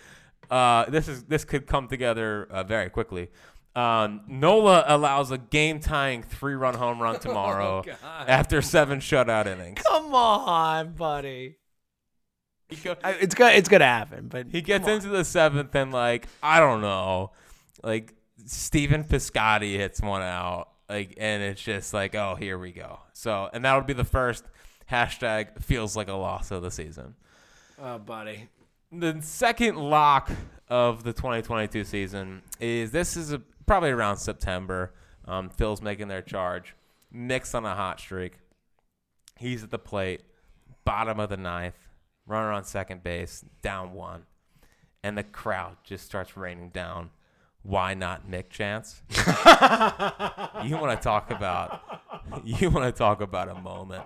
uh, 0.49 0.86
this 0.89 1.07
is 1.07 1.25
this 1.25 1.43
could 1.45 1.67
come 1.67 1.88
together 1.88 2.47
uh, 2.49 2.63
very 2.63 2.89
quickly. 2.89 3.30
Um, 3.78 4.21
Nola 4.28 4.86
allows 4.88 5.30
a 5.30 5.38
game-tying 5.38 6.23
three-run 6.23 6.73
home 6.73 6.99
run 6.99 7.19
tomorrow 7.19 7.84
after 8.03 8.61
seven 8.61 8.99
shutout 8.99 9.45
innings. 9.45 9.80
Come 9.86 10.15
on, 10.15 10.93
buddy. 10.93 11.57
Go- 12.84 12.95
I, 13.03 13.11
it's 13.11 13.36
gonna 13.36 13.53
it's 13.53 13.69
gonna 13.69 13.86
happen. 13.86 14.30
But 14.30 14.47
he 14.51 14.61
gets 14.61 14.88
into 14.88 15.09
the 15.09 15.23
seventh 15.23 15.73
and 15.75 15.91
like 15.93 16.28
I 16.41 16.59
don't 16.59 16.82
know, 16.82 17.32
like 17.84 18.13
Stephen 18.45 19.03
Piscotty 19.03 19.78
hits 19.78 20.01
one 20.01 20.21
out, 20.23 20.69
like 20.89 21.13
and 21.17 21.43
it's 21.43 21.61
just 21.61 21.93
like 21.93 22.15
oh 22.15 22.36
here 22.36 22.57
we 22.57 22.71
go. 22.71 22.99
So 23.13 23.47
and 23.53 23.63
that'll 23.63 23.84
be 23.84 23.93
the 23.93 24.03
first 24.03 24.43
hashtag 24.91 25.61
feels 25.61 25.95
like 25.95 26.07
a 26.09 26.13
loss 26.13 26.49
of 26.51 26.61
the 26.61 26.71
season. 26.71 27.13
Oh, 27.80 27.99
buddy. 27.99 28.49
the 28.91 29.19
second 29.21 29.78
lock 29.78 30.32
of 30.67 31.03
the 31.03 31.13
2022 31.13 31.84
season 31.84 32.41
is 32.59 32.91
this 32.91 33.15
is 33.15 33.32
a, 33.32 33.41
probably 33.68 33.91
around 33.91 34.18
September. 34.18 34.93
Um, 35.26 35.49
Phil's 35.49 35.82
making 35.82 36.07
their 36.07 36.24
charge. 36.24 36.76
Nick's 37.11 37.53
on 37.53 37.65
a 37.65 37.76
hot 37.76 37.99
streak. 37.99 38.39
He's 39.38 39.63
at 39.63 39.70
the 39.70 39.78
plate, 39.78 40.22
bottom 40.84 41.20
of 41.20 41.30
the 41.30 41.38
ninth, 41.38 41.78
runner 42.26 42.51
on 42.51 42.63
second 42.63 43.03
base, 43.03 43.45
down 43.61 43.93
one, 43.93 44.24
and 45.03 45.18
the 45.18 45.24
crowd 45.24 45.78
just 45.84 46.05
starts 46.05 46.36
raining 46.36 46.70
down. 46.70 47.11
Why 47.61 47.93
not 47.93 48.28
Nick 48.28 48.49
chance? 48.49 49.01
you 49.09 50.78
want 50.78 50.97
to 50.97 50.99
talk 51.01 51.30
about? 51.30 51.82
You 52.43 52.70
want 52.70 52.86
to 52.86 52.97
talk 52.97 53.22
about 53.22 53.49
a 53.49 53.55
moment? 53.55 54.05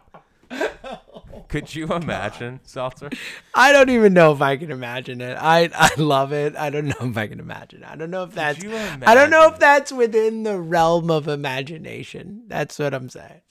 Could 1.47 1.73
you 1.73 1.88
imagine, 1.93 2.59
Seltzer? 2.63 3.09
I 3.53 3.71
don't 3.71 3.89
even 3.89 4.13
know 4.13 4.32
if 4.32 4.41
I 4.41 4.57
can 4.57 4.71
imagine 4.71 5.21
it. 5.21 5.38
I 5.39 5.69
I 5.73 5.95
love 5.97 6.32
it. 6.34 6.55
I 6.55 6.69
don't 6.69 6.88
know 6.88 7.09
if 7.09 7.17
I 7.17 7.27
can 7.27 7.39
imagine. 7.39 7.84
I 7.84 7.95
don't 7.95 8.11
know 8.11 8.23
if 8.23 8.34
that's. 8.34 8.63
I 8.63 9.13
don't 9.13 9.29
know 9.29 9.47
if 9.49 9.59
that's 9.59 9.91
within 9.91 10.43
the 10.43 10.59
realm 10.59 11.11
of 11.11 11.27
imagination. 11.27 12.43
That's 12.47 12.79
what 12.79 12.93
I'm 12.93 13.09
saying. 13.09 13.41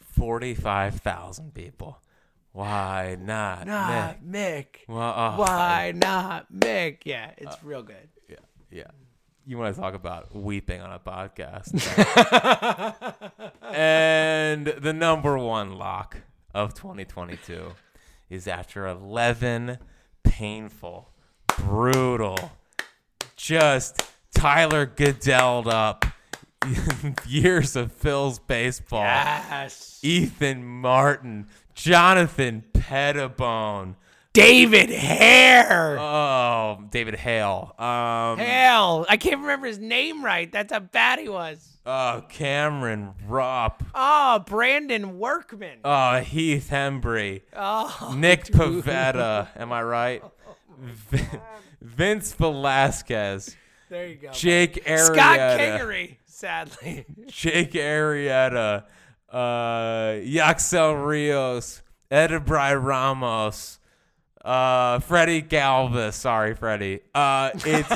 45,000 0.00 1.54
people. 1.54 2.00
Why 2.52 3.16
not? 3.20 3.66
Nah, 3.66 4.12
Nick? 4.22 4.86
Mick. 4.86 4.94
Well, 4.94 5.02
uh, 5.02 5.36
Why 5.36 5.92
not 5.94 6.52
Mick? 6.52 6.98
Yeah, 7.04 7.32
it's 7.36 7.56
real 7.64 7.82
good. 7.82 8.08
Yeah, 8.28 8.36
yeah. 8.70 8.90
You 9.44 9.58
want 9.58 9.74
to 9.74 9.80
talk 9.80 9.94
about 9.94 10.34
weeping 10.34 10.80
on 10.80 10.92
a 10.92 11.00
podcast. 11.00 11.74
and 13.62 14.66
the 14.68 14.92
number 14.92 15.36
one 15.36 15.76
lock 15.76 16.18
of 16.54 16.74
2022 16.74 17.72
is 18.30 18.46
after 18.46 18.86
11 18.86 19.78
painful, 20.22 21.10
brutal, 21.58 22.52
just 23.36 24.00
Tyler 24.34 24.86
Goodelled 24.86 25.68
up 25.68 26.04
years 27.26 27.76
of 27.76 27.92
Phil's 27.92 28.38
baseball. 28.38 29.02
Yes. 29.02 30.00
Ethan 30.02 30.64
Martin, 30.64 31.48
Jonathan 31.74 32.64
Pettibone. 32.72 33.96
David 34.34 34.90
Hare. 34.90 35.96
Oh, 35.98 36.84
David 36.90 37.14
Hale. 37.14 37.72
Um, 37.78 38.38
Hell, 38.38 39.06
I 39.08 39.16
can't 39.16 39.40
remember 39.40 39.66
his 39.68 39.78
name 39.78 40.24
right. 40.24 40.50
That's 40.50 40.72
how 40.72 40.80
bad 40.80 41.20
he 41.20 41.28
was. 41.28 41.78
oh, 41.86 42.24
Cameron 42.28 43.12
Rupp. 43.28 43.84
Oh, 43.94 44.40
Brandon 44.40 45.18
Workman. 45.20 45.78
Oh, 45.84 46.18
Heath 46.18 46.68
Hembree. 46.70 47.42
Oh, 47.56 48.12
Nick 48.16 48.44
Pivetta. 48.52 49.48
Am 49.56 49.72
I 49.72 49.82
right? 49.84 50.22
Vin- 50.80 51.40
Vince 51.80 52.32
Velasquez. 52.32 53.56
There 53.88 54.08
you 54.08 54.16
go. 54.16 54.30
Jake 54.32 54.84
Arrieta. 54.84 54.98
Scott 55.14 55.38
Kingery, 55.60 56.16
sadly. 56.26 57.06
Jake 57.28 57.72
Arrieta, 57.72 58.84
uh, 59.30 60.14
Yacksel 60.24 61.06
Rios, 61.06 61.82
Edubray 62.10 62.82
Ramos, 62.82 63.78
uh, 64.44 64.98
Freddie 65.00 65.42
Galvis. 65.42 66.14
Sorry, 66.14 66.54
Freddie. 66.54 67.00
Uh, 67.14 67.50
it's 67.54 67.92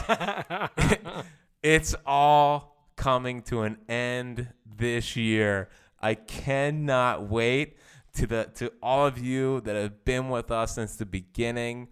it's 1.63 1.95
all 2.07 2.87
coming 2.97 3.43
to 3.43 3.63
an 3.63 3.79
end 3.89 4.49
this 4.65 5.17
year. 5.17 5.69
I 6.01 6.15
cannot 6.15 7.29
wait 7.29 7.77
to 8.15 8.27
the 8.27 8.51
to 8.57 8.73
all 8.83 9.07
of 9.07 9.19
you 9.19 9.61
that 9.63 9.77
have 9.77 10.05
been 10.05 10.29
with 10.29 10.51
us 10.51 10.75
since 10.75 10.97
the 10.97 11.07
beginning. 11.07 11.89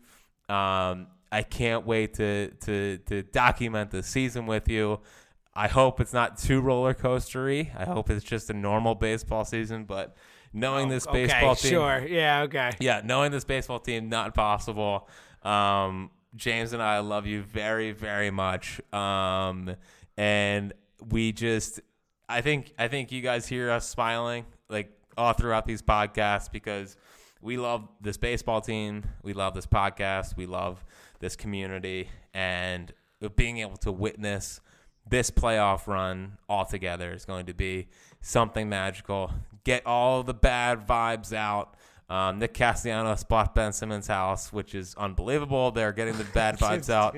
Um, 0.48 1.08
I 1.30 1.42
can't 1.42 1.84
wait 1.86 2.14
to 2.14 2.50
to 2.62 2.98
to 3.06 3.22
document 3.22 3.90
the 3.90 4.02
season 4.02 4.46
with 4.46 4.68
you. 4.68 5.00
I 5.54 5.68
hope 5.68 6.00
it's 6.00 6.12
not 6.12 6.38
too 6.38 6.60
roller 6.60 6.94
coastery. 6.94 7.74
I 7.76 7.84
hope 7.84 8.10
it's 8.10 8.24
just 8.24 8.50
a 8.50 8.52
normal 8.54 8.94
baseball 8.94 9.44
season. 9.44 9.84
But 9.84 10.14
knowing 10.56 10.88
this 10.88 11.06
baseball 11.06 11.50
okay, 11.50 11.60
team, 11.60 11.70
Sure. 11.70 12.06
Yeah. 12.06 12.42
Okay. 12.42 12.70
yeah, 12.80 13.02
knowing 13.04 13.30
this 13.30 13.44
baseball 13.44 13.78
team, 13.78 14.08
not 14.08 14.34
possible. 14.34 15.08
Um, 15.42 16.10
James 16.34 16.72
and 16.72 16.82
I 16.82 16.98
love 17.00 17.26
you 17.26 17.42
very, 17.42 17.92
very 17.92 18.30
much. 18.30 18.80
Um, 18.92 19.76
and 20.16 20.72
we 21.10 21.32
just, 21.32 21.80
I 22.28 22.40
think, 22.40 22.72
I 22.78 22.88
think 22.88 23.12
you 23.12 23.22
guys 23.22 23.46
hear 23.46 23.70
us 23.70 23.88
smiling 23.88 24.46
like 24.68 24.90
all 25.16 25.32
throughout 25.32 25.66
these 25.66 25.82
podcasts 25.82 26.50
because 26.50 26.96
we 27.40 27.56
love 27.56 27.88
this 28.00 28.16
baseball 28.16 28.60
team. 28.60 29.04
We 29.22 29.32
love 29.32 29.54
this 29.54 29.66
podcast. 29.66 30.36
We 30.36 30.46
love 30.46 30.84
this 31.20 31.36
community, 31.36 32.08
and 32.34 32.92
being 33.36 33.58
able 33.58 33.76
to 33.78 33.92
witness 33.92 34.60
this 35.08 35.30
playoff 35.30 35.86
run 35.86 36.38
all 36.48 36.64
together 36.64 37.12
is 37.12 37.24
going 37.24 37.46
to 37.46 37.54
be 37.54 37.88
something 38.20 38.68
magical. 38.68 39.32
Get 39.66 39.84
all 39.84 40.22
the 40.22 40.32
bad 40.32 40.86
vibes 40.86 41.32
out. 41.32 41.74
Um, 42.08 42.38
Nick 42.38 42.54
Castellanos 42.54 43.24
bought 43.24 43.52
Ben 43.52 43.72
Simmons' 43.72 44.06
house, 44.06 44.52
which 44.52 44.76
is 44.76 44.94
unbelievable. 44.94 45.72
They're 45.72 45.90
getting 45.90 46.16
the 46.16 46.22
bad 46.22 46.56
vibes 46.60 46.88
out. 46.88 47.16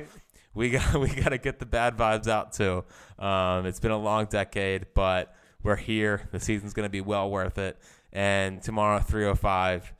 We 0.55 0.70
got 0.70 0.94
we 0.99 1.09
got 1.09 1.28
to 1.28 1.36
get 1.36 1.59
the 1.59 1.66
bad 1.66 1.99
vibes 1.99 2.26
out 2.26 2.55
too. 2.55 2.84
Um, 3.18 3.66
it's 3.66 3.80
been 3.80 3.90
a 3.90 3.99
long 3.99 4.24
decade, 4.24 4.86
but 4.94 5.36
we're 5.62 5.76
here. 5.76 6.26
The 6.32 6.40
season's 6.40 6.72
going 6.72 6.86
to 6.86 6.90
be 6.90 7.03
well 7.03 7.30
worth 7.30 7.59
it. 7.59 7.78
And 8.14 8.62
tomorrow, 8.62 9.01
305, 9.01 9.92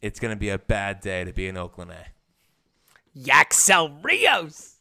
it's 0.00 0.18
going 0.18 0.32
to 0.34 0.40
be 0.40 0.48
a 0.48 0.58
bad 0.58 1.00
day 1.00 1.24
to 1.24 1.32
be 1.34 1.46
in 1.46 1.58
Oakland 1.58 1.90
A. 1.90 2.06
Yacksel 3.14 4.02
Rios. 4.02 4.71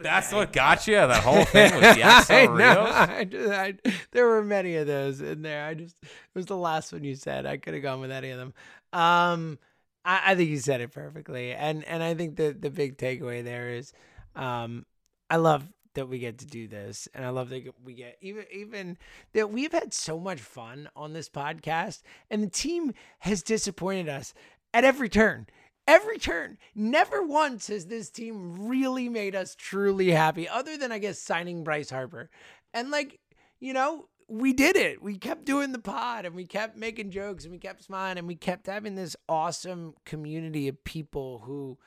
That's 0.00 0.32
what 0.32 0.52
got 0.52 0.86
you. 0.86 0.94
That 0.94 1.22
whole 1.22 1.44
thing 1.44 1.74
was 1.74 1.84
I 1.84 1.96
Yacksel 1.96 2.58
know. 2.58 2.86
I 2.92 3.24
just, 3.24 3.50
I, 3.50 3.74
there 4.10 4.26
were 4.26 4.42
many 4.42 4.76
of 4.76 4.86
those 4.86 5.20
in 5.20 5.42
there. 5.42 5.64
I 5.64 5.74
just 5.74 5.96
it 6.02 6.08
was 6.34 6.46
the 6.46 6.56
last 6.56 6.92
one 6.92 7.04
you 7.04 7.14
said. 7.14 7.46
I 7.46 7.56
could 7.56 7.74
have 7.74 7.82
gone 7.82 8.00
with 8.00 8.10
any 8.10 8.30
of 8.30 8.38
them. 8.38 8.54
Um, 8.92 9.58
I, 10.04 10.32
I 10.32 10.34
think 10.34 10.50
you 10.50 10.58
said 10.58 10.80
it 10.80 10.92
perfectly, 10.92 11.52
and 11.52 11.84
and 11.84 12.02
I 12.02 12.14
think 12.14 12.36
the 12.36 12.56
the 12.58 12.70
big 12.70 12.98
takeaway 12.98 13.44
there 13.44 13.70
is, 13.70 13.92
um, 14.34 14.86
I 15.30 15.36
love 15.36 15.68
that 15.94 16.08
we 16.08 16.18
get 16.18 16.38
to 16.38 16.46
do 16.46 16.68
this, 16.68 17.08
and 17.14 17.24
I 17.24 17.30
love 17.30 17.48
that 17.50 17.64
we 17.84 17.94
get 17.94 18.18
even 18.20 18.44
even 18.52 18.98
that 19.34 19.50
we've 19.50 19.72
had 19.72 19.94
so 19.94 20.18
much 20.18 20.40
fun 20.40 20.88
on 20.96 21.12
this 21.12 21.28
podcast, 21.28 22.02
and 22.30 22.42
the 22.42 22.50
team 22.50 22.92
has 23.20 23.42
disappointed 23.42 24.08
us 24.08 24.34
at 24.74 24.84
every 24.84 25.08
turn. 25.08 25.46
Every 25.86 26.18
turn. 26.18 26.58
Never 26.74 27.22
once 27.22 27.68
has 27.68 27.86
this 27.86 28.10
team 28.10 28.68
really 28.68 29.08
made 29.08 29.34
us 29.36 29.54
truly 29.54 30.10
happy, 30.10 30.48
other 30.48 30.76
than, 30.76 30.90
I 30.90 30.98
guess, 30.98 31.18
signing 31.18 31.62
Bryce 31.62 31.90
Harper. 31.90 32.30
And, 32.74 32.90
like, 32.90 33.20
you 33.60 33.72
know, 33.72 34.08
we 34.28 34.52
did 34.52 34.76
it. 34.76 35.00
We 35.02 35.16
kept 35.16 35.44
doing 35.44 35.72
the 35.72 35.78
pod 35.78 36.24
and 36.24 36.34
we 36.34 36.46
kept 36.46 36.76
making 36.76 37.10
jokes 37.10 37.44
and 37.44 37.52
we 37.52 37.58
kept 37.58 37.84
smiling 37.84 38.18
and 38.18 38.26
we 38.26 38.34
kept 38.34 38.66
having 38.66 38.96
this 38.96 39.14
awesome 39.28 39.94
community 40.04 40.66
of 40.68 40.82
people 40.82 41.42
who 41.44 41.78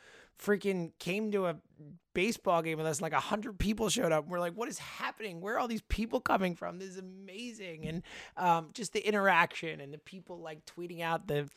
freaking 0.42 0.92
came 1.00 1.32
to 1.34 1.48
a 1.48 1.58
baseball 2.14 2.62
game 2.62 2.78
with 2.78 2.88
us. 2.88 3.02
Like 3.02 3.12
a 3.12 3.20
hundred 3.20 3.60
people 3.60 3.90
showed 3.90 4.14
up. 4.14 4.28
We're 4.28 4.40
like, 4.40 4.54
what 4.54 4.70
is 4.70 4.80
happening? 4.80 5.42
Where 5.42 5.56
are 5.56 5.60
all 5.60 5.68
these 5.68 5.84
people 5.90 6.22
coming 6.22 6.56
from? 6.56 6.80
This 6.80 6.90
is 6.90 6.98
amazing. 6.98 7.86
And 7.88 8.04
um, 8.38 8.70
just 8.74 8.94
the 8.94 9.06
interaction 9.06 9.82
and 9.82 9.94
the 9.94 9.98
people 9.98 10.40
like 10.40 10.66
tweeting 10.66 11.02
out 11.02 11.28
the 11.28 11.50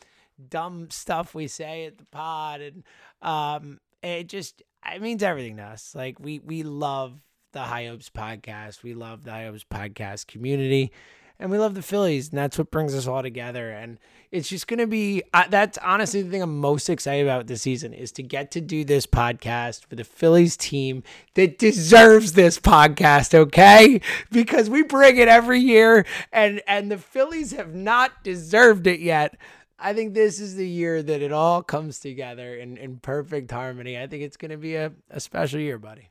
dumb 0.49 0.89
stuff 0.89 1.33
we 1.33 1.47
say 1.47 1.85
at 1.85 1.97
the 1.97 2.05
pod 2.05 2.61
and 2.61 2.83
um 3.21 3.79
it 4.03 4.27
just 4.27 4.61
it 4.91 5.01
means 5.01 5.23
everything 5.23 5.57
to 5.57 5.63
us. 5.63 5.95
Like 5.95 6.19
we 6.19 6.39
we 6.39 6.63
love 6.63 7.19
the 7.53 7.61
high 7.61 7.87
hopes 7.87 8.09
podcast. 8.09 8.83
We 8.83 8.93
love 8.93 9.23
the 9.23 9.31
high 9.31 9.45
hopes 9.45 9.63
podcast 9.63 10.27
community 10.27 10.91
and 11.39 11.49
we 11.49 11.57
love 11.57 11.73
the 11.73 11.81
phillies 11.81 12.29
and 12.29 12.37
that's 12.37 12.57
what 12.57 12.71
brings 12.71 12.93
us 12.93 13.07
all 13.07 13.21
together. 13.21 13.71
And 13.71 13.99
it's 14.31 14.49
just 14.49 14.67
gonna 14.67 14.87
be 14.87 15.23
uh, 15.33 15.45
that's 15.49 15.77
honestly 15.79 16.21
the 16.21 16.29
thing 16.29 16.41
i'm 16.41 16.59
most 16.59 16.89
excited 16.89 17.23
about 17.23 17.47
this 17.47 17.61
season 17.61 17.93
is 17.93 18.11
to 18.13 18.23
get 18.23 18.51
to 18.51 18.61
do 18.61 18.83
this 18.83 19.05
podcast 19.05 19.85
for 19.85 19.95
the 19.95 20.03
phillies 20.03 20.57
team 20.57 21.03
that 21.35 21.59
deserves 21.59 22.33
this 22.33 22.59
podcast 22.59 23.33
okay? 23.33 24.01
Because 24.31 24.69
we 24.69 24.83
bring 24.83 25.17
it 25.17 25.27
every 25.27 25.59
year 25.59 26.05
and 26.31 26.61
and 26.67 26.91
the 26.91 26.97
phillies 26.97 27.51
have 27.51 27.73
not 27.73 28.23
deserved 28.23 28.87
it 28.87 28.99
yet 28.99 29.37
I 29.79 29.93
think 29.93 30.13
this 30.13 30.39
is 30.39 30.55
the 30.55 30.67
year 30.67 31.01
that 31.03 31.21
it 31.21 31.31
all 31.31 31.61
comes 31.63 31.99
together 31.99 32.55
in, 32.55 32.77
in 32.77 32.97
perfect 32.97 33.51
harmony. 33.51 33.97
I 33.97 34.07
think 34.07 34.23
it's 34.23 34.37
going 34.37 34.51
to 34.51 34.57
be 34.57 34.75
a, 34.75 34.91
a 35.09 35.19
special 35.19 35.59
year, 35.59 35.77
buddy. 35.77 36.09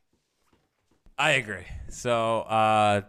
I 1.17 1.33
agree. 1.33 1.67
So, 1.89 2.41
uh, 2.41 3.03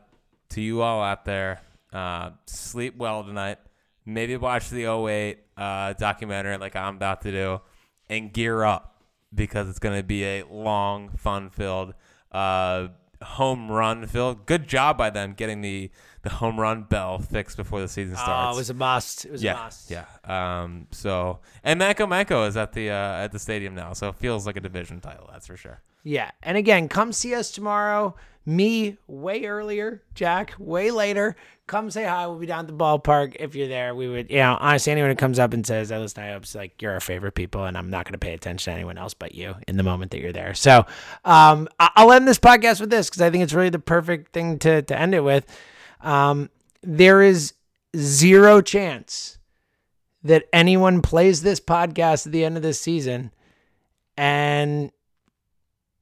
to 0.49 0.61
you 0.61 0.81
all 0.81 1.01
out 1.01 1.25
there, 1.25 1.61
uh, 1.91 2.31
sleep 2.45 2.95
well 2.97 3.23
tonight. 3.23 3.57
Maybe 4.05 4.37
watch 4.37 4.69
the 4.69 4.85
08 4.85 5.39
uh, 5.57 5.93
documentary 5.93 6.57
like 6.57 6.75
I'm 6.75 6.95
about 6.95 7.21
to 7.21 7.31
do 7.31 7.61
and 8.09 8.31
gear 8.31 8.63
up 8.63 9.01
because 9.33 9.69
it's 9.69 9.79
going 9.79 9.97
to 9.97 10.03
be 10.03 10.23
a 10.25 10.43
long, 10.43 11.09
fun 11.17 11.49
filled, 11.49 11.93
uh, 12.31 12.89
home 13.23 13.71
run 13.71 14.05
Phil. 14.07 14.35
Good 14.35 14.67
job 14.67 14.97
by 14.97 15.09
them 15.09 15.33
getting 15.33 15.61
the, 15.61 15.91
the 16.21 16.29
home 16.29 16.59
run 16.59 16.83
bell 16.83 17.19
fixed 17.19 17.57
before 17.57 17.81
the 17.81 17.87
season 17.87 18.15
starts. 18.15 18.53
Oh, 18.53 18.55
it 18.55 18.59
was 18.59 18.69
a 18.69 18.73
must. 18.73 19.25
It 19.25 19.31
was 19.31 19.43
yeah, 19.43 19.53
a 19.53 19.63
must. 19.63 19.91
yeah. 19.91 20.05
Um, 20.23 20.87
so 20.91 21.39
and 21.63 21.79
Manco 21.79 22.07
Manco 22.07 22.45
is 22.45 22.57
at 22.57 22.73
the 22.73 22.89
uh, 22.89 23.23
at 23.23 23.31
the 23.31 23.39
stadium 23.39 23.75
now, 23.75 23.93
so 23.93 24.09
it 24.09 24.15
feels 24.15 24.45
like 24.45 24.57
a 24.57 24.61
division 24.61 24.99
title. 24.99 25.29
That's 25.31 25.47
for 25.47 25.57
sure. 25.57 25.81
Yeah. 26.03 26.31
And 26.41 26.57
again, 26.57 26.89
come 26.89 27.13
see 27.13 27.33
us 27.33 27.51
tomorrow. 27.51 28.15
Me 28.45 28.97
way 29.07 29.45
earlier, 29.45 30.03
Jack 30.15 30.53
way 30.59 30.91
later. 30.91 31.37
Come 31.65 31.89
say 31.89 32.03
hi. 32.03 32.27
We'll 32.27 32.39
be 32.39 32.45
down 32.45 32.65
at 32.65 32.67
the 32.67 32.73
ballpark. 32.73 33.37
If 33.39 33.55
you're 33.55 33.69
there, 33.69 33.95
we 33.95 34.09
would, 34.09 34.29
you 34.29 34.39
know, 34.39 34.57
honestly, 34.59 34.91
anyone 34.91 35.11
who 35.11 35.15
comes 35.15 35.39
up 35.39 35.53
and 35.53 35.65
says, 35.65 35.93
I 35.93 35.97
listen 35.97 36.21
to 36.21 36.33
Hopes, 36.33 36.53
like, 36.53 36.81
you're 36.81 36.91
our 36.91 36.99
favorite 36.99 37.35
people, 37.35 37.63
and 37.63 37.77
I'm 37.77 37.89
not 37.89 38.03
going 38.03 38.11
to 38.11 38.17
pay 38.17 38.33
attention 38.33 38.73
to 38.73 38.75
anyone 38.75 38.97
else 38.97 39.13
but 39.13 39.33
you 39.33 39.55
in 39.65 39.77
the 39.77 39.83
moment 39.83 40.11
that 40.11 40.19
you're 40.19 40.33
there. 40.33 40.53
So 40.55 40.85
um, 41.23 41.69
I'll 41.79 42.11
end 42.11 42.27
this 42.27 42.37
podcast 42.37 42.81
with 42.81 42.89
this 42.89 43.09
because 43.09 43.21
I 43.21 43.29
think 43.29 43.45
it's 43.45 43.53
really 43.53 43.69
the 43.69 43.79
perfect 43.79 44.33
thing 44.33 44.59
to, 44.59 44.81
to 44.81 44.99
end 44.99 45.15
it 45.15 45.23
with. 45.23 45.45
Um, 46.01 46.49
there 46.81 47.21
is 47.21 47.53
zero 47.95 48.59
chance 48.59 49.37
that 50.21 50.43
anyone 50.51 51.01
plays 51.01 51.43
this 51.43 51.61
podcast 51.61 52.25
at 52.25 52.33
the 52.33 52.43
end 52.43 52.57
of 52.57 52.63
this 52.63 52.81
season 52.81 53.31
and 54.17 54.91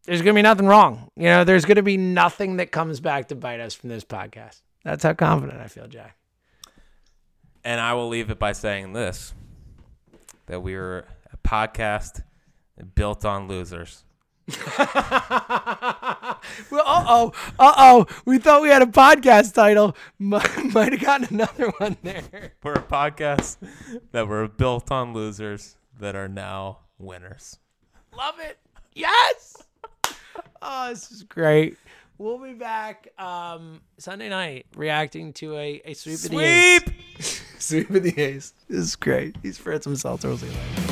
there's 0.05 0.21
going 0.21 0.33
to 0.33 0.39
be 0.39 0.41
nothing 0.41 0.65
wrong. 0.65 1.09
You 1.15 1.25
know, 1.25 1.43
there's 1.43 1.65
going 1.65 1.75
to 1.77 1.83
be 1.83 1.97
nothing 1.97 2.57
that 2.57 2.71
comes 2.71 2.99
back 2.99 3.27
to 3.29 3.35
bite 3.35 3.59
us 3.59 3.73
from 3.73 3.89
this 3.89 4.03
podcast. 4.03 4.61
That's 4.83 5.03
how 5.03 5.13
confident 5.13 5.59
I 5.59 5.67
feel, 5.67 5.87
Jack. 5.87 6.17
And 7.63 7.79
I 7.79 7.93
will 7.93 8.07
leave 8.07 8.31
it 8.31 8.39
by 8.39 8.53
saying 8.53 8.93
this: 8.93 9.33
that 10.47 10.61
we 10.61 10.73
are 10.75 11.05
a 11.31 11.37
podcast 11.47 12.23
built 12.95 13.23
on 13.25 13.47
losers. 13.47 14.03
well, 14.77 14.87
uh 16.85 17.05
oh, 17.07 17.31
uh 17.59 17.73
oh. 17.77 18.07
We 18.25 18.39
thought 18.39 18.61
we 18.63 18.69
had 18.69 18.81
a 18.81 18.87
podcast 18.87 19.53
title. 19.53 19.95
Might, 20.19 20.73
might 20.73 20.91
have 20.93 21.01
gotten 21.01 21.27
another 21.35 21.69
one 21.77 21.97
there. 22.01 22.53
We're 22.63 22.73
a 22.73 22.81
podcast 22.81 23.57
that 24.11 24.27
were 24.27 24.47
built 24.47 24.91
on 24.91 25.13
losers 25.13 25.77
that 25.99 26.15
are 26.15 26.27
now 26.27 26.79
winners. 26.97 27.59
Love 28.17 28.35
it. 28.39 28.57
Yes. 28.93 29.50
Oh, 30.61 30.89
this 30.89 31.11
is 31.11 31.23
great. 31.23 31.77
We'll 32.17 32.37
be 32.37 32.53
back 32.53 33.07
um, 33.17 33.81
Sunday 33.97 34.29
night 34.29 34.67
reacting 34.75 35.33
to 35.33 35.57
a, 35.57 35.81
a 35.85 35.93
sweep 35.95 36.23
of 36.23 36.29
the 36.29 36.39
A's. 36.39 36.83
Sweep. 36.83 36.95
sweep 37.59 37.89
of 37.89 38.03
the 38.03 38.21
A's. 38.21 38.53
This 38.69 38.79
is 38.79 38.95
great. 38.95 39.35
He's 39.41 39.57
Fritz 39.57 39.85
himself. 39.85 40.23
We'll 40.23 40.37
see 40.37 40.45
you 40.45 40.51
later. 40.51 40.90